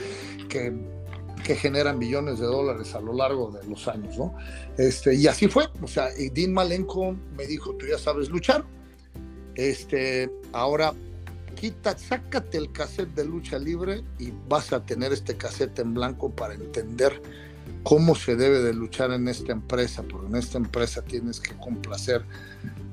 que, 0.49 0.73
que 1.43 1.55
generan 1.55 1.99
billones 1.99 2.39
de 2.39 2.45
dólares 2.45 2.93
a 2.95 2.99
lo 2.99 3.13
largo 3.13 3.51
de 3.51 3.67
los 3.67 3.87
años, 3.87 4.17
¿no? 4.17 4.35
Este, 4.77 5.15
y 5.15 5.27
así 5.27 5.47
fue, 5.47 5.67
o 5.81 5.87
sea, 5.87 6.07
Dean 6.33 6.53
Malenko 6.53 7.15
me 7.37 7.45
dijo, 7.45 7.75
tú 7.75 7.85
ya 7.87 7.97
sabes 7.97 8.29
luchar, 8.29 8.63
este, 9.55 10.31
ahora 10.53 10.93
quita, 11.55 11.97
sácate 11.97 12.57
el 12.57 12.71
cassette 12.71 13.13
de 13.15 13.25
lucha 13.25 13.57
libre 13.57 14.03
y 14.19 14.31
vas 14.47 14.71
a 14.73 14.85
tener 14.85 15.11
este 15.11 15.35
cassette 15.35 15.79
en 15.79 15.93
blanco 15.93 16.29
para 16.29 16.53
entender 16.53 17.21
cómo 17.83 18.15
se 18.15 18.35
debe 18.35 18.59
de 18.59 18.73
luchar 18.73 19.11
en 19.11 19.27
esta 19.27 19.51
empresa, 19.51 20.03
porque 20.03 20.27
en 20.27 20.35
esta 20.35 20.57
empresa 20.57 21.01
tienes 21.01 21.39
que 21.39 21.55
complacer 21.55 22.23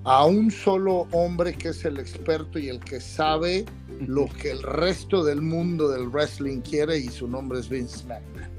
a 0.04 0.26
un 0.26 0.50
solo 0.50 1.08
hombre 1.12 1.54
que 1.54 1.68
es 1.68 1.84
el 1.84 1.98
experto 1.98 2.58
y 2.58 2.68
el 2.68 2.80
que 2.80 3.00
sabe 3.00 3.64
lo 4.06 4.26
que 4.26 4.50
el 4.50 4.62
resto 4.62 5.24
del 5.24 5.40
mundo 5.40 5.88
del 5.88 6.08
wrestling 6.08 6.60
quiere 6.60 6.98
y 6.98 7.08
su 7.08 7.26
nombre 7.26 7.60
es 7.60 7.68
Vince 7.68 8.04
McMahon. 8.04 8.52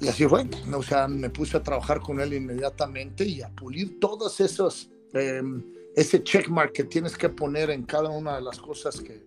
Y 0.00 0.08
así 0.08 0.26
fue, 0.26 0.46
o 0.70 0.82
sea, 0.82 1.08
me 1.08 1.30
puse 1.30 1.56
a 1.56 1.62
trabajar 1.62 2.00
con 2.00 2.20
él 2.20 2.34
inmediatamente 2.34 3.24
y 3.24 3.40
a 3.40 3.48
pulir 3.48 3.98
todos 3.98 4.38
esos, 4.40 4.90
em, 5.14 5.64
ese 5.96 6.22
checkmark 6.22 6.72
que 6.72 6.84
tienes 6.84 7.16
que 7.16 7.30
poner 7.30 7.70
en 7.70 7.84
cada 7.84 8.10
una 8.10 8.36
de 8.36 8.42
las 8.42 8.58
cosas 8.58 9.00
que, 9.00 9.22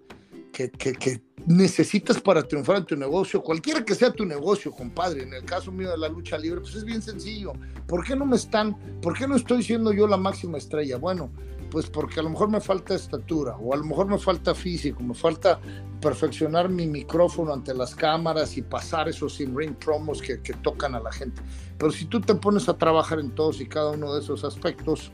que, 0.58 0.94
que, 0.94 1.22
necesitas 1.46 2.20
para 2.20 2.44
triunfar 2.44 2.78
en 2.78 2.86
tu 2.86 2.96
negocio, 2.98 3.42
cualquiera 3.42 3.86
que 3.86 3.96
sea 3.96 4.12
tu 4.12 4.26
negocio, 4.26 4.72
compadre. 4.72 5.24
En 5.24 5.34
el 5.34 5.46
caso 5.46 5.72
mío 5.72 5.90
de 5.90 5.98
la 5.98 6.10
lucha 6.10 6.38
libre, 6.38 6.60
pues 6.60 6.76
es 6.76 6.84
bien 6.84 7.02
sencillo. 7.02 7.54
¿Por 7.88 8.04
qué 8.04 8.16
no 8.16 8.26
me 8.26 8.36
están, 8.36 8.76
por 9.02 9.18
qué 9.18 9.28
no 9.28 9.36
estoy 9.36 9.64
siendo 9.64 9.94
yo 9.94 10.08
la 10.08 10.18
máxima 10.18 10.58
estrella? 10.58 10.98
Bueno, 10.98 11.30
pues 11.70 11.90
porque 11.90 12.20
a 12.20 12.24
lo 12.24 12.32
mejor 12.32 12.50
me 12.50 12.60
falta 12.60 12.96
estatura, 12.96 13.56
o 13.58 13.74
a 13.74 13.78
lo 13.78 13.84
mejor 13.86 14.08
me 14.08 14.18
falta 14.18 14.54
físico, 14.56 15.02
me 15.04 15.14
falta 15.14 15.60
perfeccionar 16.02 16.70
mi 16.70 16.88
micrófono 16.88 17.54
ante 17.54 17.74
las 17.74 17.96
cámaras 17.96 18.58
y 18.58 18.62
pasar 18.62 19.08
esos 19.08 19.40
in-ring 19.40 19.76
promos 19.76 20.22
que, 20.22 20.42
que 20.42 20.54
tocan 20.54 20.96
a 20.96 21.00
la 21.00 21.12
gente. 21.12 21.42
Pero 21.78 21.92
si 21.92 22.06
tú 22.06 22.20
te 22.20 22.36
pones 22.36 22.68
a 22.68 22.78
trabajar 22.78 23.20
en 23.20 23.32
todos 23.32 23.62
y 23.62 23.68
cada 23.68 23.92
uno 23.92 24.14
de 24.14 24.22
esos 24.22 24.44
aspectos, 24.44 25.12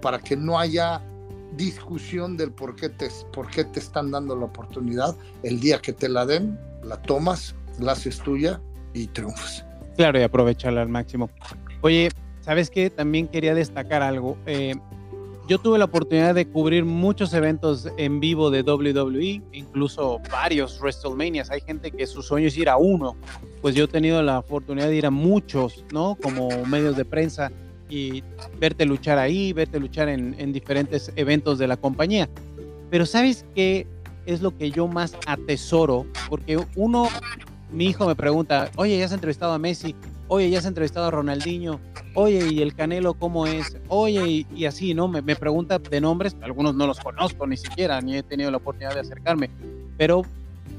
para 0.00 0.18
que 0.18 0.36
no 0.36 0.58
haya 0.58 1.02
discusión 1.56 2.36
del 2.36 2.52
por 2.52 2.76
qué, 2.76 2.88
te, 2.88 3.08
por 3.32 3.48
qué 3.50 3.64
te 3.64 3.80
están 3.80 4.10
dando 4.10 4.36
la 4.36 4.44
oportunidad. 4.44 5.16
El 5.42 5.60
día 5.60 5.80
que 5.80 5.92
te 5.92 6.08
la 6.08 6.26
den, 6.26 6.58
la 6.82 7.00
tomas, 7.02 7.54
la 7.80 7.92
haces 7.92 8.18
tuya 8.18 8.60
y 8.92 9.06
triunfas. 9.08 9.64
Claro, 9.96 10.18
y 10.20 10.22
aprovecharla 10.22 10.82
al 10.82 10.88
máximo. 10.88 11.30
Oye, 11.80 12.10
¿sabes 12.40 12.70
qué? 12.70 12.90
También 12.90 13.28
quería 13.28 13.54
destacar 13.54 14.02
algo. 14.02 14.36
Eh, 14.46 14.74
yo 15.48 15.58
tuve 15.58 15.78
la 15.78 15.84
oportunidad 15.84 16.34
de 16.34 16.48
cubrir 16.48 16.84
muchos 16.84 17.32
eventos 17.32 17.88
en 17.96 18.18
vivo 18.18 18.50
de 18.50 18.62
WWE, 18.62 19.42
incluso 19.52 20.20
varios 20.30 20.80
WrestleManias. 20.80 21.50
Hay 21.50 21.60
gente 21.60 21.92
que 21.92 22.06
su 22.06 22.20
sueño 22.20 22.48
es 22.48 22.58
ir 22.58 22.68
a 22.68 22.76
uno. 22.76 23.16
Pues 23.62 23.76
yo 23.76 23.84
he 23.84 23.88
tenido 23.88 24.20
la 24.22 24.40
oportunidad 24.40 24.88
de 24.88 24.96
ir 24.96 25.06
a 25.06 25.10
muchos, 25.10 25.84
¿no? 25.92 26.16
Como 26.20 26.48
medios 26.66 26.96
de 26.96 27.04
prensa 27.04 27.52
y 27.88 28.22
verte 28.58 28.84
luchar 28.84 29.18
ahí, 29.18 29.52
verte 29.52 29.80
luchar 29.80 30.08
en, 30.08 30.34
en 30.38 30.52
diferentes 30.52 31.12
eventos 31.16 31.58
de 31.58 31.68
la 31.68 31.76
compañía. 31.76 32.28
Pero 32.90 33.06
¿sabes 33.06 33.44
qué 33.54 33.86
es 34.26 34.42
lo 34.42 34.56
que 34.56 34.70
yo 34.70 34.86
más 34.88 35.16
atesoro? 35.26 36.06
Porque 36.28 36.58
uno, 36.76 37.08
mi 37.72 37.86
hijo 37.86 38.06
me 38.06 38.14
pregunta, 38.14 38.70
oye, 38.76 38.98
¿ya 38.98 39.04
has 39.04 39.12
entrevistado 39.12 39.52
a 39.52 39.58
Messi? 39.58 39.94
Oye, 40.28 40.50
¿ya 40.50 40.58
has 40.58 40.66
entrevistado 40.66 41.06
a 41.06 41.10
Ronaldinho? 41.10 41.80
Oye, 42.14 42.48
¿y 42.52 42.62
el 42.62 42.74
Canelo 42.74 43.14
cómo 43.14 43.46
es? 43.46 43.76
Oye, 43.88 44.46
y, 44.52 44.64
así, 44.64 44.94
¿no? 44.94 45.06
Me, 45.06 45.22
me, 45.22 45.36
pregunta 45.36 45.78
de 45.78 46.00
nombres, 46.00 46.36
algunos 46.40 46.74
no 46.74 46.86
los 46.86 46.98
conozco 46.98 47.46
ni 47.46 47.56
siquiera, 47.56 48.00
ni 48.00 48.16
he 48.16 48.22
tenido 48.22 48.50
la 48.50 48.56
oportunidad 48.56 48.94
de 48.94 49.00
acercarme. 49.00 49.50
Pero 49.96 50.22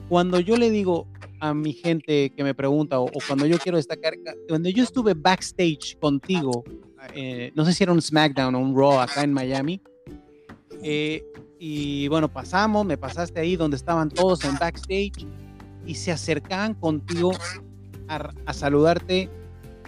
cuando 0.10 0.40
yo 0.40 0.58
le 0.58 0.70
digo 0.70 1.08
a 1.40 1.54
mi 1.54 1.74
gente 1.74 2.32
que 2.32 2.44
me 2.44 2.54
pregunta, 2.54 3.00
o, 3.00 3.06
o 3.06 3.20
cuando 3.26 3.46
yo 3.46 3.58
quiero 3.58 3.78
destacar, 3.78 4.16
cuando 4.50 4.70
yo 4.70 4.84
estuve 4.84 5.14
backstage 5.14 5.98
contigo 6.00 6.64
eh, 7.14 7.52
no 7.56 7.66
sé 7.66 7.74
si 7.74 7.84
era 7.84 7.92
un 7.92 8.02
SmackDown 8.02 8.56
o 8.56 8.60
un 8.60 8.76
Raw 8.76 9.00
acá 9.00 9.24
en 9.24 9.34
Miami. 9.34 9.82
Eh, 10.82 11.24
y 11.60 12.08
bueno, 12.08 12.28
pasamos, 12.28 12.86
me 12.86 12.98
pasaste 12.98 13.40
ahí 13.40 13.56
donde 13.56 13.78
estaban 13.78 14.10
todos 14.10 14.44
en 14.44 14.56
backstage 14.56 15.26
y 15.86 15.96
se 15.96 16.12
acercaban 16.12 16.74
contigo 16.76 17.32
a, 18.08 18.54
saludarte, 18.54 19.30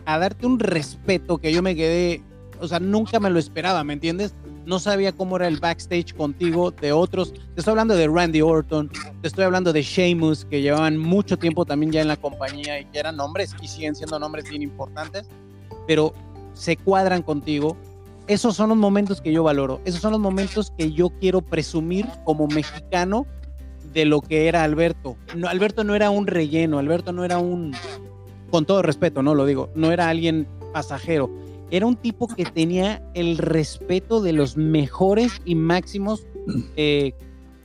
a 0.06 0.18
darte 0.18 0.46
un 0.46 0.60
respeto 0.60 1.38
que 1.38 1.54
yo 1.54 1.62
me 1.62 1.76
quedé, 1.76 2.24
o 2.60 2.68
sea, 2.68 2.80
nunca 2.80 3.20
me 3.20 3.30
lo 3.30 3.40
esperaba, 3.40 3.84
¿me 3.84 3.94
entiendes? 3.94 4.34
No 4.66 4.80
sabía 4.80 5.12
cómo 5.12 5.36
era 5.36 5.48
el 5.48 5.60
backstage 5.60 6.14
contigo 6.14 6.72
de 6.72 6.92
otros. 6.92 7.34
Te 7.34 7.40
estoy 7.58 7.72
hablando 7.72 7.96
de 7.96 8.08
Randy 8.08 8.42
Orton, 8.42 8.90
te 9.22 9.28
estoy 9.28 9.44
hablando 9.44 9.74
de 9.74 9.82
Sheamus, 9.82 10.46
que 10.46 10.62
llevaban 10.62 10.98
mucho 10.98 11.38
tiempo 11.38 11.66
también 11.66 11.92
ya 11.92 12.02
en 12.02 12.08
la 12.08 12.18
compañía 12.18 12.80
y 12.80 12.86
que 12.86 13.00
eran 13.00 13.16
nombres 13.16 13.56
y 13.62 13.68
siguen 13.68 13.96
siendo 13.96 14.20
nombres 14.20 14.50
bien 14.50 14.62
importantes. 14.62 15.28
Pero 15.88 16.14
se 16.60 16.76
cuadran 16.76 17.22
contigo. 17.22 17.78
Esos 18.28 18.56
son 18.56 18.70
los 18.70 18.78
momentos 18.78 19.22
que 19.22 19.32
yo 19.32 19.44
valoro. 19.44 19.82
Esos 19.86 20.02
son 20.02 20.12
los 20.12 20.20
momentos 20.20 20.72
que 20.78 20.92
yo 20.92 21.10
quiero 21.10 21.42
presumir 21.42 22.06
como 22.26 22.48
mexicano 22.48 23.26
de 23.94 24.06
lo 24.06 24.22
que 24.22 24.48
era 24.48 24.64
Alberto. 24.64 25.16
No, 25.36 25.48
Alberto 25.48 25.84
no 25.84 25.96
era 25.96 26.10
un 26.12 26.28
relleno, 26.28 26.78
Alberto 26.78 27.14
no 27.14 27.24
era 27.24 27.40
un, 27.40 27.74
con 28.52 28.66
todo 28.66 28.82
respeto, 28.82 29.24
no 29.24 29.34
lo 29.34 29.46
digo, 29.46 29.70
no 29.74 29.92
era 29.92 30.10
alguien 30.10 30.48
pasajero. 30.74 31.32
Era 31.72 31.86
un 31.86 31.96
tipo 31.96 32.28
que 32.28 32.46
tenía 32.46 33.02
el 33.14 33.38
respeto 33.38 34.22
de 34.22 34.34
los 34.34 34.58
mejores 34.58 35.42
y 35.46 35.56
máximos 35.56 36.28
eh, 36.76 37.14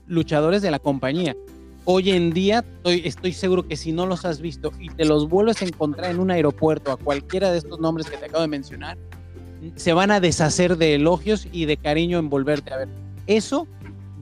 luchadores 0.06 0.62
de 0.62 0.70
la 0.70 0.78
compañía 0.78 1.36
hoy 1.84 2.10
en 2.10 2.32
día 2.32 2.64
estoy, 2.76 3.02
estoy, 3.04 3.32
seguro 3.32 3.66
que 3.66 3.76
si 3.76 3.92
no 3.92 4.06
los 4.06 4.24
has 4.24 4.40
visto 4.40 4.72
y 4.78 4.88
te 4.88 5.04
los 5.04 5.28
vuelves 5.28 5.62
a 5.62 5.66
encontrar 5.66 6.10
en 6.10 6.20
un 6.20 6.30
aeropuerto 6.30 6.92
a 6.92 6.96
cualquiera 6.96 7.52
de 7.52 7.58
estos 7.58 7.80
nombres 7.80 8.08
que 8.08 8.16
te 8.16 8.26
acabo 8.26 8.42
de 8.42 8.48
mencionar, 8.48 8.98
se 9.76 9.92
van 9.92 10.10
a 10.10 10.20
deshacer 10.20 10.76
de 10.76 10.94
elogios 10.94 11.46
y 11.52 11.64
de 11.66 11.76
cariño 11.76 12.18
en 12.18 12.28
volverte 12.28 12.72
a 12.72 12.78
ver. 12.78 12.88
Eso 13.26 13.66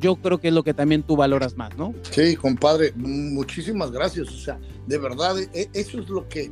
yo 0.03 0.17
creo 0.17 0.39
que 0.39 0.49
es 0.49 0.55
lo 0.55 0.65
que 0.65 0.75
también 0.75 1.03
tú 1.03 1.17
valoras 1.17 1.57
más, 1.57 1.77
¿no? 1.77 1.95
Sí, 2.11 2.37
compadre, 2.37 2.93
muchísimas 2.97 3.93
gracias. 3.93 4.29
O 4.29 4.39
sea, 4.39 4.59
de 4.87 4.99
verdad, 4.99 5.39
e, 5.39 5.71
eso 5.73 6.01
es 6.01 6.09
lo 6.09 6.29
que 6.29 6.51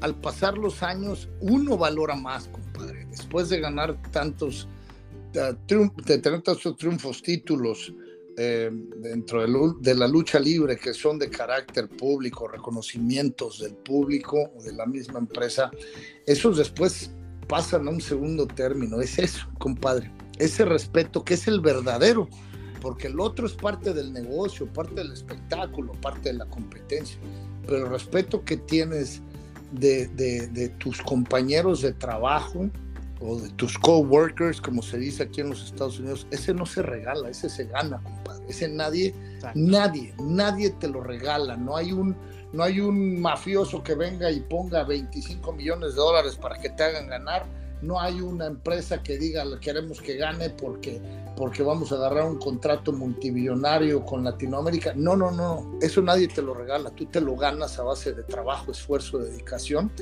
al 0.00 0.14
pasar 0.14 0.58
los 0.58 0.82
años 0.82 1.28
uno 1.40 1.76
valora 1.76 2.16
más, 2.16 2.48
compadre. 2.48 3.06
Después 3.06 3.48
de 3.48 3.60
ganar 3.60 4.00
tantos, 4.10 4.68
de 5.32 6.18
tener 6.18 6.42
tantos 6.42 6.76
triunfos, 6.76 7.22
títulos, 7.22 7.92
eh, 8.40 8.70
dentro 8.98 9.44
de, 9.80 9.94
la 9.96 10.06
lucha 10.06 10.38
libre 10.38 10.76
que 10.76 10.94
son 10.94 11.18
de 11.18 11.28
carácter 11.28 11.88
público, 11.88 12.46
reconocimientos 12.46 13.58
del 13.58 13.74
público 13.74 14.52
o 14.56 14.62
de 14.62 14.72
la 14.74 14.86
misma 14.86 15.18
empresa, 15.18 15.72
esos 16.24 16.56
después 16.56 17.10
pasan 17.48 17.88
a 17.88 17.90
un 17.90 18.00
segundo 18.00 18.46
término. 18.46 19.00
Es 19.00 19.18
eso, 19.18 19.48
compadre, 19.58 20.12
ese 20.38 20.64
respeto 20.64 21.24
que 21.24 21.34
es 21.34 21.48
el 21.48 21.60
verdadero, 21.60 22.28
porque 22.80 23.08
el 23.08 23.18
otro 23.18 23.44
es 23.44 23.54
parte 23.54 23.92
del 23.92 24.12
negocio, 24.12 24.72
parte 24.72 24.94
del 24.94 25.12
espectáculo, 25.12 25.94
parte 26.00 26.28
de 26.28 26.34
la 26.34 26.46
competencia, 26.46 27.18
pero 27.66 27.86
el 27.86 27.90
respeto 27.90 28.44
que 28.44 28.56
tienes 28.56 29.20
de, 29.72 30.06
de 30.06 30.68
tus 30.78 31.02
compañeros 31.02 31.82
de 31.82 31.92
trabajo, 31.92 32.70
o 33.20 33.36
de 33.36 33.48
tus 33.50 33.78
coworkers, 33.78 34.60
como 34.60 34.82
se 34.82 34.98
dice 34.98 35.24
aquí 35.24 35.40
en 35.40 35.50
los 35.50 35.64
Estados 35.64 35.98
Unidos, 35.98 36.26
ese 36.30 36.54
no 36.54 36.66
se 36.66 36.82
regala, 36.82 37.28
ese 37.28 37.48
se 37.48 37.64
gana, 37.64 38.00
compadre. 38.02 38.44
Ese 38.48 38.68
nadie, 38.68 39.14
nadie, 39.54 40.14
nadie 40.22 40.70
te 40.70 40.88
lo 40.88 41.02
regala. 41.02 41.56
No 41.56 41.76
hay 41.76 41.92
un, 41.92 42.16
no 42.52 42.62
hay 42.62 42.80
un 42.80 43.20
mafioso 43.20 43.82
que 43.82 43.94
venga 43.94 44.30
y 44.30 44.40
ponga 44.40 44.84
25 44.84 45.52
millones 45.52 45.90
de 45.90 45.96
dólares 45.96 46.36
para 46.36 46.58
que 46.58 46.70
te 46.70 46.84
hagan 46.84 47.08
ganar. 47.08 47.46
No 47.80 48.00
hay 48.00 48.20
una 48.20 48.46
empresa 48.46 49.02
que 49.02 49.18
diga 49.18 49.44
queremos 49.60 50.00
que 50.00 50.16
gane 50.16 50.50
porque, 50.50 51.00
porque 51.36 51.62
vamos 51.62 51.92
a 51.92 51.94
agarrar 51.94 52.24
un 52.24 52.38
contrato 52.38 52.92
multimillonario 52.92 54.04
con 54.04 54.24
Latinoamérica. 54.24 54.94
No, 54.96 55.16
no, 55.16 55.30
no. 55.30 55.78
Eso 55.80 56.02
nadie 56.02 56.26
te 56.26 56.42
lo 56.42 56.54
regala. 56.54 56.90
Tú 56.90 57.06
te 57.06 57.20
lo 57.20 57.36
ganas 57.36 57.78
a 57.78 57.84
base 57.84 58.14
de 58.14 58.24
trabajo, 58.24 58.72
esfuerzo, 58.72 59.18
dedicación 59.18 59.92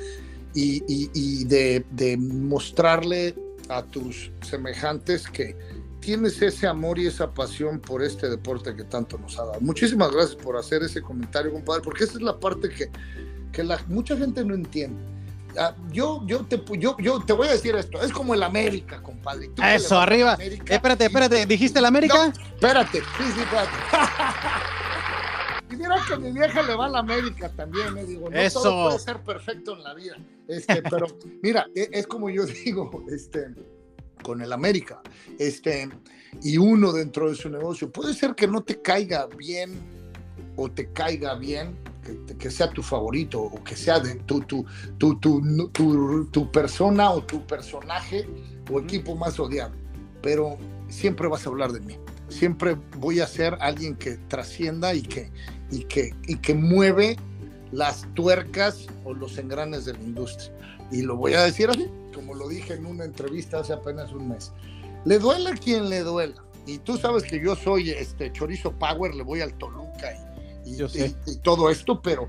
y, 0.56 1.44
de, 1.44 2.16
mostrarle 2.18 3.34
a 3.68 3.82
tus 3.82 4.30
semejantes 4.42 5.28
que 5.28 5.56
tienes 6.00 6.40
ese 6.40 6.66
amor 6.66 6.98
y 6.98 7.06
esa 7.06 7.32
pasión 7.32 7.80
por 7.80 8.02
este 8.02 8.28
deporte 8.28 8.74
que 8.74 8.84
tanto 8.84 9.18
nos 9.18 9.38
ha 9.38 9.44
dado. 9.44 9.60
Muchísimas 9.60 10.10
gracias 10.12 10.36
por 10.36 10.56
hacer 10.56 10.82
ese 10.82 11.02
comentario, 11.02 11.52
compadre, 11.52 11.82
porque 11.82 12.04
esa 12.04 12.14
es 12.14 12.22
la 12.22 12.38
parte 12.38 12.68
que, 12.68 12.90
que 13.52 13.64
la, 13.64 13.80
mucha 13.88 14.16
gente 14.16 14.44
no 14.44 14.54
entiende. 14.54 14.98
Ah, 15.58 15.74
yo, 15.90 16.22
yo, 16.26 16.44
te, 16.44 16.62
yo, 16.78 16.96
yo 16.98 17.20
te 17.24 17.32
voy 17.32 17.48
a 17.48 17.52
decir 17.52 17.74
esto, 17.74 18.00
es 18.00 18.12
como 18.12 18.34
el 18.34 18.42
América, 18.42 19.02
compadre. 19.02 19.50
Eso, 19.74 19.98
arriba. 19.98 20.38
espérate, 20.40 21.06
espérate, 21.06 21.46
¿dijiste 21.46 21.78
el 21.78 21.86
América? 21.86 22.32
espérate, 22.54 23.00
sí, 23.00 23.24
sí, 23.34 23.40
espérate. 23.40 23.70
Y 25.70 25.76
mira 25.76 25.96
que 26.08 26.16
mi 26.16 26.32
vieja 26.32 26.62
le 26.62 26.74
va 26.74 26.86
a 26.86 26.88
la 26.88 26.98
América 27.00 27.50
también, 27.50 27.92
me 27.92 28.04
digo, 28.04 28.30
no 28.30 28.36
Eso. 28.36 28.62
todo 28.62 28.88
puede 28.88 28.98
ser 29.00 29.20
perfecto 29.22 29.76
en 29.76 29.82
la 29.82 29.94
vida. 29.94 30.16
Este, 30.46 30.82
pero 30.82 31.06
mira, 31.42 31.66
e, 31.74 31.88
es, 31.92 32.06
como 32.06 32.30
yo 32.30 32.46
digo, 32.64 33.04
este, 33.08 33.48
con 34.22 34.40
el 34.42 34.52
América, 34.52 35.02
este, 35.38 35.88
y 36.42 36.56
uno 36.56 36.92
dentro 36.92 37.28
de 37.28 37.34
su 37.34 37.50
negocio, 37.50 37.90
puede 37.90 38.14
ser 38.14 38.34
que 38.34 38.46
no 38.46 38.62
te 38.62 38.80
caiga 38.80 39.26
bien 39.26 39.74
o 40.56 40.70
te 40.70 40.92
caiga 40.92 41.34
bien 41.34 41.76
que, 42.38 42.50
sea 42.50 42.70
tu 42.70 42.82
favorito 42.82 43.40
o 43.40 43.62
que 43.64 43.76
sea 43.76 43.98
de 43.98 44.14
tu, 44.16 44.40
tu, 44.40 44.64
tu, 44.98 45.18
tu, 45.18 46.28
tu 46.30 46.52
persona 46.52 47.10
o 47.10 47.22
tu 47.22 47.44
personaje 47.46 48.28
o 48.70 48.80
equipo 48.80 49.16
más 49.16 49.38
odiado. 49.40 49.74
Pero 50.22 50.56
siempre 50.88 51.28
vas 51.28 51.46
a 51.46 51.50
hablar 51.50 51.72
de 51.72 51.80
mí. 51.80 51.98
Siempre 52.28 52.76
voy 52.98 53.20
a 53.20 53.26
ser 53.26 53.56
alguien 53.60 53.96
que 53.96 54.16
trascienda 54.28 54.94
y 54.94 55.02
que, 55.02 55.30
y 55.70 55.84
que, 55.84 56.14
y 56.26 56.36
que 56.36 56.54
mueve 56.54 57.16
las 57.72 58.06
tuercas 58.14 58.86
o 59.04 59.14
los 59.14 59.38
engranes 59.38 59.84
de 59.84 59.94
la 59.94 60.00
industria. 60.00 60.52
Y 60.90 61.02
lo 61.02 61.16
voy 61.16 61.34
a 61.34 61.42
decir 61.42 61.68
así, 61.68 61.86
como 62.14 62.34
lo 62.34 62.48
dije 62.48 62.74
en 62.74 62.86
una 62.86 63.04
entrevista 63.04 63.60
hace 63.60 63.72
apenas 63.72 64.12
un 64.12 64.28
mes. 64.28 64.52
Le 65.04 65.18
duela 65.18 65.50
a 65.50 65.54
quien 65.54 65.88
le 65.88 66.00
duela. 66.00 66.42
Y 66.66 66.78
tú 66.78 66.96
sabes 66.96 67.22
que 67.22 67.40
yo 67.40 67.54
soy 67.54 67.90
este 67.90 68.32
chorizo 68.32 68.72
power, 68.72 69.14
le 69.14 69.22
voy 69.22 69.40
al 69.40 69.54
Toluca 69.54 70.12
y, 70.64 70.82
y, 70.82 71.36
todo 71.36 71.70
esto, 71.70 72.02
pero 72.02 72.28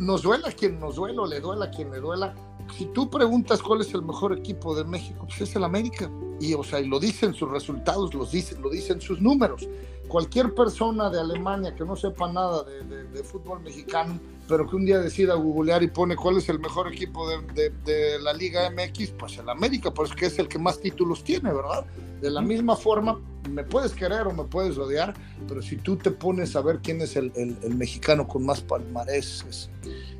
nos 0.00 0.22
duela 0.22 0.48
a 0.48 0.52
quien 0.52 0.80
nos 0.80 0.96
duela, 0.96 1.24
le 1.26 1.40
duela 1.40 1.66
a 1.66 1.70
quien 1.70 1.90
le 1.90 1.98
duela. 1.98 2.34
Si 2.76 2.86
tú 2.86 3.08
preguntas 3.08 3.62
cuál 3.62 3.80
es 3.80 3.94
el 3.94 4.02
mejor 4.02 4.36
equipo 4.36 4.74
de 4.74 4.84
México, 4.84 5.24
pues 5.26 5.40
es 5.42 5.54
el 5.56 5.64
América. 5.64 6.10
Y, 6.40 6.54
o 6.54 6.64
sea, 6.64 6.80
y 6.80 6.86
lo 6.86 6.98
dicen 6.98 7.32
sus 7.34 7.50
resultados, 7.50 8.12
los 8.14 8.32
dicen, 8.32 8.60
lo 8.60 8.68
dicen 8.68 9.00
sus 9.00 9.20
números. 9.20 9.68
Cualquier 10.08 10.54
persona 10.54 11.10
de 11.10 11.20
Alemania 11.20 11.74
que 11.74 11.84
no 11.84 11.94
sepa 11.96 12.32
nada 12.32 12.64
de, 12.64 13.04
de 13.04 13.22
fútbol 13.22 13.60
mexicano 13.60 14.18
pero 14.48 14.66
que 14.66 14.76
un 14.76 14.86
día 14.86 14.98
decida 14.98 15.34
googlear 15.34 15.82
y 15.82 15.88
pone 15.88 16.16
cuál 16.16 16.38
es 16.38 16.48
el 16.48 16.58
mejor 16.58 16.92
equipo 16.92 17.28
de, 17.28 17.70
de, 17.84 18.18
la 18.20 18.32
Liga 18.32 18.70
MX, 18.70 19.10
pues 19.10 19.38
el 19.38 19.48
América, 19.48 19.92
pues 19.92 20.12
que 20.12 20.26
es 20.26 20.38
el 20.38 20.48
que 20.48 20.58
más 20.58 20.80
títulos 20.80 21.22
tiene, 21.22 21.52
¿verdad? 21.52 21.84
De 22.20 22.30
la 22.30 22.40
misma 22.40 22.74
forma, 22.74 23.20
me 23.50 23.62
puedes 23.62 23.92
querer 23.92 24.26
o 24.26 24.32
me 24.32 24.44
puedes 24.44 24.78
odiar, 24.78 25.14
pero 25.46 25.60
si 25.60 25.76
tú 25.76 25.96
te 25.96 26.10
pones 26.10 26.56
a 26.56 26.62
ver 26.62 26.80
quién 26.82 27.02
es 27.02 27.14
el, 27.16 27.30
el, 27.36 27.74
mexicano 27.76 28.26
con 28.26 28.44
más 28.44 28.62
palmarés 28.62 29.68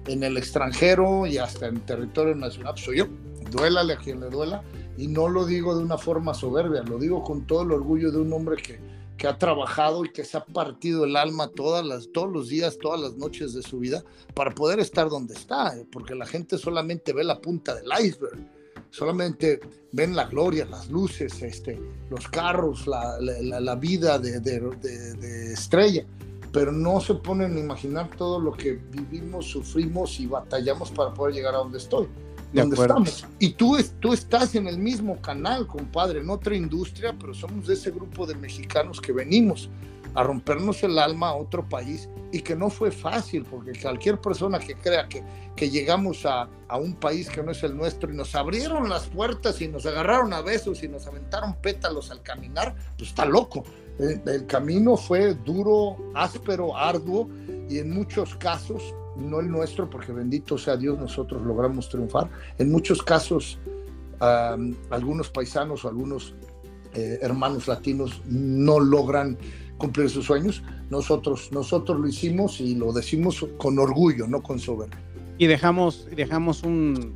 en 0.07 0.23
el 0.23 0.37
extranjero 0.37 1.27
y 1.27 1.39
hasta 1.39 1.67
en 1.67 1.81
territorio 1.81 2.35
nacional, 2.35 2.75
pues 2.75 2.85
soy 2.85 2.99
yo. 2.99 3.07
Duélale 3.51 3.95
a 3.95 3.97
quien 3.97 4.21
le 4.21 4.29
duela, 4.29 4.63
y 4.99 5.07
no 5.07 5.29
lo 5.29 5.47
digo 5.47 5.75
de 5.75 5.83
una 5.83 5.97
forma 5.97 6.35
soberbia, 6.35 6.83
lo 6.83 6.99
digo 6.99 7.23
con 7.23 7.47
todo 7.47 7.63
el 7.63 7.73
orgullo 7.73 8.13
de 8.13 8.19
un 8.19 8.33
hombre 8.33 8.57
que 8.57 8.79
que 9.19 9.27
ha 9.27 9.37
trabajado 9.37 10.05
y 10.05 10.13
que 10.13 10.25
se 10.25 10.37
ha 10.37 10.45
partido 10.45 11.05
el 11.05 11.17
alma 11.17 11.49
todas 11.49 11.85
las, 11.85 12.11
todos 12.13 12.33
los 12.33 12.49
días, 12.49 12.79
todas 12.79 13.01
las 13.01 13.17
noches 13.17 13.53
de 13.53 13.63
su 13.63 13.81
vida 13.81 14.03
para 14.33 14.55
poder 14.55 14.79
estar 14.79 15.11
donde 15.11 15.35
está, 15.35 15.77
eh, 15.77 15.85
porque 15.91 16.15
la 16.15 16.25
gente 16.25 16.57
solamente 16.57 17.13
ve 17.13 17.25
la 17.25 17.41
punta 17.41 17.75
del 17.75 17.91
iceberg, 18.01 18.39
solamente 18.91 19.61
ven 19.93 20.15
la 20.15 20.27
gloria, 20.27 20.65
las 20.67 20.89
luces, 20.89 21.43
este, 21.43 21.79
los 22.09 22.29
carros, 22.29 22.87
la, 22.87 23.75
vida 23.75 24.21
de, 24.21 25.53
estrella, 25.53 26.07
pero 26.53 26.71
no 26.71 27.01
se 27.01 27.15
ponen 27.15 27.57
a 27.57 27.61
imaginar 27.61 28.09
todo 28.17 28.39
lo 28.39 28.53
que 28.53 28.75
vivimos, 28.75 29.47
sufrimos 29.47 30.21
y 30.21 30.27
batallamos 30.27 30.93
para 30.93 31.13
poder 31.13 31.35
llegar 31.35 31.57
a 31.57 31.59
donde 31.59 31.79
estoy 31.79 32.09
donde 32.53 32.77
estamos. 32.77 33.27
Y 33.39 33.51
tú, 33.51 33.77
tú 34.01 34.13
estás 34.13 34.55
en 34.55 34.67
el 34.67 34.79
mismo 34.79 35.21
canal, 35.21 35.67
compadre, 35.67 36.21
en 36.21 36.31
otra 36.31 36.55
industria, 36.55 37.15
pero 37.19 37.35
somos 37.35 37.67
de 37.67 37.75
ese 37.75 37.91
grupo 37.91 38.27
de 38.27 38.35
mexicanos 38.35 39.01
que 39.01 39.13
venimos 39.13 39.69
a 40.15 40.23
rompernos 40.23 40.83
el 40.83 40.99
alma 40.99 41.29
a 41.29 41.35
otro 41.35 41.69
país 41.69 42.09
y 42.33 42.41
que 42.41 42.57
no 42.57 42.71
fue 42.71 42.91
fácil, 42.91 43.45
porque 43.45 43.79
cualquier 43.81 44.21
persona 44.21 44.59
que 44.59 44.75
crea 44.75 45.09
que, 45.09 45.23
que 45.55 45.71
llegamos 45.71 46.27
a, 46.27 46.49
a, 46.69 46.77
un 46.77 46.95
país 46.95 47.29
que 47.29 47.43
no 47.43 47.53
es 47.53 47.63
el 47.63 47.77
nuestro 47.77 48.13
y 48.13 48.17
nos 48.17 48.35
abrieron 48.35 48.89
las 48.89 49.07
puertas 49.07 49.61
y 49.61 49.69
nos 49.69 49.87
agarraron 49.87 50.33
a 50.33 50.41
besos 50.41 50.83
y 50.83 50.89
nos 50.89 51.07
aventaron 51.07 51.55
pétalos 51.63 52.11
al 52.11 52.23
caminar, 52.23 52.75
pues 52.97 53.11
está 53.11 53.25
loco. 53.25 53.65
el 53.99 54.47
camino 54.47 54.97
fue 54.97 55.35
duro, 55.35 55.97
áspero, 56.15 56.77
arduo 56.77 57.29
y 57.69 57.79
en 57.79 57.91
muchos 57.91 58.35
casos 58.37 58.95
no 59.19 59.41
el 59.41 59.51
nuestro, 59.51 59.91
porque 59.91 60.13
bendito 60.13 60.57
sea 60.59 60.77
Dios, 60.77 60.99
nosotros 60.99 61.43
logramos 61.45 61.89
triunfar. 61.89 62.31
En 62.59 62.71
muchos 62.71 63.03
casos, 63.03 63.59
algunos 64.21 65.31
paisanos 65.31 65.85
o 65.85 65.89
algunos 65.89 66.35
eh, 66.95 67.19
hermanos 67.23 67.69
latinos 67.69 68.23
no 68.27 68.81
logran 68.81 69.37
cumplir 69.77 70.11
sus 70.11 70.27
sueños. 70.27 70.63
Nosotros, 70.91 71.51
nosotros 71.53 72.01
lo 72.01 72.09
hicimos 72.09 72.61
y 72.61 72.75
lo 72.75 72.93
decimos 72.93 73.47
con 73.59 73.79
orgullo, 73.79 74.27
no 74.27 74.43
con 74.43 74.59
soberbia. 74.59 74.99
Y 75.39 75.47
dejamos, 75.47 76.09
dejamos 76.17 76.63
un, 76.65 77.15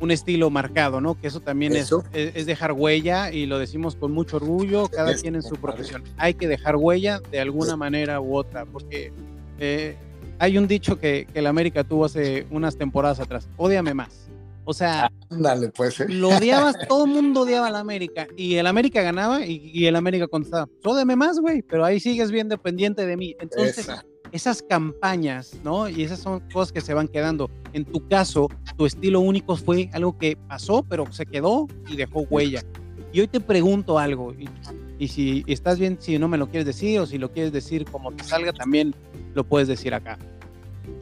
un 0.00 0.10
estilo 0.10 0.50
marcado, 0.50 1.00
¿no? 1.00 1.18
Que 1.18 1.28
eso 1.28 1.40
también 1.40 1.74
Es, 1.74 1.90
es, 2.12 2.46
dejar 2.46 2.72
huella 2.72 3.32
y 3.32 3.46
lo 3.46 3.58
decimos 3.58 3.96
con 3.96 4.12
mucho 4.12 4.36
orgullo, 4.36 4.88
cada 4.88 5.14
quien 5.14 5.34
en 5.34 5.42
su 5.42 5.56
profesión. 5.56 6.04
Hay 6.18 6.34
que 6.34 6.46
dejar 6.46 6.76
huella 6.76 7.20
de 7.30 7.40
alguna 7.40 7.76
manera 7.76 8.20
u 8.20 8.36
otra, 8.36 8.66
porque 8.66 9.12
eh, 9.58 9.96
hay 10.38 10.58
un 10.58 10.66
dicho 10.66 10.98
que, 10.98 11.26
que 11.32 11.38
el 11.38 11.46
América 11.46 11.84
tuvo 11.84 12.04
hace 12.04 12.46
unas 12.50 12.76
temporadas 12.76 13.20
atrás, 13.20 13.48
odiame 13.56 13.94
más. 13.94 14.28
O 14.70 14.74
sea, 14.74 15.10
Dale, 15.30 15.70
pues, 15.70 15.98
¿eh? 15.98 16.06
lo 16.10 16.28
odiabas, 16.28 16.76
todo 16.88 17.06
el 17.06 17.10
mundo 17.10 17.40
odiaba 17.40 17.68
al 17.68 17.76
América 17.76 18.26
y 18.36 18.56
el 18.56 18.66
América 18.66 19.00
ganaba 19.00 19.46
y, 19.46 19.86
el 19.86 19.96
América 19.96 20.28
contestaba, 20.28 20.68
ódiame 20.84 21.16
más, 21.16 21.40
güey, 21.40 21.62
pero 21.62 21.86
ahí 21.86 21.98
sigues 21.98 22.30
bien 22.30 22.50
dependiente 22.50 23.06
de 23.06 23.16
mí. 23.16 23.34
Entonces, 23.40 23.88
esas 24.30 24.60
campañas, 24.60 25.54
¿no? 25.64 25.88
Y 25.88 26.02
esas 26.02 26.18
son 26.18 26.40
cosas 26.52 26.70
que 26.70 26.82
se 26.82 26.92
van 26.92 27.08
quedando. 27.08 27.50
En 27.72 27.86
tu 27.86 28.06
caso, 28.08 28.48
tu 28.76 28.84
estilo 28.84 29.20
único 29.20 29.56
fue 29.56 29.88
algo 29.94 30.18
que 30.18 30.36
pasó, 30.48 30.82
pero 30.82 31.10
se 31.12 31.24
quedó 31.24 31.66
y 31.88 31.96
dejó 31.96 32.26
huella. 32.28 32.62
Y 33.10 33.20
hoy 33.20 33.28
te 33.28 33.40
pregunto 33.40 33.98
algo, 33.98 34.34
y, 34.34 34.50
y 34.98 35.08
si 35.08 35.44
estás 35.46 35.78
bien, 35.78 35.96
si 36.00 36.18
no 36.18 36.28
me 36.28 36.38
lo 36.38 36.48
quieres 36.48 36.66
decir 36.66 36.98
o 37.00 37.06
si 37.06 37.18
lo 37.18 37.30
quieres 37.30 37.52
decir 37.52 37.84
como 37.84 38.12
te 38.12 38.24
salga, 38.24 38.52
también 38.52 38.94
lo 39.34 39.44
puedes 39.44 39.68
decir 39.68 39.94
acá. 39.94 40.18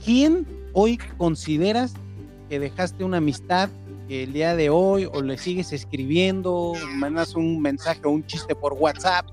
¿Quién 0.05 0.47
hoy 0.73 0.99
consideras 1.17 1.95
que 2.49 2.61
dejaste 2.61 3.05
una 3.05 3.17
amistad 3.17 3.71
que 4.09 4.25
el 4.25 4.33
día 4.33 4.55
de 4.55 4.71
hoy 4.71 5.07
o 5.07 5.23
le 5.23 5.39
sigues 5.39 5.73
escribiendo, 5.73 6.75
mandas 6.95 7.35
un 7.35 7.61
mensaje 7.61 8.01
o 8.05 8.11
un 8.11 8.27
chiste 8.27 8.55
por 8.55 8.75
WhatsApp 8.75 9.27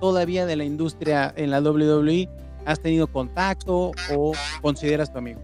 todavía 0.00 0.46
de 0.46 0.56
la 0.56 0.64
industria 0.64 1.32
en 1.36 1.50
la 1.50 1.60
WWE? 1.60 2.28
¿Has 2.66 2.80
tenido 2.80 3.06
contacto 3.06 3.92
o 4.14 4.32
consideras 4.60 5.12
tu 5.12 5.18
amigo? 5.18 5.40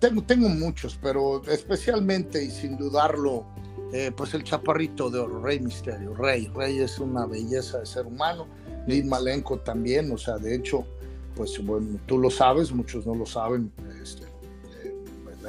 tengo, 0.00 0.22
tengo 0.22 0.48
muchos, 0.48 0.98
pero 1.00 1.42
especialmente 1.46 2.42
y 2.42 2.50
sin 2.50 2.76
dudarlo, 2.76 3.46
eh, 3.92 4.12
pues 4.14 4.34
el 4.34 4.44
chaparrito 4.44 5.10
de 5.10 5.18
oro, 5.18 5.40
Rey 5.40 5.60
Misterio. 5.60 6.14
Rey, 6.14 6.50
Rey 6.54 6.78
es 6.78 6.98
una 6.98 7.26
belleza 7.26 7.78
de 7.80 7.86
ser 7.86 8.06
humano. 8.06 8.46
Lin 8.86 9.08
Malenko 9.08 9.58
también, 9.58 10.10
o 10.12 10.18
sea, 10.18 10.38
de 10.38 10.54
hecho, 10.54 10.86
pues 11.34 11.58
bueno, 11.64 11.98
tú 12.06 12.18
lo 12.18 12.30
sabes, 12.30 12.72
muchos 12.72 13.06
no 13.06 13.14
lo 13.14 13.24
saben. 13.24 13.72
Este, 14.02 14.24
eh, 14.24 14.94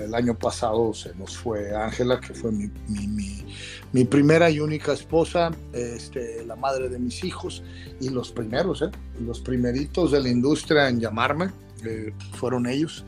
el 0.02 0.14
año 0.14 0.38
pasado 0.38 0.94
se 0.94 1.14
nos 1.16 1.38
fue 1.38 1.76
Ángela, 1.76 2.20
que 2.20 2.34
fue 2.34 2.52
mi, 2.52 2.70
mi, 2.88 3.46
mi, 3.92 4.06
primera 4.06 4.50
y 4.50 4.60
única 4.60 4.94
esposa, 4.94 5.52
este, 5.74 6.46
la 6.46 6.56
madre 6.56 6.88
de 6.88 7.00
mis 7.00 7.24
hijos, 7.24 7.64
y 8.00 8.10
los 8.10 8.32
primeros, 8.32 8.82
¿eh? 8.82 8.92
los 9.20 9.42
primeritos 9.42 10.12
de 10.12 10.22
la 10.22 10.30
industria 10.30 10.88
en 10.88 11.00
llamarme, 11.00 11.52
eh, 11.86 12.14
fueron 12.34 12.68
ellos. 12.68 13.04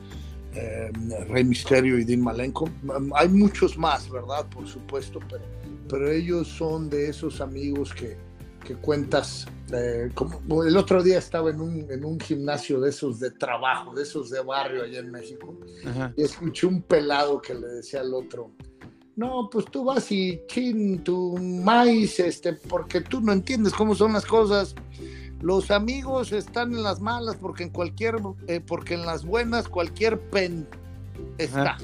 Eh, 0.54 0.92
Rey 1.30 1.44
Misterio 1.44 1.98
y 1.98 2.04
Dean 2.04 2.22
Malenko. 2.22 2.70
Hay 3.16 3.30
muchos 3.30 3.78
más, 3.78 4.10
¿verdad? 4.10 4.46
Por 4.50 4.68
supuesto, 4.68 5.20
pero, 5.30 5.44
pero 5.88 6.12
ellos 6.12 6.48
son 6.48 6.90
de 6.90 7.10
esos 7.10 7.40
amigos 7.40 7.94
que, 7.94 8.18
que 8.66 8.76
cuentas. 8.76 9.48
Eh, 9.74 10.10
como 10.14 10.64
el 10.66 10.76
otro 10.76 11.02
día 11.02 11.18
estaba 11.18 11.50
en 11.50 11.62
un, 11.62 11.90
en 11.90 12.04
un 12.04 12.20
gimnasio 12.20 12.82
de 12.82 12.90
esos 12.90 13.20
de 13.22 13.32
trabajo, 13.32 13.94
de 13.94 14.04
esos 14.04 14.30
de 14.30 14.42
barrio 14.42 14.84
allá 14.84 15.00
en 15.00 15.12
México, 15.12 15.58
y 16.18 16.24
escuché 16.24 16.68
un 16.68 16.82
pelado 16.82 17.42
que 17.42 17.54
le 17.54 17.68
decía 17.68 18.02
al 18.02 18.14
otro, 18.14 18.52
no, 19.16 19.50
pues 19.50 19.66
tú 19.66 19.86
vas 19.86 20.12
y 20.12 20.42
chin 20.48 21.04
tu 21.04 21.38
maíz, 21.38 22.20
este, 22.20 22.54
porque 22.54 23.02
tú 23.02 23.22
no 23.22 23.32
entiendes 23.32 23.74
cómo 23.74 23.96
son 23.96 24.14
las 24.14 24.26
cosas. 24.26 24.76
Los 25.42 25.72
amigos 25.72 26.32
están 26.32 26.74
en 26.74 26.84
las 26.84 27.00
malas 27.00 27.36
porque 27.36 27.64
en 27.64 27.70
cualquier, 27.70 28.18
eh, 28.48 28.60
porque 28.60 28.94
en 28.94 29.06
las 29.06 29.26
buenas 29.26 29.68
cualquier 29.68 30.20
pen 30.20 30.68
está. 31.38 31.78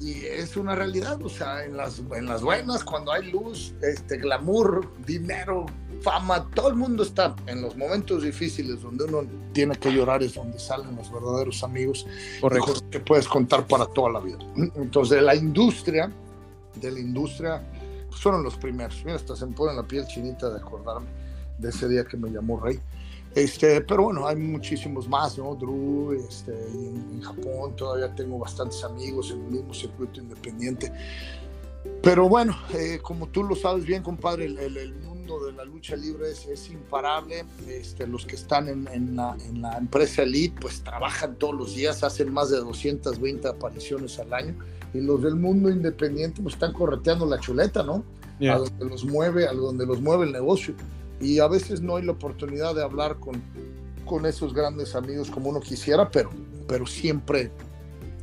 Y 0.00 0.24
es 0.24 0.56
una 0.56 0.74
realidad, 0.74 1.20
o 1.22 1.28
sea, 1.28 1.64
en 1.64 1.76
las, 1.76 2.00
en 2.16 2.26
las 2.26 2.40
buenas, 2.40 2.82
cuando 2.82 3.12
hay 3.12 3.30
luz, 3.30 3.74
este, 3.82 4.16
glamour, 4.16 4.88
dinero, 5.04 5.66
fama, 6.00 6.48
todo 6.54 6.68
el 6.68 6.76
mundo 6.76 7.02
está. 7.02 7.36
En 7.46 7.60
los 7.60 7.76
momentos 7.76 8.22
difíciles 8.22 8.80
donde 8.80 9.04
uno 9.04 9.22
tiene 9.52 9.74
que 9.76 9.92
llorar 9.92 10.22
es 10.22 10.34
donde 10.34 10.58
salen 10.58 10.96
los 10.96 11.12
verdaderos 11.12 11.62
amigos 11.62 12.06
Correcto. 12.40 12.74
que 12.90 13.00
puedes 13.00 13.28
contar 13.28 13.66
para 13.66 13.84
toda 13.86 14.12
la 14.12 14.20
vida. 14.20 14.38
Entonces, 14.76 15.22
la 15.22 15.34
industria, 15.34 16.10
de 16.76 16.90
la 16.90 17.00
industria, 17.00 17.62
fueron 18.12 18.42
los 18.42 18.56
primeros. 18.56 19.02
Mira, 19.04 19.16
hasta 19.16 19.36
se 19.36 19.44
me 19.44 19.52
pone 19.52 19.74
la 19.74 19.82
piel 19.82 20.06
chinita 20.06 20.48
de 20.48 20.58
acordarme 20.58 21.19
de 21.60 21.68
ese 21.68 21.88
día 21.88 22.04
que 22.04 22.16
me 22.16 22.30
llamó 22.30 22.60
Rey. 22.60 22.80
Este, 23.34 23.80
pero 23.82 24.04
bueno, 24.04 24.26
hay 24.26 24.36
muchísimos 24.36 25.08
más, 25.08 25.38
¿no? 25.38 25.54
Drew, 25.54 26.12
este, 26.12 26.52
en, 26.52 27.20
Japón 27.22 27.76
todavía 27.76 28.12
tengo 28.14 28.38
bastantes 28.38 28.82
amigos 28.82 29.30
en 29.30 29.44
el 29.44 29.50
mismo 29.52 29.72
circuito 29.72 30.20
independiente. 30.20 30.92
Pero 32.02 32.28
bueno, 32.28 32.56
eh, 32.74 32.98
como 33.00 33.28
tú 33.28 33.44
lo 33.44 33.54
sabes 33.54 33.84
bien, 33.84 34.02
compadre, 34.02 34.46
el, 34.46 34.94
mundo 34.94 35.46
de 35.46 35.52
la 35.52 35.64
lucha 35.64 35.94
libre 35.94 36.30
es, 36.30 36.46
es 36.46 36.70
imparable. 36.70 37.44
Este, 37.68 38.06
los 38.06 38.26
que 38.26 38.34
están 38.34 38.68
en, 38.68 38.88
en, 38.88 39.14
la, 39.14 39.36
en, 39.48 39.62
la, 39.62 39.78
empresa 39.78 40.22
Elite, 40.22 40.60
pues 40.60 40.82
trabajan 40.82 41.36
todos 41.36 41.54
los 41.54 41.76
días, 41.76 42.02
hacen 42.02 42.32
más 42.32 42.50
de 42.50 42.56
220 42.56 43.46
apariciones 43.46 44.18
al 44.18 44.32
año. 44.32 44.56
Y 44.92 45.00
los 45.00 45.22
del 45.22 45.36
mundo 45.36 45.70
independiente, 45.70 46.42
pues 46.42 46.54
están 46.54 46.72
correteando 46.72 47.26
la 47.26 47.38
chuleta, 47.38 47.84
¿no? 47.84 48.02
A 48.40 48.56
donde 48.56 48.84
los 48.86 49.04
mueve, 49.04 49.46
a 49.46 49.52
donde 49.52 49.86
los 49.86 50.00
mueve 50.00 50.24
el 50.24 50.32
negocio. 50.32 50.74
Y 51.20 51.38
a 51.38 51.48
veces 51.48 51.80
no 51.80 51.96
hay 51.96 52.04
la 52.04 52.12
oportunidad 52.12 52.74
de 52.74 52.82
hablar 52.82 53.16
con, 53.18 53.42
con 54.04 54.26
esos 54.26 54.54
grandes 54.54 54.94
amigos 54.94 55.30
como 55.30 55.50
uno 55.50 55.60
quisiera, 55.60 56.10
pero, 56.10 56.30
pero 56.66 56.86
siempre 56.86 57.50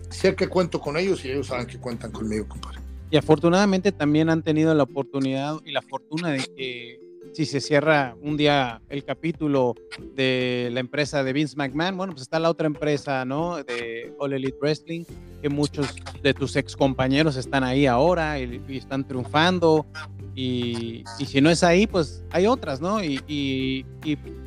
sé 0.10 0.36
que 0.36 0.48
cuento 0.48 0.80
con 0.80 0.98
ellos 0.98 1.24
y 1.26 1.32
ellos 1.32 1.48
saben 1.48 1.68
que 1.68 1.78
cuentan 1.78 2.12
conmigo, 2.12 2.48
compadre. 2.48 2.80
Y 3.10 3.18
afortunadamente 3.18 3.92
también 3.92 4.30
han 4.30 4.44
tenido 4.44 4.74
la 4.74 4.84
oportunidad 4.84 5.58
y 5.64 5.72
la 5.72 5.82
fortuna 5.82 6.32
de 6.32 6.40
que 6.40 7.07
si 7.38 7.46
se 7.46 7.62
cierra 7.62 8.16
un 8.24 8.36
día 8.36 8.82
el 8.90 9.04
capítulo 9.04 9.76
de 10.16 10.70
la 10.72 10.80
empresa 10.80 11.24
de 11.24 11.34
Vince 11.34 11.56
McMahon, 11.56 11.96
bueno, 11.96 12.14
pues 12.14 12.24
está 12.24 12.40
la 12.40 12.50
otra 12.50 12.66
empresa, 12.66 13.26
¿no? 13.26 13.64
De 13.64 14.12
All 14.18 14.34
Elite 14.34 14.58
Wrestling, 14.60 15.04
que 15.40 15.48
muchos 15.48 15.94
de 16.24 16.34
tus 16.34 16.56
ex 16.56 16.76
compañeros 16.76 17.36
están 17.36 17.64
ahí 17.64 17.86
ahora 17.86 18.40
y, 18.40 18.60
están 18.70 19.08
triunfando. 19.08 19.86
Y, 20.34 21.04
si 21.28 21.40
no 21.40 21.52
es 21.52 21.64
ahí, 21.64 21.86
pues 21.86 22.24
hay 22.32 22.48
otras, 22.48 22.82
¿no? 22.82 23.04
Y, 23.04 23.86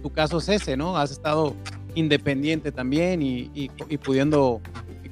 tu 0.03 0.11
caso 0.11 0.39
es 0.39 0.49
ese, 0.49 0.77
¿no? 0.77 0.97
Has 0.97 1.13
estado 1.13 1.55
independiente 1.95 2.73
también 2.73 3.23
y, 3.23 3.69
pudiendo 4.03 4.61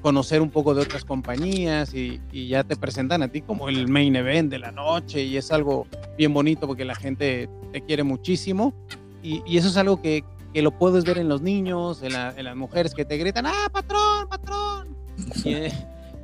conocer 0.02 0.42
un 0.42 0.50
poco 0.50 0.74
de 0.74 0.82
otras 0.82 1.04
compañías 1.04 1.94
y, 1.94 2.20
ya 2.32 2.64
te 2.64 2.74
presentan 2.74 3.22
a 3.22 3.28
ti 3.28 3.40
como 3.40 3.68
el 3.68 3.86
main 3.86 4.16
event 4.16 4.50
de 4.50 4.58
la 4.58 4.72
noche 4.72 5.22
y 5.22 5.36
es 5.36 5.52
algo 5.52 5.86
bien 6.18 6.34
bonito 6.34 6.66
porque 6.66 6.84
la 6.84 6.96
gente 6.96 7.48
te 7.72 7.80
quiere 7.80 8.02
muchísimo 8.02 8.74
y, 9.22 9.56
eso 9.56 9.68
es 9.68 9.76
algo 9.76 10.02
que, 10.02 10.24
que, 10.52 10.62
lo 10.62 10.72
puedes 10.72 11.04
ver 11.04 11.18
en 11.18 11.28
los 11.28 11.40
niños, 11.40 12.02
en, 12.02 12.12
las 12.12 12.56
mujeres 12.56 12.92
que 12.94 13.04
te 13.04 13.16
gritan, 13.16 13.46
ah, 13.46 13.68
patrón, 13.72 14.28
patrón, 14.28 14.96
y, 15.44 15.54
eh, 15.54 15.72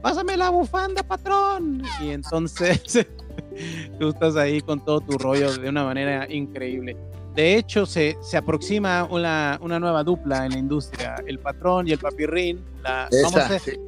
pásame 0.03 0.37
la 0.37 0.51
bufanda, 0.51 1.03
patrón, 1.03 1.83
y 2.03 2.11
entonces 2.11 3.07
tú 3.99 4.09
estás 4.09 4.37
ahí 4.37 4.61
con 4.61 4.85
todo 4.85 5.01
tu 5.01 5.17
rollo 5.17 5.57
de 5.57 5.69
una 5.69 5.85
manera 5.85 6.31
increíble. 6.31 6.97
De 7.35 7.57
hecho, 7.57 7.85
se, 7.85 8.17
se 8.21 8.37
aproxima 8.37 9.09
una, 9.11 9.59
una, 9.61 9.81
nueva 9.81 10.05
dupla 10.05 10.47
en 10.47 10.53
la 10.53 10.59
industria, 10.59 11.17
el 11.27 11.41
patrón 11.41 11.89
y 11.89 11.91
el 11.91 11.99
papirrín. 11.99 12.65
La, 12.85 13.09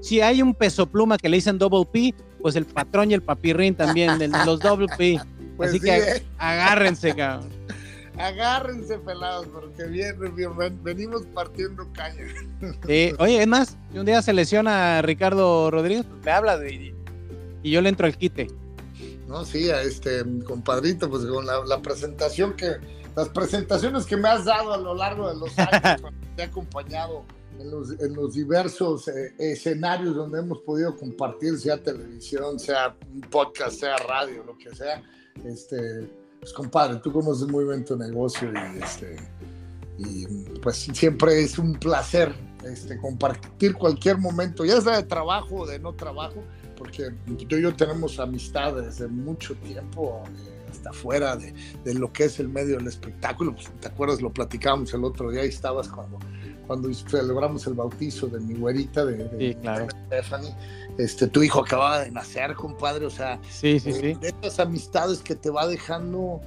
Si 0.00 0.20
hay 0.20 0.42
un 0.42 0.52
peso 0.52 0.84
pluma 0.86 1.16
que 1.16 1.28
le 1.28 1.36
dicen 1.36 1.56
double 1.56 1.86
P, 1.92 2.12
pues 2.42 2.56
el 2.56 2.64
patrón 2.64 3.12
y 3.12 3.14
el 3.14 3.22
papirrín 3.22 3.76
también, 3.76 4.18
los 4.44 4.58
double 4.58 4.88
P. 4.98 5.20
Pues 5.56 5.70
Así 5.70 5.80
que 5.80 5.96
eh. 5.96 6.22
agárrense, 6.38 7.14
cabrón. 7.14 7.50
Agárrense, 8.18 8.98
pelados, 8.98 9.46
porque 9.48 9.84
bien, 9.84 10.16
venimos 10.82 11.26
partiendo 11.34 11.86
caña. 11.92 12.24
oye, 13.18 13.42
es 13.42 13.46
más, 13.46 13.76
si 13.92 13.98
un 13.98 14.06
día 14.06 14.22
se 14.22 14.32
lesiona 14.32 14.98
a 14.98 15.02
Ricardo 15.02 15.70
Rodríguez, 15.70 16.06
pues 16.08 16.24
me 16.24 16.30
habla 16.30 16.56
de, 16.56 16.94
y 17.62 17.70
yo 17.70 17.82
le 17.82 17.90
entro 17.90 18.06
al 18.06 18.16
quite. 18.16 18.46
No, 19.28 19.44
sí, 19.44 19.68
a 19.68 19.82
este 19.82 20.22
compadrito, 20.46 21.10
pues 21.10 21.26
con 21.26 21.44
la 21.44 21.82
presentación 21.82 22.54
que 22.54 22.76
las 23.16 23.30
presentaciones 23.30 24.04
que 24.04 24.16
me 24.16 24.28
has 24.28 24.44
dado 24.44 24.74
a 24.74 24.76
lo 24.76 24.94
largo 24.94 25.28
de 25.32 25.40
los 25.40 25.58
años, 25.58 26.02
te 26.36 26.42
he 26.42 26.44
acompañado 26.44 27.24
en 27.58 27.70
los, 27.70 27.90
en 27.98 28.14
los 28.14 28.34
diversos 28.34 29.08
eh, 29.08 29.34
escenarios 29.38 30.14
donde 30.14 30.38
hemos 30.38 30.58
podido 30.58 30.94
compartir, 30.94 31.58
sea 31.58 31.82
televisión, 31.82 32.58
sea 32.60 32.94
un 33.10 33.22
podcast, 33.22 33.80
sea 33.80 33.96
radio, 33.96 34.44
lo 34.44 34.58
que 34.58 34.74
sea. 34.74 35.02
Este, 35.44 36.08
pues 36.40 36.52
compadre, 36.52 36.96
tú 36.96 37.12
conoces 37.12 37.48
muy 37.48 37.64
bien 37.64 37.84
tu 37.84 37.96
negocio 37.96 38.50
y, 38.52 38.82
este, 38.82 39.16
y 39.98 40.26
pues 40.60 40.76
siempre 40.76 41.40
es 41.42 41.58
un 41.58 41.74
placer 41.74 42.34
este, 42.64 42.98
compartir 42.98 43.74
cualquier 43.74 44.18
momento, 44.18 44.64
ya 44.64 44.80
sea 44.80 44.96
de 44.96 45.04
trabajo 45.04 45.56
o 45.56 45.66
de 45.66 45.78
no 45.78 45.94
trabajo, 45.94 46.42
porque 46.76 47.10
tú 47.48 47.56
y 47.56 47.62
yo 47.62 47.74
tenemos 47.74 48.18
amistad 48.18 48.74
desde 48.74 49.08
mucho 49.08 49.54
tiempo. 49.56 50.22
Eh, 50.26 50.56
hasta 50.70 50.92
fuera 50.92 51.36
de, 51.36 51.54
de, 51.84 51.94
lo 51.94 52.12
que 52.12 52.24
es 52.24 52.38
el 52.40 52.48
medio 52.48 52.76
del 52.76 52.86
espectáculo. 52.86 53.54
Pues, 53.54 53.70
¿Te 53.80 53.88
acuerdas? 53.88 54.20
Lo 54.20 54.32
platicábamos 54.32 54.92
el 54.94 55.04
otro 55.04 55.30
día 55.30 55.44
y 55.44 55.48
estabas 55.48 55.88
cuando, 55.88 56.18
cuando 56.66 56.92
celebramos 56.92 57.66
el 57.66 57.74
bautizo 57.74 58.26
de 58.26 58.40
mi 58.40 58.54
güerita, 58.54 59.04
de, 59.04 59.56
Stephanie. 60.06 60.54
Este, 60.98 61.26
tu 61.26 61.42
hijo 61.42 61.60
acababa 61.60 62.00
de 62.00 62.10
nacer, 62.10 62.54
compadre. 62.54 63.06
O 63.06 63.10
sea, 63.10 63.38
sí, 63.48 63.78
sí, 63.80 63.90
eh, 63.90 64.16
de 64.20 64.28
estas 64.28 64.60
amistades 64.60 65.20
que 65.20 65.34
te 65.34 65.50
va 65.50 65.66
dejando 65.66 66.40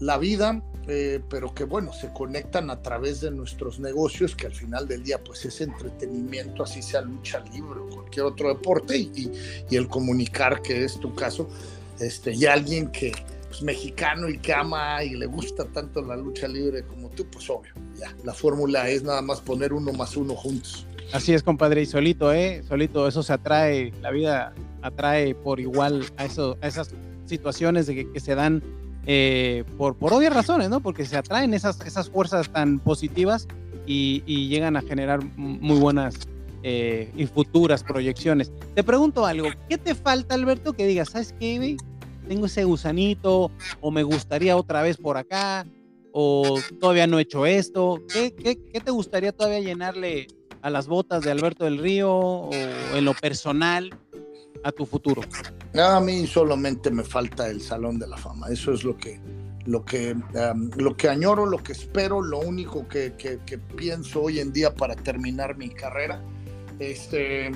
la 0.00 0.16
vida, 0.16 0.62
eh, 0.88 1.20
pero 1.28 1.54
que 1.54 1.64
bueno, 1.64 1.92
se 1.92 2.10
conectan 2.12 2.70
a 2.70 2.80
través 2.80 3.20
de 3.20 3.30
nuestros 3.30 3.78
negocios, 3.78 4.34
que 4.34 4.46
al 4.46 4.54
final 4.54 4.88
del 4.88 5.02
día 5.02 5.22
pues 5.22 5.44
es 5.44 5.60
entretenimiento, 5.60 6.62
así 6.62 6.82
sea 6.82 7.02
lucha 7.02 7.40
libre 7.52 7.80
o 7.80 7.88
cualquier 7.88 8.24
otro 8.24 8.48
deporte, 8.48 8.96
y, 8.96 9.30
y 9.68 9.76
el 9.76 9.88
comunicar 9.88 10.62
que 10.62 10.84
es 10.84 10.98
tu 10.98 11.14
caso, 11.14 11.48
este, 12.00 12.34
y 12.34 12.46
alguien 12.46 12.90
que, 12.90 13.12
pues, 13.48 13.62
mexicano 13.62 14.30
y 14.30 14.38
que 14.38 14.54
ama 14.54 15.04
y 15.04 15.10
le 15.10 15.26
gusta 15.26 15.66
tanto 15.66 16.00
la 16.00 16.16
lucha 16.16 16.48
libre 16.48 16.82
como 16.84 17.10
tú, 17.10 17.26
pues 17.30 17.50
obvio, 17.50 17.74
ya, 17.98 18.16
la 18.24 18.32
fórmula 18.32 18.88
es 18.88 19.02
nada 19.02 19.20
más 19.20 19.40
poner 19.42 19.74
uno 19.74 19.92
más 19.92 20.16
uno 20.16 20.34
juntos. 20.34 20.86
Así 21.12 21.32
es, 21.32 21.42
compadre, 21.42 21.82
y 21.82 21.86
solito, 21.86 22.32
¿eh? 22.32 22.62
Solito, 22.68 23.08
eso 23.08 23.22
se 23.22 23.32
atrae, 23.32 23.92
la 24.00 24.10
vida 24.10 24.54
atrae 24.82 25.34
por 25.34 25.58
igual 25.58 26.04
a, 26.16 26.24
eso, 26.24 26.56
a 26.62 26.68
esas 26.68 26.90
situaciones 27.26 27.86
de 27.86 28.06
que, 28.12 28.20
se 28.20 28.34
dan 28.34 28.62
eh, 29.06 29.64
por, 29.76 29.96
por 29.96 30.12
obvias 30.12 30.32
razones, 30.32 30.70
¿no? 30.70 30.80
Porque 30.80 31.04
se 31.04 31.16
atraen 31.16 31.52
esas, 31.52 31.80
esas 31.84 32.10
fuerzas 32.10 32.48
tan 32.50 32.78
positivas 32.78 33.48
y, 33.86 34.22
llegan 34.48 34.76
a 34.76 34.82
generar 34.82 35.24
muy 35.36 35.78
buenas 35.78 36.14
eh, 36.62 37.10
y 37.16 37.26
futuras 37.26 37.82
proyecciones. 37.82 38.52
Te 38.74 38.84
pregunto 38.84 39.26
algo, 39.26 39.48
¿qué 39.68 39.78
te 39.78 39.94
falta, 39.94 40.34
Alberto, 40.34 40.74
que 40.74 40.86
digas, 40.86 41.10
¿sabes 41.10 41.34
qué, 41.40 41.76
tengo 42.28 42.46
ese 42.46 42.62
gusanito, 42.62 43.50
o 43.80 43.90
me 43.90 44.04
gustaría 44.04 44.56
otra 44.56 44.82
vez 44.82 44.96
por 44.96 45.16
acá, 45.16 45.66
o 46.12 46.58
todavía 46.78 47.08
no 47.08 47.18
he 47.18 47.22
hecho 47.22 47.46
esto. 47.46 48.00
¿Qué, 48.12 48.32
qué, 48.34 48.56
qué 48.72 48.80
te 48.80 48.90
gustaría 48.90 49.32
todavía 49.32 49.60
llenarle 49.60 50.28
a 50.62 50.70
las 50.70 50.86
botas 50.86 51.22
de 51.22 51.30
Alberto 51.30 51.64
del 51.64 51.78
Río 51.78 52.12
o 52.12 52.50
en 52.52 53.04
lo 53.04 53.14
personal 53.14 53.90
a 54.62 54.72
tu 54.72 54.86
futuro? 54.86 55.22
A 55.74 56.00
mí 56.00 56.26
solamente 56.26 56.90
me 56.90 57.04
falta 57.04 57.48
el 57.48 57.60
Salón 57.60 57.98
de 57.98 58.06
la 58.06 58.16
Fama. 58.16 58.48
Eso 58.48 58.72
es 58.72 58.84
lo 58.84 58.96
que, 58.96 59.20
lo 59.66 59.84
que, 59.84 60.16
lo 60.76 60.96
que 60.96 61.08
añoro, 61.08 61.46
lo 61.46 61.58
que 61.58 61.72
espero, 61.72 62.22
lo 62.22 62.38
único 62.38 62.86
que, 62.88 63.14
que, 63.16 63.58
pienso 63.76 64.22
hoy 64.22 64.40
en 64.40 64.52
día 64.52 64.74
para 64.74 64.96
terminar 64.96 65.56
mi 65.56 65.70
carrera 65.70 66.22
este, 66.80 67.52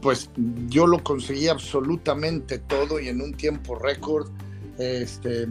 pues 0.00 0.30
yo 0.68 0.86
lo 0.86 1.04
conseguí 1.04 1.46
absolutamente 1.46 2.58
todo 2.58 2.98
y 2.98 3.08
en 3.08 3.20
un 3.20 3.34
tiempo 3.34 3.78
récord. 3.78 4.28
Este, 4.78 5.46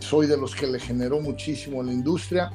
soy 0.00 0.26
de 0.26 0.36
los 0.36 0.54
que 0.54 0.66
le 0.66 0.80
generó 0.80 1.20
muchísimo 1.20 1.82
la 1.82 1.92
industria. 1.92 2.50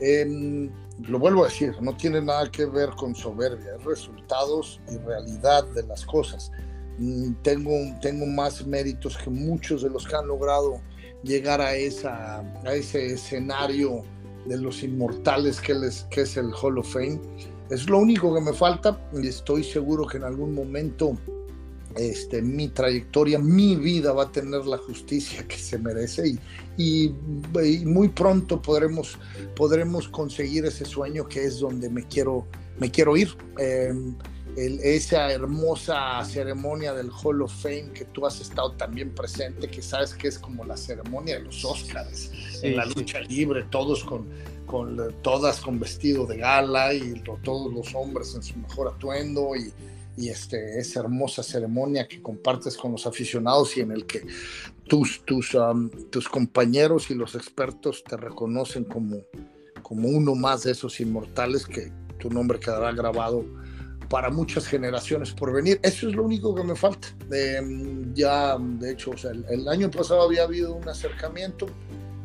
Em, 0.00 0.70
lo 1.00 1.18
vuelvo 1.18 1.44
a 1.44 1.48
decir, 1.48 1.74
no 1.80 1.96
tiene 1.96 2.20
nada 2.20 2.50
que 2.50 2.64
ver 2.64 2.90
con 2.90 3.14
soberbia, 3.14 3.76
es 3.78 3.84
resultados 3.84 4.80
y 4.90 4.96
realidad 4.98 5.64
de 5.68 5.82
las 5.82 6.04
cosas. 6.06 6.50
Mm, 6.98 7.32
tengo, 7.42 7.72
tengo 8.00 8.26
más 8.26 8.66
méritos 8.66 9.16
que 9.18 9.30
muchos 9.30 9.82
de 9.82 9.90
los 9.90 10.06
que 10.06 10.16
han 10.16 10.26
logrado 10.26 10.80
llegar 11.22 11.60
a, 11.60 11.74
esa, 11.74 12.40
a 12.64 12.74
ese 12.74 13.12
escenario 13.12 14.02
de 14.46 14.56
los 14.58 14.82
inmortales 14.82 15.60
que, 15.60 15.74
les, 15.74 16.04
que 16.04 16.22
es 16.22 16.36
el 16.36 16.52
Hall 16.54 16.78
of 16.78 16.92
Fame. 16.92 17.20
Es 17.70 17.88
lo 17.90 17.98
único 17.98 18.34
que 18.34 18.40
me 18.40 18.52
falta 18.52 18.98
y 19.12 19.26
estoy 19.26 19.64
seguro 19.64 20.06
que 20.06 20.18
en 20.18 20.24
algún 20.24 20.54
momento 20.54 21.16
este, 21.96 22.42
mi 22.42 22.68
trayectoria, 22.68 23.38
mi 23.38 23.74
vida 23.76 24.12
va 24.12 24.24
a 24.24 24.32
tener 24.32 24.64
la 24.66 24.78
justicia 24.78 25.44
que 25.48 25.56
se 25.56 25.78
merece 25.78 26.28
y, 26.28 26.38
muy 26.78 28.08
pronto 28.08 28.60
podremos, 28.60 29.18
podremos 29.54 30.08
conseguir 30.08 30.64
ese 30.66 30.84
sueño 30.84 31.26
que 31.26 31.44
es 31.44 31.60
donde 31.60 31.88
me 31.88 32.06
quiero, 32.06 32.46
me 32.78 32.90
quiero 32.90 33.16
ir. 33.16 33.36
Em, 33.58 34.14
esa 34.56 35.30
hermosa 35.30 36.24
ceremonia 36.24 36.94
del 36.94 37.10
Hall 37.10 37.42
of 37.42 37.52
Fame 37.52 37.90
que 37.92 38.06
tú 38.06 38.24
has 38.24 38.40
estado 38.40 38.72
también 38.72 39.14
presente, 39.14 39.68
que 39.68 39.82
sabes 39.82 40.14
que 40.14 40.28
es 40.28 40.38
como 40.38 40.64
la 40.64 40.78
ceremonia 40.78 41.34
de 41.34 41.42
los 41.42 41.62
Oscars 41.62 42.30
en 42.62 42.74
la 42.74 42.86
lucha 42.86 43.20
libre, 43.20 43.66
todos 43.70 44.02
con 44.02 44.26
con 44.66 45.14
todas 45.22 45.60
con 45.60 45.78
vestido 45.78 46.26
de 46.26 46.36
gala 46.36 46.92
y 46.92 47.22
todos 47.42 47.72
los 47.72 47.94
hombres 47.94 48.34
en 48.34 48.42
su 48.42 48.58
mejor 48.58 48.88
atuendo 48.88 49.54
y, 49.56 49.72
y 50.16 50.28
este, 50.28 50.78
esa 50.78 51.00
hermosa 51.00 51.42
ceremonia 51.42 52.06
que 52.06 52.20
compartes 52.20 52.76
con 52.76 52.92
los 52.92 53.06
aficionados 53.06 53.76
y 53.76 53.80
en 53.80 53.92
el 53.92 54.06
que 54.06 54.26
tus, 54.88 55.24
tus, 55.24 55.54
um, 55.54 55.90
tus 56.10 56.28
compañeros 56.28 57.10
y 57.10 57.14
los 57.14 57.34
expertos 57.34 58.04
te 58.04 58.16
reconocen 58.16 58.84
como, 58.84 59.22
como 59.82 60.08
uno 60.08 60.34
más 60.34 60.64
de 60.64 60.72
esos 60.72 61.00
inmortales 61.00 61.66
que 61.66 61.92
tu 62.18 62.30
nombre 62.30 62.58
quedará 62.58 62.92
grabado 62.92 63.44
para 64.08 64.30
muchas 64.30 64.66
generaciones 64.66 65.32
por 65.32 65.52
venir. 65.52 65.80
Eso 65.82 66.08
es 66.08 66.14
lo 66.14 66.24
único 66.24 66.54
que 66.54 66.62
me 66.62 66.76
falta. 66.76 67.08
ya, 68.14 68.56
de 68.58 68.92
hecho, 68.92 69.10
o 69.10 69.16
sea, 69.16 69.32
el, 69.32 69.68
año 69.68 69.90
pasado 69.90 70.22
había 70.22 70.44
habido 70.44 70.74
un 70.74 70.88
acercamiento, 70.88 71.66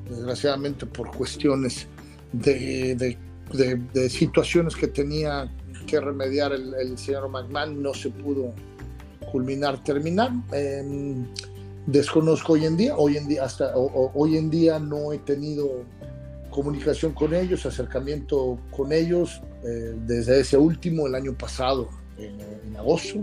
desgraciadamente 0.10 0.86
por 0.86 1.10
cuestiones 1.12 1.88
de, 2.34 2.96
de, 2.96 4.10
situaciones 4.10 4.76
que 4.76 4.88
tenía 4.88 5.52
que 5.88 6.00
remediar 6.00 6.54
el, 6.54 6.98
señor 6.98 7.30
McMahon, 7.30 7.82
no 7.82 7.94
se 7.94 8.10
pudo 8.10 8.54
culminar, 9.32 9.84
terminar. 9.84 10.32
Em, 10.52 11.26
desconozco 11.86 12.54
hoy 12.54 12.66
en 12.66 12.78
día, 12.78 12.96
hoy 12.96 13.18
en 13.18 13.28
día, 13.28 13.46
hasta 13.46 13.74
hoy 13.76 14.38
en 14.38 14.50
día 14.50 14.80
no 14.80 15.14
he 15.14 15.20
tenido 15.20 15.84
comunicación 16.50 17.14
con 17.14 17.34
ellos, 17.34 17.66
acercamiento 17.66 18.60
con 18.72 18.92
ellos 18.92 19.42
eh, 19.64 19.94
desde 20.06 20.42
ese 20.42 20.58
último, 20.58 21.08
el 21.08 21.16
año 21.16 21.34
pasado, 21.34 21.90
en, 22.18 22.76
agosto. 22.76 23.20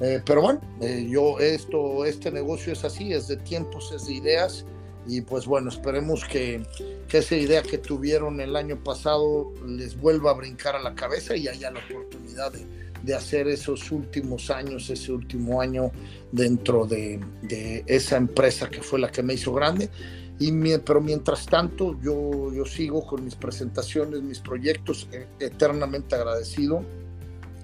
Eh, 0.00 0.22
pero 0.24 0.42
bueno, 0.42 0.60
eh, 0.80 1.06
yo 1.10 1.38
esto, 1.38 2.04
este 2.04 2.30
negocio 2.30 2.72
es 2.72 2.84
así, 2.84 3.12
es 3.12 3.28
de 3.28 3.36
tiempos, 3.36 3.92
es 3.92 4.06
de 4.06 4.14
ideas 4.14 4.64
y 5.06 5.20
pues 5.22 5.46
bueno, 5.46 5.68
esperemos 5.68 6.24
que, 6.24 6.62
que, 7.08 7.18
esa 7.18 7.34
idea 7.34 7.62
que 7.62 7.78
tuvieron 7.78 8.40
el 8.40 8.56
año 8.56 8.82
pasado 8.82 9.52
les 9.66 9.98
vuelva 9.98 10.30
a 10.30 10.34
brincar 10.34 10.76
a 10.76 10.80
la 10.80 10.94
cabeza 10.94 11.36
y 11.36 11.48
haya 11.48 11.70
la 11.70 11.80
oportunidad 11.80 12.52
de, 12.52 12.79
de 13.02 13.14
hacer 13.14 13.48
esos 13.48 13.90
últimos 13.90 14.50
años, 14.50 14.90
ese 14.90 15.12
último 15.12 15.60
año 15.60 15.90
dentro 16.32 16.86
de, 16.86 17.20
de, 17.42 17.84
esa 17.86 18.16
empresa 18.16 18.68
que 18.68 18.82
fue 18.82 18.98
la 18.98 19.10
que 19.10 19.22
me 19.22 19.34
hizo 19.34 19.52
grande. 19.52 19.90
Y 20.38 20.52
pero 20.78 21.02
mientras 21.02 21.44
tanto, 21.44 22.00
yo, 22.00 22.52
yo 22.52 22.64
sigo 22.64 23.06
con 23.06 23.24
mis 23.24 23.34
presentaciones, 23.34 24.22
mis 24.22 24.40
proyectos, 24.40 25.06
eh, 25.12 25.26
eternamente 25.38 26.14
agradecido 26.14 26.82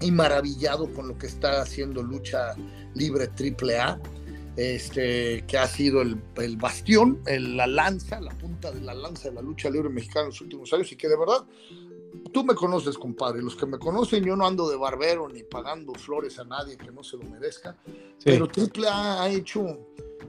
y 0.01 0.11
maravillado 0.11 0.93
con 0.93 1.09
lo 1.09 1.17
que 1.17 1.27
está 1.27 1.63
haciendo 1.63 2.03
Lucha 2.03 2.55
Libre 2.95 3.31
AAA, 3.31 3.99
este, 4.57 5.45
que 5.47 5.59
ha 5.59 5.67
sido 5.67 6.03
el, 6.03 6.21
el 6.37 6.57
bastión, 6.57 7.21
la 7.27 7.67
lanza, 7.67 8.21
la 8.21 8.33
punta 8.33 8.71
de 8.71 8.81
la 8.81 8.95
lanza 8.95 9.29
de 9.29 9.35
la 9.35 9.43
lucha 9.43 9.69
libre 9.69 9.91
mexicana 9.91 10.23
en 10.23 10.29
los 10.29 10.41
últimos 10.41 10.73
años 10.73 10.91
y 10.93 10.97
que 10.97 11.09
de 11.09 11.17
verdad 11.17 11.45
tú 12.31 12.45
me 12.45 12.55
conoces, 12.55 12.97
compadre. 12.97 13.43
Los 13.43 13.57
que 13.57 13.67
me 13.67 13.79
conocen, 13.79 14.25
yo 14.25 14.37
no 14.37 14.47
ando 14.47 14.69
de 14.69 14.77
barbero 14.77 15.29
ni 15.29 15.43
pagando 15.43 15.95
flores 15.95 16.39
a 16.39 16.45
nadie 16.45 16.77
que 16.77 16.91
no 16.91 17.03
se 17.03 17.17
lo 17.17 17.25
merezca. 17.25 17.77
Pero 18.25 18.47
AAA 18.47 19.23
ha 19.23 19.29
hecho, 19.29 19.79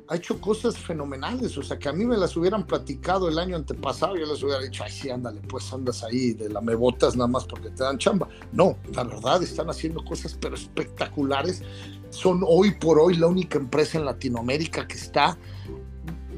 ha 0.08 0.16
hecho 0.16 0.40
cosas 0.40 0.78
fenomenales. 0.78 1.58
O 1.58 1.64
sea, 1.64 1.80
que 1.80 1.90
a 1.90 1.94
mí 1.94 2.06
me 2.06 2.18
las 2.18 2.36
hubieran 2.36 2.66
platicado 2.66 3.30
el 3.30 3.40
año 3.40 3.56
antepasado, 3.56 4.16
yo 4.16 4.26
les 4.26 4.42
hubiera 4.44 4.62
dicho, 4.62 4.84
ay, 4.84 4.92
sí, 4.92 5.10
ándale, 5.10 5.42
pues 5.42 5.72
andas 5.72 6.04
ahí 6.04 6.34
de 6.34 6.50
la 6.50 6.62
me 6.62 6.76
botas 6.76 7.16
nada 7.16 7.28
más 7.28 7.46
porque 7.46 7.70
te 7.70 7.84
dan 7.84 7.98
chamba. 7.98 8.28
No, 8.52 8.78
la 8.94 9.04
verdad, 9.04 9.42
están 9.44 9.70
haciendo 9.70 10.04
cosas 10.04 10.38
pero 10.40 10.56
espectaculares. 10.56 11.64
Son 12.10 12.42
hoy 12.46 12.72
por 12.72 13.00
hoy 13.00 13.16
la 13.16 13.28
única 13.28 13.58
empresa 13.58 13.98
en 13.98 14.06
Latinoamérica 14.06 14.88
que 14.88 14.96
está 14.96 15.38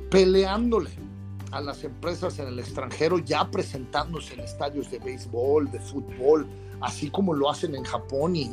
peleándole 0.09 1.08
a 1.51 1.61
las 1.61 1.83
empresas 1.83 2.39
en 2.39 2.47
el 2.47 2.59
extranjero 2.59 3.19
ya 3.19 3.49
presentándose 3.49 4.33
en 4.33 4.41
estadios 4.41 4.89
de 4.91 4.99
béisbol, 4.99 5.71
de 5.71 5.79
fútbol, 5.79 6.47
así 6.81 7.09
como 7.09 7.33
lo 7.33 7.49
hacen 7.49 7.75
en 7.75 7.83
Japón 7.83 8.35
y, 8.35 8.49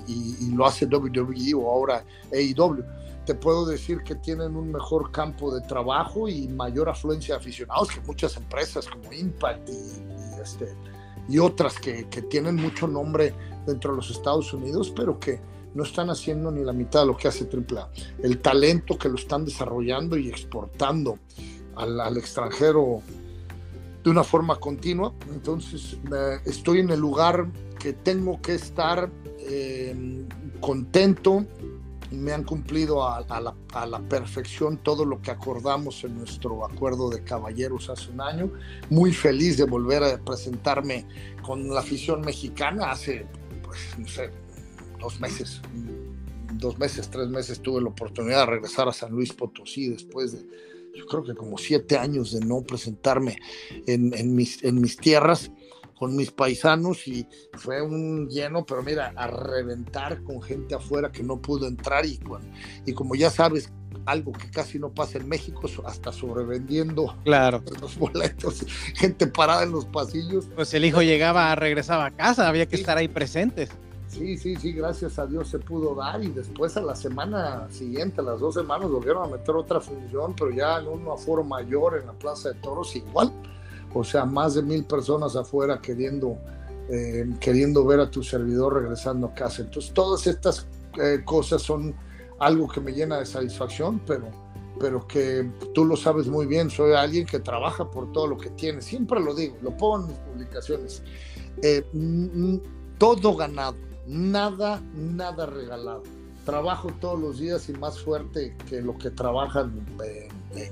lo 0.55 0.66
hace 0.66 0.86
WWE 0.86 1.55
o 1.55 1.70
ahora 1.70 2.05
AEW. 2.32 2.84
Te 3.24 3.34
puedo 3.34 3.66
decir 3.66 4.03
que 4.05 4.14
tienen 4.14 4.57
un 4.57 4.70
mejor 4.70 5.11
campo 5.11 5.53
de 5.53 5.61
trabajo 5.66 6.28
y 6.28 6.47
mayor 6.49 6.88
afluencia 6.88 7.34
de 7.34 7.40
aficionados 7.40 7.90
que 7.90 8.01
muchas 8.01 8.36
empresas 8.36 8.86
como 8.86 9.12
Impact 9.12 9.68
y, 9.68 10.40
este, 10.40 10.74
y 11.28 11.38
otras 11.38 11.78
que, 11.78 12.09
que 12.09 12.22
tienen 12.22 12.55
mucho 12.57 12.86
nombre 12.86 13.34
dentro 13.66 13.90
de 13.90 13.97
los 13.97 14.11
Estados 14.11 14.53
Unidos, 14.53 14.92
pero 14.94 15.18
que 15.18 15.40
no 15.74 15.82
están 15.82 16.09
haciendo 16.09 16.51
ni 16.51 16.64
la 16.64 16.72
mitad 16.72 17.01
de 17.01 17.07
lo 17.07 17.16
que 17.16 17.28
hace 17.28 17.44
AAA. 17.44 17.90
El 18.22 18.38
talento 18.38 18.97
que 18.97 19.11
lo 19.11 19.16
están 19.16 19.44
desarrollando 19.44 20.16
y 20.16 20.28
exportando 20.28 21.18
al, 21.77 22.16
extranjero 22.16 23.03
de 24.03 24.11
una 24.11 24.24
forma 24.24 24.57
continua. 24.57 25.12
Entonces 25.33 25.99
estoy 26.45 26.81
en 26.81 26.91
el 26.91 27.01
lugar 27.01 27.47
que 27.79 27.93
tengo 27.93 28.41
que 28.41 28.55
estar 28.55 29.11
eh, 29.39 30.24
contento. 30.61 31.45
Me 32.11 32.33
han 32.33 32.45
cumplido 32.45 33.07
a, 33.07 33.20
la, 33.22 33.55
a, 33.72 33.87
la, 33.87 34.01
perfección 34.01 34.79
todo 34.79 35.05
lo 35.05 35.20
que 35.20 35.33
acordamos 35.33 36.05
en 36.05 36.16
nuestro 36.16 36.64
acuerdo 36.64 37.11
de 37.11 37.22
caballeros 37.24 37.91
hace 37.91 38.11
un 38.11 38.20
año. 38.20 38.51
Muy 38.91 39.12
feliz 39.12 39.57
de 39.57 39.64
volver 39.64 40.05
a 40.05 40.18
presentarme 40.18 41.07
con 41.43 41.68
la 41.68 41.81
afición 41.81 42.20
mexicana. 42.20 42.93
Hace, 42.93 43.27
pues, 43.64 43.99
no 43.99 44.07
sé, 44.07 44.31
dos 45.01 45.20
meses, 45.20 45.61
dos 46.55 46.79
meses, 46.79 47.09
tres 47.11 47.29
meses 47.29 47.61
tuve 47.61 47.83
la 47.83 47.89
oportunidad 47.89 48.41
de 48.41 48.47
regresar 48.47 48.89
a 48.89 48.93
San 48.93 49.11
Luis 49.11 49.33
Potosí 49.33 49.89
después 49.89 50.33
de 50.33 50.47
yo 50.97 51.07
creo 51.07 51.22
que 51.22 51.34
como 51.34 51.59
siete 51.59 51.99
años 51.99 52.32
de 52.32 52.40
no 52.40 52.62
presentarme 52.62 53.38
en, 53.86 54.34
mis, 54.34 54.64
en 54.64 54.80
mis 54.80 54.97
tierras 54.97 55.51
con 55.99 56.14
mis 56.14 56.30
paisanos 56.30 57.07
y 57.09 57.26
fue 57.55 57.80
un 57.80 58.28
lleno, 58.28 58.64
pero 58.66 58.82
mira, 58.82 59.12
a 59.16 59.26
reventar 59.28 60.22
con 60.24 60.42
gente 60.42 60.74
afuera 60.74 61.11
que 61.11 61.22
no 61.22 61.40
pudo 61.40 61.66
entrar 61.66 62.05
y, 62.05 62.20
y 62.84 62.92
como 62.92 63.14
ya 63.14 63.30
sabes, 63.30 63.72
algo 64.05 64.32
que 64.32 64.51
casi 64.51 64.78
no 64.78 64.92
pasa 64.92 65.18
en 65.18 65.28
México, 65.28 65.62
hasta 65.84 66.12
sobrevendiendo 66.12 67.16
claro. 67.24 67.62
los 67.80 67.99
boletos, 67.99 68.64
gente 68.94 69.26
parada 69.26 69.64
en 69.64 69.72
los 69.72 69.84
pasillos. 69.86 70.47
Pues 70.55 70.72
el 70.74 70.84
hijo 70.84 71.03
llegaba, 71.03 71.55
regresaba 71.55 72.07
a 72.07 72.11
casa, 72.11 72.49
había 72.49 72.66
que 72.66 72.76
estar 72.76 72.97
ahí 72.99 73.09
presentes. 73.09 73.70
Sí, 74.17 74.39
sí, 74.39 74.57
sí, 74.57 74.73
gracias 74.73 75.19
a 75.19 75.27
Dios 75.27 75.49
se 75.49 75.59
pudo 75.59 75.95
dar 75.95 76.25
y 76.25 76.29
después 76.29 76.75
a 76.79 76.81
la 76.81 76.97
semana 76.97 77.69
siguiente, 77.71 78.23
a 78.23 78.25
las 78.25 78.41
dos 78.41 78.55
semanas, 78.55 78.89
volvieron 78.91 79.25
a 79.25 79.37
meter 79.37 79.55
otra 79.55 79.79
función, 79.79 80.35
pero 80.35 80.51
ya 80.53 80.79
en 80.79 80.89
un 80.89 81.07
aforo 81.09 81.45
mayor 81.45 81.99
en 81.99 82.07
la 82.07 82.14
Plaza 82.14 82.49
de 82.49 82.55
Toros 82.55 82.97
igual. 82.97 83.31
O 83.93 84.03
sea, 84.03 84.25
más 84.25 84.55
de 84.55 84.62
mil 84.62 84.85
personas 84.85 85.37
afuera 85.37 85.83
queriendo, 85.83 86.39
eh, 86.89 87.27
queriendo 87.41 87.85
ver 87.85 88.01
a 88.01 88.11
tu 88.11 88.23
servidor 88.23 88.81
regresando 88.81 89.27
a 89.27 89.35
casa. 89.35 89.62
Entonces, 89.62 89.93
todas 89.93 90.27
estas 90.27 90.67
eh, 90.99 91.21
cosas 91.23 91.61
son 91.61 91.95
algo 92.39 92.69
que 92.69 92.81
me 92.81 92.93
llena 92.93 93.19
de 93.19 93.27
satisfacción, 93.27 94.01
pero, 94.07 94.31
pero 94.81 95.07
que 95.07 95.47
tú 95.75 95.85
lo 95.85 95.95
sabes 95.95 96.27
muy 96.27 96.47
bien. 96.47 96.71
Soy 96.71 96.95
alguien 96.95 97.27
que 97.27 97.39
trabaja 97.39 97.91
por 97.91 98.12
todo 98.12 98.29
lo 98.29 98.39
que 98.39 98.49
tiene. 98.49 98.81
Siempre 98.81 99.21
lo 99.21 99.35
digo, 99.35 99.57
lo 99.61 99.77
pongo 99.77 100.01
en 100.01 100.07
mis 100.07 100.19
publicaciones. 100.21 101.03
Eh, 101.62 101.85
todo 102.99 103.37
ganado 103.37 103.77
nada, 104.07 104.81
nada 104.95 105.47
regalado. 105.47 106.03
Trabajo 106.45 106.93
todos 107.01 107.21
los 107.21 107.39
días 107.41 107.69
y 107.69 107.73
más 107.73 108.01
fuerte 108.01 108.55
que 108.69 108.81
lo 108.81 108.97
que 108.97 109.11
trabajan 109.11 109.85
eh, 110.05 110.29
eh, 110.55 110.71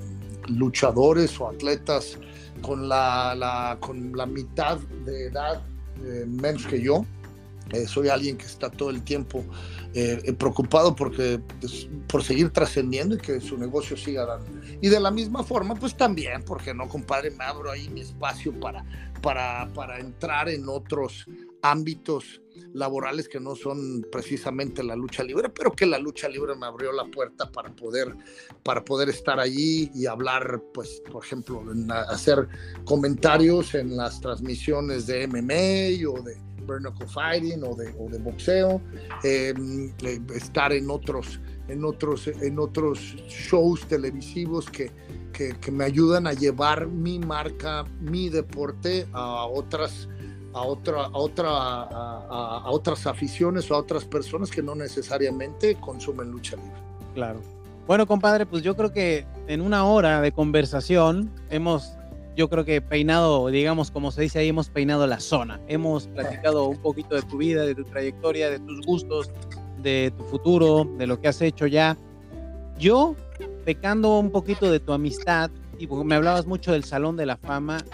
luchadores 0.48 1.40
o 1.40 1.48
atletas 1.48 2.18
con 2.62 2.88
la, 2.88 3.76
con 3.80 4.16
la 4.16 4.26
mitad 4.26 4.78
de 5.04 5.26
edad 5.26 5.62
eh, 6.04 6.24
menos 6.28 6.66
que 6.66 6.80
yo. 6.80 7.04
soy 7.88 8.08
alguien 8.08 8.36
que 8.36 8.44
está 8.44 8.70
todo 8.70 8.90
el 8.90 9.02
tiempo 9.02 9.44
preocupado 10.38 10.94
porque, 10.94 11.40
pues, 11.60 11.88
por 12.08 12.22
seguir 12.22 12.50
trascendiendo 12.50 13.14
y 13.14 13.18
que 13.18 13.40
su 13.40 13.56
negocio 13.56 13.96
siga 13.96 14.26
dando. 14.26 14.46
Y 14.80 14.88
de 14.88 14.98
la 14.98 15.10
misma 15.10 15.44
forma, 15.44 15.74
pues 15.76 15.96
también, 15.96 16.42
porque 16.44 16.74
no, 16.74 16.88
compadre, 16.88 17.30
me 17.30 17.44
abro 17.44 17.70
ahí 17.70 17.88
mi 17.88 18.00
espacio 18.00 18.52
para, 18.58 18.84
para, 19.22 19.68
para 19.72 20.00
entrar 20.00 20.48
en 20.48 20.68
otros 20.68 21.26
ámbitos 21.62 22.40
laborales 22.74 23.28
que 23.28 23.40
no 23.40 23.54
son 23.54 24.04
precisamente 24.10 24.82
la 24.82 24.96
lucha 24.96 25.22
libre, 25.22 25.48
pero 25.48 25.72
que 25.72 25.86
la 25.86 25.98
lucha 25.98 26.28
libre 26.28 26.54
me 26.56 26.66
abrió 26.66 26.92
la 26.92 27.04
puerta 27.04 27.50
para 27.50 27.70
poder, 27.70 28.14
para 28.62 28.84
poder 28.84 29.08
estar 29.08 29.40
allí 29.40 29.90
y 29.94 30.06
hablar, 30.06 30.60
pues, 30.74 31.00
por 31.10 31.24
ejemplo, 31.24 31.64
hacer 32.08 32.48
comentarios 32.84 33.74
en 33.74 33.96
las 33.96 34.20
transmisiones 34.20 35.06
de 35.06 35.26
MMA 35.28 36.10
o 36.10 36.20
de 36.22 36.36
Bernacle 36.66 37.06
Fighting 37.06 37.62
o 37.62 37.76
de, 37.76 37.94
o 37.96 38.08
de 38.08 38.18
boxeo, 38.18 38.80
em, 39.22 39.92
estar 40.34 40.72
en 40.72 40.90
otros, 40.90 41.40
en, 41.68 41.84
otros, 41.84 42.26
en 42.26 42.58
otros 42.58 42.98
shows 43.28 43.86
televisivos 43.86 44.68
que, 44.68 44.90
que 45.32 45.70
me 45.70 45.84
ayudan 45.84 46.26
a 46.26 46.32
llevar 46.32 46.88
mi 46.88 47.20
marca, 47.20 47.84
mi 48.00 48.30
deporte 48.30 49.06
a 49.12 49.46
otras 49.46 50.08
a, 50.54 50.62
otra, 50.62 51.06
a, 51.06 51.18
otra, 51.18 51.48
a, 51.50 52.70
otras 52.70 53.06
aficiones 53.06 53.70
o 53.70 53.74
a 53.74 53.78
otras 53.78 54.04
personas 54.04 54.50
que 54.50 54.62
no 54.62 54.74
necesariamente 54.74 55.74
consumen 55.76 56.30
lucha 56.30 56.56
libre. 56.56 56.80
Claro. 57.14 57.40
Bueno, 57.86 58.06
compadre, 58.06 58.46
pues 58.46 58.62
yo 58.62 58.76
creo 58.76 58.92
que 58.92 59.26
en 59.46 59.60
una 59.60 59.84
hora 59.84 60.20
de 60.20 60.32
conversación 60.32 61.30
hemos, 61.50 61.96
yo 62.34 62.48
creo 62.48 62.64
que 62.64 62.80
peinado, 62.80 63.48
digamos, 63.48 63.90
como 63.90 64.10
se 64.10 64.22
dice 64.22 64.38
ahí, 64.38 64.48
hemos 64.48 64.70
peinado 64.70 65.06
la 65.06 65.20
zona. 65.20 65.60
Hemos 65.68 66.06
platicado 66.06 66.64
un 66.66 66.78
poquito 66.78 67.14
de 67.14 67.22
tu 67.22 67.36
vida, 67.36 67.66
de 67.66 67.74
tu 67.74 67.84
trayectoria, 67.84 68.48
de 68.48 68.60
tus 68.60 68.80
gustos, 68.86 69.30
de 69.82 70.12
tu 70.16 70.24
futuro, 70.24 70.88
de 70.96 71.06
lo 71.06 71.20
que 71.20 71.28
has 71.28 71.42
hecho 71.42 71.66
ya. 71.66 71.98
Yo, 72.78 73.16
pecando 73.64 74.18
un 74.18 74.30
poquito 74.30 74.70
de 74.70 74.80
tu 74.80 74.92
amistad, 74.92 75.50
y 75.78 75.86
me 75.86 76.14
hablabas 76.14 76.46
mucho 76.46 76.72
del 76.72 76.84
Salón 76.84 77.16
de 77.16 77.26
la 77.26 77.36
Fama, 77.36 77.84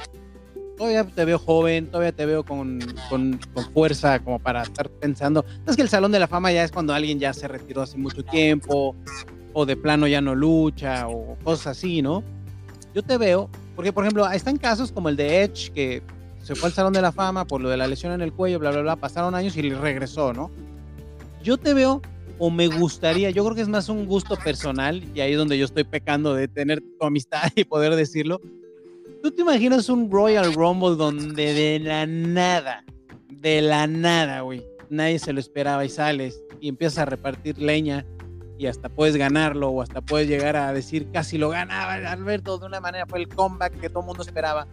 todavía 0.80 1.04
te 1.04 1.26
veo 1.26 1.38
joven, 1.38 1.88
todavía 1.88 2.12
te 2.12 2.24
veo 2.24 2.42
con, 2.42 2.80
con, 3.10 3.38
fuerza 3.74 4.18
como 4.18 4.38
para 4.38 4.62
estar 4.62 4.88
pensando. 4.88 5.44
Es 5.66 5.76
que 5.76 5.82
el 5.82 5.90
Salón 5.90 6.10
de 6.10 6.18
la 6.18 6.26
Fama 6.26 6.52
ya 6.52 6.64
es 6.64 6.72
cuando 6.72 6.94
alguien 6.94 7.18
ya 7.18 7.34
se 7.34 7.46
retiró 7.46 7.82
hace 7.82 7.98
mucho 7.98 8.24
tiempo, 8.24 8.96
o 9.52 9.66
de 9.66 9.76
plano 9.76 10.06
ya 10.06 10.22
no 10.22 10.34
lucha, 10.34 11.06
o 11.06 11.36
cosas 11.44 11.66
así, 11.76 12.00
¿no? 12.00 12.24
Yo 12.94 13.02
te 13.02 13.18
veo, 13.18 13.50
porque 13.76 13.92
por 13.92 14.04
ejemplo, 14.04 14.30
están 14.30 14.56
casos 14.56 14.90
como 14.90 15.10
el 15.10 15.16
de 15.16 15.42
Edge, 15.42 15.70
que 15.70 16.02
se 16.42 16.54
fue 16.54 16.70
al 16.70 16.72
Salón 16.72 16.94
de 16.94 17.02
la 17.02 17.12
Fama 17.12 17.44
por 17.44 17.60
lo 17.60 17.68
de 17.68 17.76
la 17.76 17.86
lesión 17.86 18.14
en 18.14 18.22
el 18.22 18.32
cuello, 18.32 18.58
bla, 18.58 18.70
bla, 18.70 18.80
bla, 18.80 18.96
pasaron 18.96 19.34
años 19.34 19.54
y 19.58 19.68
regresó, 19.68 20.32
¿no? 20.32 20.50
Yo 21.42 21.58
te 21.58 21.74
veo 21.74 22.00
o 22.38 22.48
me 22.48 22.68
gustaría, 22.68 23.28
yo 23.28 23.44
creo 23.44 23.54
que 23.54 23.60
es 23.60 23.68
más 23.68 23.90
un 23.90 24.06
gusto 24.06 24.34
personal 24.34 25.04
y 25.14 25.20
ahí 25.20 25.32
es 25.32 25.38
donde 25.38 25.58
yo 25.58 25.66
estoy 25.66 25.84
pecando 25.84 26.32
de 26.32 26.48
tener 26.48 26.80
tu 26.80 27.04
amistad 27.04 27.52
y 27.54 27.64
poder 27.64 27.94
decirlo. 27.96 28.40
¿Tú 29.22 29.30
te 29.30 29.42
imaginas 29.42 29.90
un 29.90 30.10
Royal 30.10 30.54
Rumble 30.54 30.96
donde 30.96 31.52
de 31.52 31.78
la 31.78 32.06
nada, 32.06 32.84
de 33.28 33.60
la 33.60 33.86
nada, 33.86 34.40
güey, 34.40 34.64
nadie 34.88 35.18
se 35.18 35.34
lo 35.34 35.40
esperaba 35.40 35.84
y 35.84 35.90
sales 35.90 36.42
y 36.58 36.68
empiezas 36.68 37.00
a 37.00 37.04
repartir 37.04 37.58
leña 37.58 38.06
y 38.58 38.66
hasta 38.66 38.88
puedes 38.88 39.16
ganarlo 39.16 39.68
o 39.68 39.82
hasta 39.82 40.00
puedes 40.00 40.26
llegar 40.26 40.56
a 40.56 40.72
decir 40.72 41.10
casi 41.12 41.36
lo 41.36 41.50
ganaba 41.50 41.94
Alberto 42.10 42.58
de 42.58 42.66
una 42.66 42.80
manera 42.80 43.06
fue 43.06 43.18
el 43.18 43.28
comeback 43.28 43.78
que 43.78 43.90
todo 43.90 44.00
el 44.00 44.06
mundo 44.06 44.22
esperaba. 44.22 44.66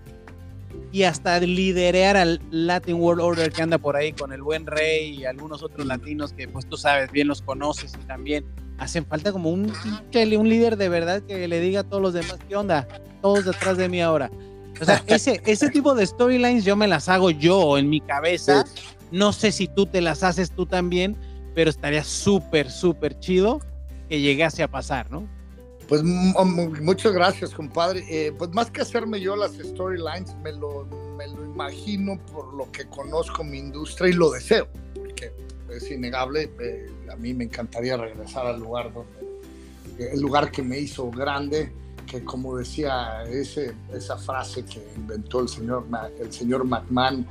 Y 0.92 1.04
hasta 1.04 1.40
liderear 1.40 2.16
al 2.16 2.42
Latin 2.50 2.96
World 2.96 3.22
Order 3.22 3.52
que 3.52 3.62
anda 3.62 3.78
por 3.78 3.98
ahí 3.98 4.14
con 4.14 4.32
el 4.32 4.42
buen 4.42 4.66
rey 4.66 5.10
y 5.10 5.26
algunos 5.26 5.62
otros 5.62 5.86
latinos 5.86 6.32
que 6.32 6.48
pues 6.48 6.68
tú 6.68 6.78
sabes, 6.78 7.12
bien 7.12 7.28
los 7.28 7.42
conoces 7.42 7.94
y 8.02 8.06
también 8.08 8.46
hacen 8.78 9.06
falta 9.06 9.32
como 9.32 9.50
un, 9.50 9.72
un 9.72 10.50
líder 10.50 10.78
de 10.78 10.90
verdad 10.90 11.22
que 11.22 11.48
le 11.48 11.60
diga 11.60 11.82
a 11.82 11.84
todos 11.84 12.02
los 12.02 12.14
demás, 12.14 12.38
¿qué 12.48 12.56
onda? 12.56 12.88
Todos 13.22 13.46
detrás 13.46 13.78
de 13.78 13.90
mí 13.90 14.02
ahora. 14.02 14.32
O 14.80 14.86
sea, 14.86 15.04
ese, 15.08 15.42
ese 15.46 15.70
tipo 15.70 15.96
de 15.96 16.06
storylines 16.06 16.64
yo 16.64 16.76
me 16.76 16.88
las 16.88 17.10
hago 17.10 17.32
yo 17.32 17.78
en 17.78 17.90
mi 17.90 18.02
cabeza. 18.02 18.66
No 19.12 19.34
sé 19.34 19.52
si 19.52 19.68
tú 19.68 19.86
te 19.86 20.02
las 20.02 20.24
haces 20.24 20.52
tú 20.52 20.66
también, 20.66 21.16
pero 21.56 21.70
estaría 21.70 22.04
súper, 22.04 22.70
súper 22.70 23.20
chido 23.20 23.62
que 24.10 24.22
llegase 24.22 24.64
a 24.64 24.68
pasar, 24.68 25.10
¿no? 25.12 25.28
Pues 25.88 26.04
muchas 26.04 27.14
gracias, 27.14 27.54
compadre. 27.54 28.04
Eh, 28.10 28.34
pues 28.38 28.52
más 28.52 28.70
que 28.70 28.82
hacerme 28.82 29.22
yo 29.22 29.38
las 29.38 29.54
storylines, 29.54 30.36
me 30.44 30.52
lo, 30.52 30.86
me 31.18 31.28
lo 31.28 31.46
imagino 31.46 32.20
por 32.34 32.54
lo 32.54 32.70
que 32.72 32.86
conozco 32.88 33.44
mi 33.44 33.58
industria 33.60 34.10
y 34.10 34.14
lo 34.14 34.32
deseo, 34.32 34.68
porque 34.94 35.32
es 35.70 35.90
innegable. 35.90 36.52
Eh, 36.60 36.88
a 37.12 37.16
mí 37.16 37.34
me 37.34 37.46
encantaría 37.46 37.98
regresar 37.98 38.46
al 38.46 38.60
lugar 38.60 38.94
donde, 38.94 40.12
el 40.12 40.22
lugar 40.22 40.52
que 40.52 40.62
me 40.62 40.80
hizo 40.80 41.10
grande, 41.10 41.72
que 42.06 42.24
como 42.24 42.56
decía 42.58 43.24
ese, 43.24 43.74
esa 43.94 44.18
frase 44.18 44.64
que 44.64 44.82
inventó 44.96 45.42
el 45.42 45.50
señor, 45.50 45.86
el 46.20 46.32
señor 46.32 46.64
McMahon, 46.66 47.28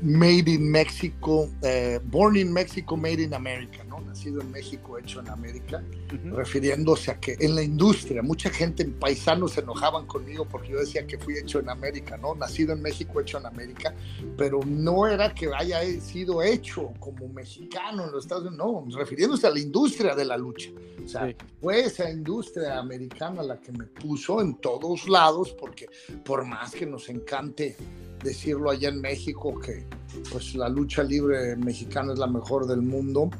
Made 0.00 0.50
in 0.50 0.70
Mexico, 0.70 1.50
eh, 1.62 1.98
Born 2.04 2.36
in 2.36 2.52
Mexico, 2.52 2.96
Made 2.96 3.22
in 3.22 3.34
America, 3.34 3.82
¿no? 4.00 4.08
Nacido 4.08 4.40
en 4.40 4.50
México, 4.50 4.98
hecho 4.98 5.20
en 5.20 5.28
América, 5.28 5.82
refiriéndose 6.24 7.10
a 7.10 7.20
que 7.20 7.36
en 7.38 7.54
la 7.54 7.62
industria, 7.62 8.22
mucha 8.22 8.50
gente, 8.50 8.82
en 8.82 8.98
paisanos 8.98 9.52
se 9.52 9.60
enojaban 9.60 10.06
conmigo 10.06 10.46
porque 10.46 10.70
yo 10.70 10.78
decía 10.78 11.06
que 11.06 11.18
fui 11.18 11.36
hecho 11.36 11.60
en 11.60 11.68
América, 11.68 12.16
¿no? 12.16 12.34
Nacido 12.34 12.72
en 12.72 12.82
México, 12.82 13.20
hecho 13.20 13.38
en 13.38 13.46
América, 13.46 13.94
pero 14.36 14.60
no 14.66 15.06
era 15.06 15.34
que 15.34 15.50
haya 15.54 15.82
sido 16.00 16.42
hecho 16.42 16.92
como 16.98 17.28
mexicano 17.28 18.04
en 18.04 18.12
los 18.12 18.24
Estados 18.24 18.46
Unidos, 18.46 18.86
no, 18.88 18.98
refiriéndose 18.98 19.46
a 19.46 19.50
la 19.50 19.60
industria 19.60 20.14
de 20.14 20.24
la 20.24 20.36
lucha. 20.36 20.70
O 21.04 21.08
sea, 21.08 21.34
fue 21.60 21.80
esa 21.80 22.10
industria 22.10 22.78
americana 22.78 23.42
la 23.42 23.60
que 23.60 23.72
me 23.72 23.84
puso 23.84 24.40
en 24.40 24.56
todos 24.56 25.08
lados, 25.08 25.54
porque 25.58 25.88
por 26.24 26.44
más 26.44 26.72
que 26.72 26.86
nos 26.86 27.08
encante 27.08 27.76
decirlo 28.22 28.70
allá 28.70 28.88
en 28.88 29.00
México 29.00 29.58
que 29.58 29.86
pues 30.30 30.54
la 30.54 30.68
lucha 30.68 31.02
libre 31.02 31.56
mexicana 31.56 32.12
es 32.12 32.18
la 32.18 32.26
mejor 32.26 32.66
del 32.66 32.82
mundo 32.82 33.30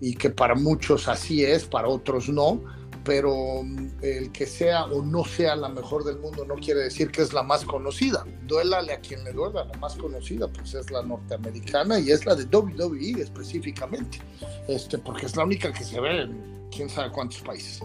y 0.00 0.14
que 0.14 0.30
para 0.30 0.54
muchos 0.54 1.08
así 1.08 1.44
es, 1.44 1.64
para 1.64 1.88
otros 1.88 2.28
no, 2.28 2.62
pero 3.04 3.62
mm, 3.62 3.88
el 4.02 4.32
que 4.32 4.46
sea 4.46 4.84
o 4.84 5.02
no 5.02 5.24
sea 5.24 5.56
la 5.56 5.68
mejor 5.68 6.04
del 6.04 6.18
mundo 6.18 6.44
no 6.44 6.56
quiere 6.56 6.80
decir 6.80 7.10
que 7.10 7.22
es 7.22 7.32
la 7.32 7.42
más 7.42 7.64
conocida. 7.64 8.24
Duélale 8.46 8.92
a 8.92 9.00
quien 9.00 9.24
le 9.24 9.32
duela, 9.32 9.64
la 9.64 9.78
más 9.78 9.96
conocida 9.96 10.46
pues 10.48 10.74
es 10.74 10.90
la 10.90 11.02
norteamericana 11.02 11.98
y 11.98 12.10
es 12.10 12.26
la 12.26 12.34
de 12.34 12.44
WWE 12.44 13.22
específicamente, 13.22 14.20
este, 14.68 14.98
porque 14.98 15.26
es 15.26 15.36
la 15.36 15.44
única 15.44 15.72
que 15.72 15.84
se 15.84 16.00
ve 16.00 16.22
en 16.22 16.68
quién 16.70 16.88
sabe 16.88 17.10
cuántos 17.10 17.40
países. 17.40 17.80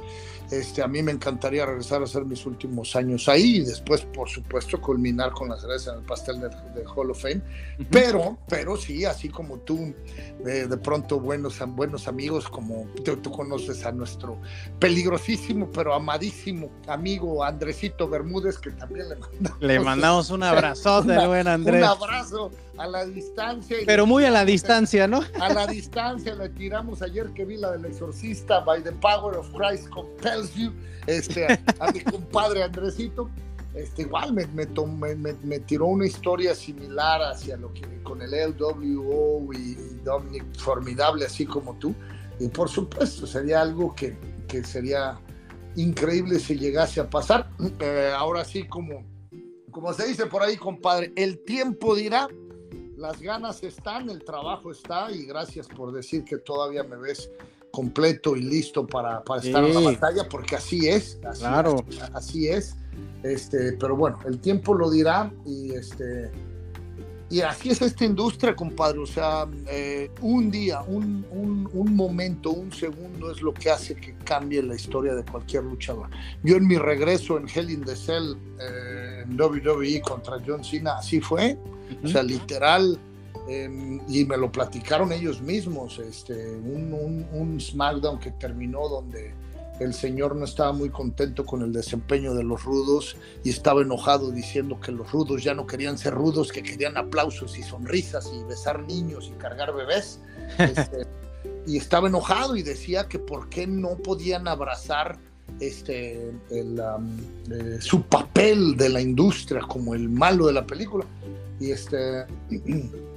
Este, 0.60 0.82
a 0.82 0.88
mí 0.88 1.01
me 1.01 1.12
encantaría 1.12 1.66
regresar 1.66 2.01
a 2.01 2.06
hacer 2.06 2.26
mis 2.26 2.45
últimos 2.45 2.95
años 2.95 3.28
ahí 3.28 3.58
y 3.58 3.60
después, 3.62 4.01
por 4.01 4.30
supuesto, 4.30 4.80
culminar 4.80 5.32
con 5.32 5.49
la 5.49 5.58
cereza 5.58 5.91
en 5.91 5.99
el 5.99 6.06
pastel 6.06 6.41
de, 6.41 6.49
Hall 6.95 7.12
of 7.12 7.22
Fame. 7.22 7.41
Pero, 7.89 8.38
pero 8.47 8.78
sí, 8.78 9.06
así 9.06 9.30
como 9.30 9.58
tú, 9.60 9.93
de 10.43 10.78
pronto 10.78 11.20
buenos, 11.20 11.60
buenos 11.70 12.08
amigos, 12.08 12.47
como 12.49 12.88
tú, 13.04 13.18
tú, 13.18 13.32
conoces 13.32 13.86
a 13.86 13.91
nuestro 13.91 14.38
peligrosísimo 14.80 15.70
pero 15.72 15.93
amadísimo 15.93 16.70
amigo 16.88 17.43
Andresito 17.43 18.08
Bermúdez, 18.08 18.58
que 18.58 18.72
también 18.72 19.10
le 19.10 19.16
mandamos, 19.16 19.62
le 19.62 19.80
mandamos 19.80 20.30
un 20.30 20.43
abrazote, 20.43 21.28
buen 21.28 21.47
Andrés. 21.47 21.82
Un 21.82 21.89
abrazo 21.89 22.51
a 22.78 22.88
la 22.88 23.06
distancia. 23.06 23.78
Pero 23.86 24.06
muy 24.06 24.26
a 24.26 24.32
la 24.32 24.45
distancia, 24.45 25.08
¿no? 25.08 25.24
A 25.39 25.54
la 25.54 25.68
distancia 25.68 26.36
le 26.36 26.49
tiramos 26.49 27.01
ayer 27.01 27.28
que 27.34 27.45
vi 27.45 27.58
la 27.58 27.72
del 27.72 27.86
exorcista, 27.86 28.60
By 28.62 28.84
the 28.84 28.91
Power 28.93 29.38
of 29.38 29.49
Christ 29.54 29.89
Compels 29.89 30.43
Este, 31.08 31.48
a, 31.80 31.91
mi 31.91 32.02
compadre 32.02 32.64
Andresito. 32.64 33.30
Este, 33.74 34.04
igual 34.04 34.34
me, 34.34 34.46
me, 34.48 35.34
me, 35.34 35.60
tiró 35.60 35.88
una 35.88 36.06
historia 36.06 36.54
similar 36.54 37.22
hacia 37.24 37.58
lo 37.58 37.74
que 37.74 37.82
con 38.04 38.22
el 38.22 38.32
LWO 38.32 39.52
y, 39.52 39.76
Dominic 40.04 40.46
formidable, 40.58 41.26
así 41.26 41.46
como 41.46 41.74
tú. 41.80 41.96
Y 42.39 42.50
por 42.50 42.70
supuesto, 42.70 43.26
sería 43.26 43.62
algo 43.62 43.96
que, 43.96 44.16
que 44.48 44.64
sería 44.64 45.20
increíble 45.76 46.39
si 46.39 46.56
llegase 46.56 47.00
a 47.00 47.10
pasar. 47.10 47.50
Eh, 47.80 48.14
ahora 48.16 48.46
sí, 48.46 48.68
como, 48.68 49.04
como 49.72 49.91
se 49.94 50.08
dice 50.08 50.28
por 50.28 50.44
ahí, 50.44 50.56
compadre, 50.56 51.12
el 51.16 51.44
tiempo 51.44 51.96
dirá 51.96 52.28
las 53.04 53.22
ganas 53.22 53.62
están, 53.64 54.10
el 54.10 54.24
trabajo 54.24 54.72
está 54.72 55.12
y 55.12 55.26
gracias 55.26 55.68
por 55.68 55.91
decir 55.91 56.24
que 56.24 56.38
todavía 56.38 56.84
me 56.84 56.96
ves 56.96 57.30
completo 57.74 58.36
y 58.36 58.44
listo 58.44 58.86
para, 58.86 59.24
para 59.24 59.42
estar 59.42 59.64
en 59.64 59.74
la 59.74 59.80
batalla, 59.80 60.30
porque 60.30 60.56
así 60.56 60.88
es, 60.88 61.20
así, 61.28 61.40
claro. 61.40 61.84
así, 62.14 62.48
es. 62.48 62.76
Este, 63.24 63.74
pero 63.74 63.96
bueno, 63.96 64.20
el 64.28 64.40
tiempo 64.40 64.76
lo 64.76 64.92
dirá 64.92 65.34
y 65.44 65.72
este 65.74 66.30
y 67.34 67.42
así 67.42 67.72
es 67.72 67.82
esta 67.82 68.06
industria, 68.06 68.56
compadre. 68.56 69.00
O 69.00 69.08
sea, 69.08 69.48
eh, 69.68 70.12
un 70.22 70.52
día, 70.52 70.84
un, 70.84 71.26
un, 71.32 71.68
un, 71.74 71.96
momento, 71.96 72.52
un 72.52 72.72
segundo 72.72 73.32
es 73.32 73.42
lo 73.42 73.52
que 73.56 73.72
hace 73.72 73.96
que 73.96 74.14
cambie 74.24 74.62
la 74.62 74.76
historia 74.76 75.16
de 75.16 75.24
cualquier 75.26 75.64
luchador. 75.64 76.10
Yo 76.44 76.58
en 76.58 76.68
mi 76.68 76.78
regreso 76.78 77.40
en 77.40 77.48
Hell 77.50 77.72
in 77.72 77.84
the 77.84 77.96
Cell, 77.96 78.36
eh, 78.60 79.24
en 79.24 79.42
WWE 79.42 80.00
contra 80.02 80.38
John 80.46 80.64
Cena, 80.64 80.98
así 81.00 81.20
fue. 81.22 81.58
O 82.04 82.08
sea, 82.08 82.22
literal, 82.22 83.00
em, 83.48 84.00
y 84.08 84.26
me 84.26 84.38
lo 84.38 84.52
platicaron 84.52 85.12
ellos 85.12 85.41
mismos, 85.41 86.00
este, 86.00 86.34
un, 86.56 87.26
un, 87.32 87.60
SmackDown 87.60 88.20
que 88.20 88.32
terminó 88.32 88.88
donde 88.88 89.34
el 89.80 89.94
señor 89.94 90.36
no 90.36 90.46
estaba 90.46 90.72
muy 90.72 90.89
contento 90.89 91.46
con 91.46 91.62
el 91.62 91.74
desempeño 91.74 92.34
de 92.34 92.44
los 92.44 92.64
rudos 92.64 93.18
y 93.44 93.50
estaba 93.50 93.82
enojado 93.82 94.32
diciendo 94.32 94.80
que 94.80 94.91
los 94.91 95.12
rudos 95.12 95.44
ya 95.44 95.54
no 95.54 95.66
querían 95.66 95.98
ser 95.98 96.14
rudos, 96.14 96.52
que 96.52 96.62
querían 96.62 96.96
aplausos 96.96 97.58
y 97.58 97.64
sonrisas 97.64 98.32
y 98.34 98.44
besar 98.44 98.84
niños 98.84 99.32
y 99.34 99.38
cargar 99.38 99.74
bebés. 99.74 100.20
Este, 100.60 101.08
y 101.68 101.78
estaba 101.78 102.08
enojado 102.08 102.56
y 102.56 102.62
decía 102.62 103.08
que 103.08 103.20
por 103.20 103.50
qué 103.50 103.68
no 103.68 103.98
podían 103.98 104.48
abrazar 104.48 105.18
este, 105.60 106.32
eh, 106.50 107.78
su 107.80 108.02
papel 108.04 108.76
de 108.78 108.89
la 108.89 109.02
industria 109.02 109.62
como 109.62 109.96
el 109.96 110.10
malo 110.10 110.48
de 110.48 110.54
la 110.54 110.66
película. 110.66 111.06
Y, 111.60 111.72
este, 111.72 112.26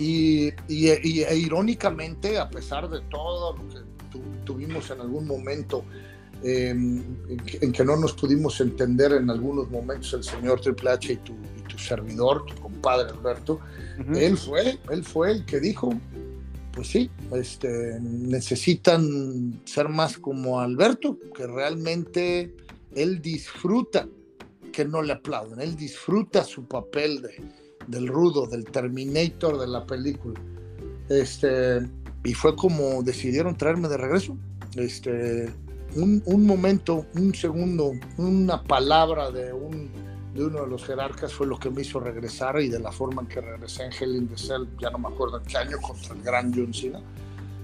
y, 0.00 0.52
e 0.68 1.36
irónicamente, 1.36 2.38
a 2.38 2.48
pesar 2.48 2.88
de 2.88 3.00
todo 3.10 3.56
lo 3.56 3.68
que 3.68 3.76
tuvimos 4.44 4.90
en 4.90 5.00
algún 5.00 5.26
momento, 5.26 5.84
em, 6.42 7.04
en, 7.60 7.72
que, 7.72 7.84
no 7.84 7.96
nos 7.96 8.14
pudimos 8.14 8.58
entender 8.62 9.12
en 9.12 9.28
algunos 9.28 9.70
momentos 9.70 10.14
el 10.14 10.24
señor 10.24 10.60
Triple 10.62 10.90
H 10.90 11.12
y 11.12 11.16
tu, 11.18 11.34
tu 11.68 11.78
servidor, 11.78 12.46
tu 12.46 12.54
compadre 12.62 13.10
Alberto, 13.10 13.60
él, 14.14 14.38
fue, 14.38 14.78
él 14.90 15.04
fue 15.04 15.32
el 15.32 15.44
que 15.44 15.60
dijo, 15.60 15.92
pues 16.72 16.88
sí, 16.88 17.10
este, 17.32 17.98
necesitan 18.00 19.60
ser 19.66 19.90
más 19.90 20.16
como 20.16 20.60
Alberto, 20.60 21.18
que 21.36 21.46
realmente 21.46 22.56
él 22.94 23.20
disfruta 23.20 24.08
que 24.72 24.86
no 24.86 25.02
le 25.02 25.12
aplauden, 25.12 25.60
él 25.60 25.76
disfruta 25.76 26.42
su 26.42 26.64
papel 26.64 27.20
de, 27.20 27.59
del 27.90 28.08
rudo, 28.08 28.46
del 28.46 28.64
Terminator 28.64 29.58
de 29.58 29.66
la 29.66 29.84
película. 29.84 30.40
Este, 31.08 31.80
y 32.24 32.34
fue 32.34 32.54
como 32.56 33.02
decidieron 33.02 33.56
traerme 33.56 33.88
de 33.88 33.96
regreso. 33.96 34.36
Este, 34.76 35.50
un, 35.96 36.22
un 36.24 36.46
momento, 36.46 37.06
un 37.14 37.34
segundo, 37.34 37.92
una 38.16 38.62
palabra 38.62 39.30
de 39.30 39.52
un 39.52 39.90
de 40.34 40.44
uno 40.44 40.62
de 40.62 40.68
los 40.68 40.84
jerarcas 40.84 41.32
fue 41.32 41.46
lo 41.46 41.58
que 41.58 41.70
me 41.70 41.82
hizo 41.82 41.98
regresar 41.98 42.60
y 42.60 42.68
de 42.68 42.78
la 42.78 42.92
forma 42.92 43.22
en 43.22 43.28
que 43.28 43.40
regresé 43.40 43.84
en 43.84 43.92
Hell 43.92 44.16
in 44.16 44.28
the 44.28 44.38
Cell, 44.38 44.66
ya 44.80 44.90
no 44.90 44.98
me 44.98 45.08
acuerdo 45.08 45.38
en 45.38 45.44
qué 45.44 45.58
año, 45.58 45.78
contra 45.78 46.14
el 46.14 46.22
gran 46.22 46.54
John 46.54 46.72
Cena. 46.72 47.00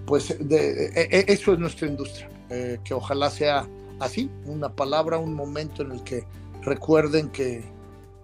Pues 0.04 0.36
de, 0.38 0.86
e, 0.86 1.08
e, 1.10 1.24
eso 1.28 1.52
es 1.52 1.58
nuestra 1.58 1.86
industria, 1.86 2.28
eh, 2.50 2.78
que 2.84 2.94
ojalá 2.94 3.30
sea 3.30 3.68
así, 4.00 4.30
una 4.46 4.68
palabra, 4.68 5.18
un 5.18 5.34
momento 5.34 5.82
en 5.82 5.92
el 5.92 6.02
que 6.02 6.24
recuerden 6.62 7.28
que, 7.30 7.64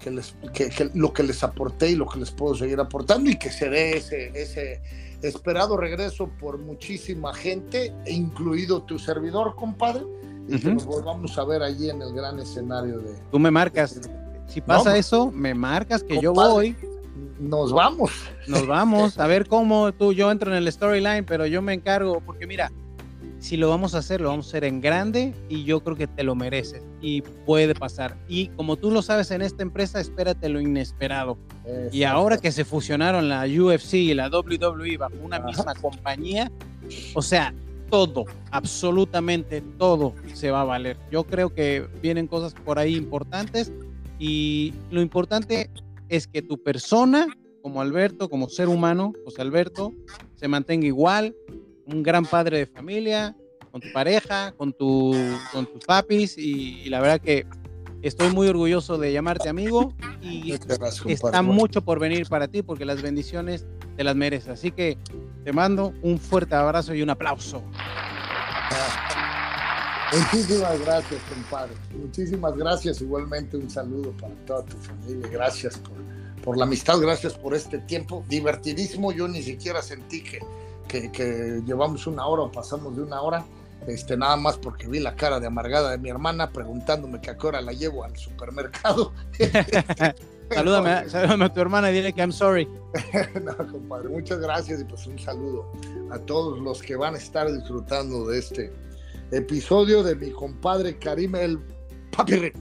que, 0.02 0.10
les, 0.10 0.34
que, 0.52 0.68
que 0.68 0.90
lo 0.94 1.12
que 1.12 1.22
les 1.22 1.42
aporté 1.42 1.90
y 1.90 1.94
lo 1.94 2.06
que 2.06 2.18
les 2.18 2.30
puedo 2.30 2.54
seguir 2.54 2.80
aportando 2.80 3.30
y 3.30 3.36
que 3.36 3.50
se 3.50 3.68
dé 3.70 3.96
ese, 3.96 4.32
ese 4.34 4.82
esperado 5.22 5.76
regreso 5.76 6.28
por 6.40 6.58
muchísima 6.58 7.32
gente, 7.32 7.94
incluido 8.06 8.82
tu 8.82 8.98
servidor, 8.98 9.54
compadre, 9.54 10.04
y 10.48 10.58
que 10.58 10.74
nos 10.74 10.84
volvamos 10.84 11.38
a 11.38 11.44
ver 11.44 11.62
allí 11.62 11.88
en 11.88 12.02
el 12.02 12.12
gran 12.12 12.38
escenario 12.40 12.98
de... 12.98 13.14
Tú 13.30 13.38
me 13.38 13.50
marcas. 13.50 14.00
Si 14.48 14.60
pasa 14.60 14.90
no, 14.90 14.96
eso, 14.96 15.30
me 15.30 15.54
marcas 15.54 16.02
que 16.02 16.16
compadre, 16.16 16.22
yo 16.22 16.32
voy. 16.34 16.76
Nos 17.38 17.72
vamos. 17.72 18.10
Nos 18.48 18.66
vamos. 18.66 19.18
A 19.20 19.26
ver 19.26 19.46
cómo 19.46 19.92
tú, 19.92 20.12
yo 20.12 20.30
entro 20.30 20.50
en 20.50 20.56
el 20.56 20.70
storyline, 20.70 21.24
pero 21.24 21.46
yo 21.46 21.62
me 21.62 21.72
encargo, 21.72 22.20
porque 22.20 22.46
mira, 22.46 22.72
si 23.42 23.56
lo 23.56 23.68
vamos 23.68 23.96
a 23.96 23.98
hacer, 23.98 24.20
lo 24.20 24.28
vamos 24.28 24.46
a 24.46 24.48
hacer 24.50 24.62
en 24.62 24.80
grande 24.80 25.34
y 25.48 25.64
yo 25.64 25.82
creo 25.82 25.96
que 25.96 26.06
te 26.06 26.22
lo 26.22 26.36
mereces 26.36 26.80
y 27.00 27.22
puede 27.44 27.74
pasar. 27.74 28.16
Y 28.28 28.46
como 28.50 28.76
tú 28.76 28.92
lo 28.92 29.02
sabes 29.02 29.32
en 29.32 29.42
esta 29.42 29.64
empresa, 29.64 30.00
espérate 30.00 30.48
lo 30.48 30.60
inesperado. 30.60 31.36
Exacto. 31.64 31.96
Y 31.96 32.04
ahora 32.04 32.38
que 32.38 32.52
se 32.52 32.64
fusionaron 32.64 33.28
la 33.28 33.44
UFC 33.44 33.94
y 33.94 34.14
la 34.14 34.28
WWE 34.28 34.96
bajo 34.96 35.16
una 35.20 35.38
Ajá. 35.38 35.46
misma 35.46 35.74
compañía, 35.74 36.52
o 37.14 37.20
sea, 37.20 37.52
todo, 37.90 38.26
absolutamente 38.52 39.60
todo 39.76 40.14
se 40.34 40.52
va 40.52 40.60
a 40.60 40.64
valer. 40.64 40.96
Yo 41.10 41.24
creo 41.24 41.52
que 41.52 41.84
vienen 42.00 42.28
cosas 42.28 42.54
por 42.54 42.78
ahí 42.78 42.94
importantes 42.94 43.72
y 44.20 44.72
lo 44.92 45.02
importante 45.02 45.68
es 46.08 46.28
que 46.28 46.42
tu 46.42 46.62
persona, 46.62 47.26
como 47.60 47.80
Alberto, 47.80 48.30
como 48.30 48.48
ser 48.48 48.68
humano, 48.68 49.12
José 49.24 49.42
Alberto, 49.42 49.92
se 50.36 50.46
mantenga 50.46 50.86
igual, 50.86 51.34
un 51.86 52.02
gran 52.02 52.24
padre 52.24 52.58
de 52.58 52.66
familia, 52.66 53.36
con 53.70 53.80
tu 53.80 53.92
pareja, 53.92 54.52
con, 54.52 54.72
tu, 54.72 55.14
con 55.52 55.66
tus 55.66 55.84
papis 55.84 56.36
y, 56.36 56.80
y, 56.82 56.90
la 56.90 57.00
verdad 57.00 57.20
que 57.20 57.46
estoy 58.02 58.30
muy 58.30 58.48
orgulloso 58.48 58.98
de 58.98 59.12
llamarte 59.12 59.48
amigo 59.48 59.94
y 60.20 60.52
está 61.06 61.42
mucho 61.42 61.82
por 61.82 61.98
venir 61.98 62.28
para 62.28 62.48
ti 62.48 62.62
porque 62.62 62.84
las 62.84 63.00
bendiciones 63.00 63.66
te 63.96 64.04
las 64.04 64.14
mereces. 64.14 64.50
Así 64.50 64.70
que 64.70 64.98
te 65.44 65.52
mando 65.52 65.94
un 66.02 66.18
fuerte 66.18 66.54
abrazo 66.54 66.94
y 66.94 67.02
un 67.02 67.10
aplauso. 67.10 67.62
Muchísimas 70.12 70.78
gracias, 70.80 71.20
compadre. 71.22 71.72
Muchísimas 71.96 72.56
gracias. 72.56 73.00
Igualmente 73.00 73.56
un 73.56 73.70
saludo 73.70 74.12
para 74.12 74.34
toda 74.46 74.64
tu 74.64 74.76
familia. 74.76 75.26
Gracias 75.28 75.78
por, 75.78 75.94
por 76.42 76.58
la 76.58 76.64
amistad, 76.64 76.98
gracias 76.98 77.32
por 77.32 77.54
este 77.54 77.78
tiempo. 77.78 78.22
Divertidísimo. 78.28 79.12
Yo 79.12 79.26
ni 79.26 79.42
siquiera 79.42 79.80
sentí 79.80 80.22
que, 80.22 80.40
que, 80.88 81.10
que, 81.10 81.62
llevamos 81.64 82.06
una 82.06 82.26
hora 82.26 82.42
o 82.42 82.52
pasamos 82.52 82.96
de 82.96 83.02
una 83.02 83.20
hora, 83.20 83.44
este, 83.86 84.16
nada 84.16 84.36
más 84.36 84.58
porque 84.58 84.86
vi 84.86 85.00
la 85.00 85.14
cara 85.14 85.40
de 85.40 85.46
amargada 85.46 85.90
de 85.90 85.98
mi 85.98 86.08
hermana 86.08 86.50
preguntándome 86.50 87.20
que 87.20 87.30
a 87.30 87.36
qué 87.36 87.46
hora 87.46 87.60
la 87.60 87.72
llevo 87.72 88.04
al 88.04 88.16
supermercado. 88.16 89.12
salúdame, 90.50 91.08
salúdame, 91.08 91.44
a 91.44 91.52
tu 91.52 91.60
hermana 91.60 91.90
y 91.90 91.94
dile 91.94 92.12
que 92.12 92.20
I'm 92.20 92.32
sorry. 92.32 92.68
no, 93.42 93.56
compadre, 93.56 94.08
muchas 94.08 94.38
gracias 94.38 94.80
y 94.80 94.84
pues 94.84 95.06
un 95.06 95.18
saludo 95.18 95.70
a 96.10 96.18
todos 96.18 96.58
los 96.58 96.82
que 96.82 96.96
van 96.96 97.14
a 97.14 97.18
estar 97.18 97.50
disfrutando 97.50 98.26
de 98.28 98.38
este 98.38 98.72
episodio 99.32 100.02
de 100.02 100.14
mi 100.14 100.30
compadre 100.30 100.98
Karim 100.98 101.34
el 101.36 101.58
Papi 102.16 102.36
Rin. 102.36 102.52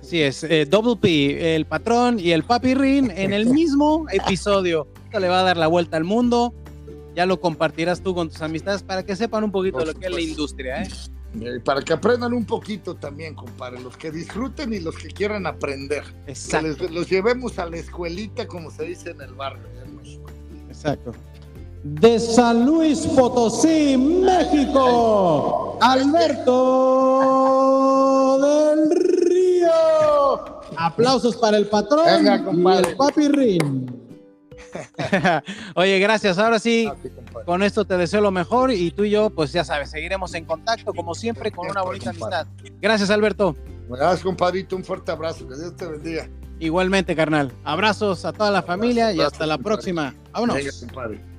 Así 0.00 0.22
es, 0.22 0.44
eh, 0.44 0.66
Double 0.66 0.96
P, 0.96 1.56
el 1.56 1.66
patrón 1.66 2.18
y 2.18 2.30
el 2.30 2.44
Papi 2.44 2.74
Rin 2.74 3.10
en 3.10 3.32
el 3.32 3.46
mismo 3.46 4.06
episodio. 4.10 4.86
Esto 5.06 5.20
le 5.20 5.28
va 5.28 5.40
a 5.40 5.42
dar 5.42 5.56
la 5.56 5.66
vuelta 5.66 5.96
al 5.96 6.04
mundo 6.04 6.54
ya 7.14 7.26
lo 7.26 7.40
compartirás 7.40 8.02
tú 8.02 8.14
con 8.14 8.28
tus 8.28 8.40
amistades 8.42 8.82
para 8.82 9.04
que 9.04 9.16
sepan 9.16 9.44
un 9.44 9.52
poquito 9.52 9.78
de 9.78 9.86
lo 9.86 9.94
que 9.94 10.06
es 10.06 10.12
la 10.12 10.20
industria. 10.20 10.82
¿eh? 10.82 10.88
Eh, 11.40 11.60
para 11.64 11.80
que 11.82 11.92
aprendan 11.92 12.32
un 12.32 12.44
poquito 12.44 12.96
también, 12.96 13.34
compadre, 13.34 13.80
los 13.80 13.96
que 13.96 14.10
disfruten 14.10 14.72
y 14.72 14.80
los 14.80 14.96
que 14.96 15.08
quieran 15.08 15.46
aprender. 15.46 16.02
Exacto. 16.26 16.76
Que 16.76 16.84
les, 16.84 16.90
los 16.92 17.08
llevemos 17.08 17.56
a 17.60 17.66
la 17.66 17.76
escuelita, 17.76 18.48
como 18.48 18.70
se 18.70 18.82
dice 18.84 19.10
en 19.10 19.20
el 19.20 19.34
barrio 19.34 19.62
en 19.84 19.96
México. 19.96 20.26
Exacto. 20.68 21.12
De 21.84 22.18
San 22.18 22.66
Luis 22.66 23.06
Potosí, 23.06 23.96
México, 23.96 25.78
Alberto 25.80 26.58
del 28.42 28.90
Río. 28.90 29.70
Aplausos 30.76 31.36
para 31.36 31.56
el 31.58 31.68
patrón 31.68 32.04
Venga, 32.06 32.44
y 32.52 32.88
el 32.88 32.96
papi 32.96 33.28
Rin. 33.28 33.99
Oye, 35.74 35.98
gracias. 35.98 36.38
Ahora 36.38 36.58
sí, 36.58 36.90
con 37.44 37.62
esto 37.62 37.84
te 37.84 37.96
deseo 37.96 38.20
lo 38.20 38.30
mejor 38.30 38.70
y 38.70 38.90
tú 38.90 39.04
y 39.04 39.10
yo, 39.10 39.30
pues 39.30 39.52
ya 39.52 39.64
sabes, 39.64 39.90
seguiremos 39.90 40.34
en 40.34 40.44
contacto 40.44 40.92
como 40.92 41.14
siempre 41.14 41.50
con 41.50 41.70
una 41.70 41.82
bonita 41.82 42.10
amistad. 42.10 42.46
Gracias, 42.80 43.10
Alberto. 43.10 43.56
Gracias, 43.88 44.22
compadrito. 44.22 44.76
Un 44.76 44.84
fuerte 44.84 45.10
abrazo. 45.10 45.48
Que 45.48 45.56
Dios 45.56 45.76
te 45.76 45.86
bendiga. 45.86 46.28
Igualmente, 46.60 47.16
carnal. 47.16 47.52
Abrazos 47.64 48.24
a 48.24 48.32
toda 48.32 48.50
la 48.50 48.62
familia 48.62 49.12
y 49.12 49.20
hasta 49.20 49.46
la 49.46 49.58
próxima. 49.58 50.14
Vámonos. 50.32 50.56
Venga, 50.56 50.70
compadre. 50.80 51.29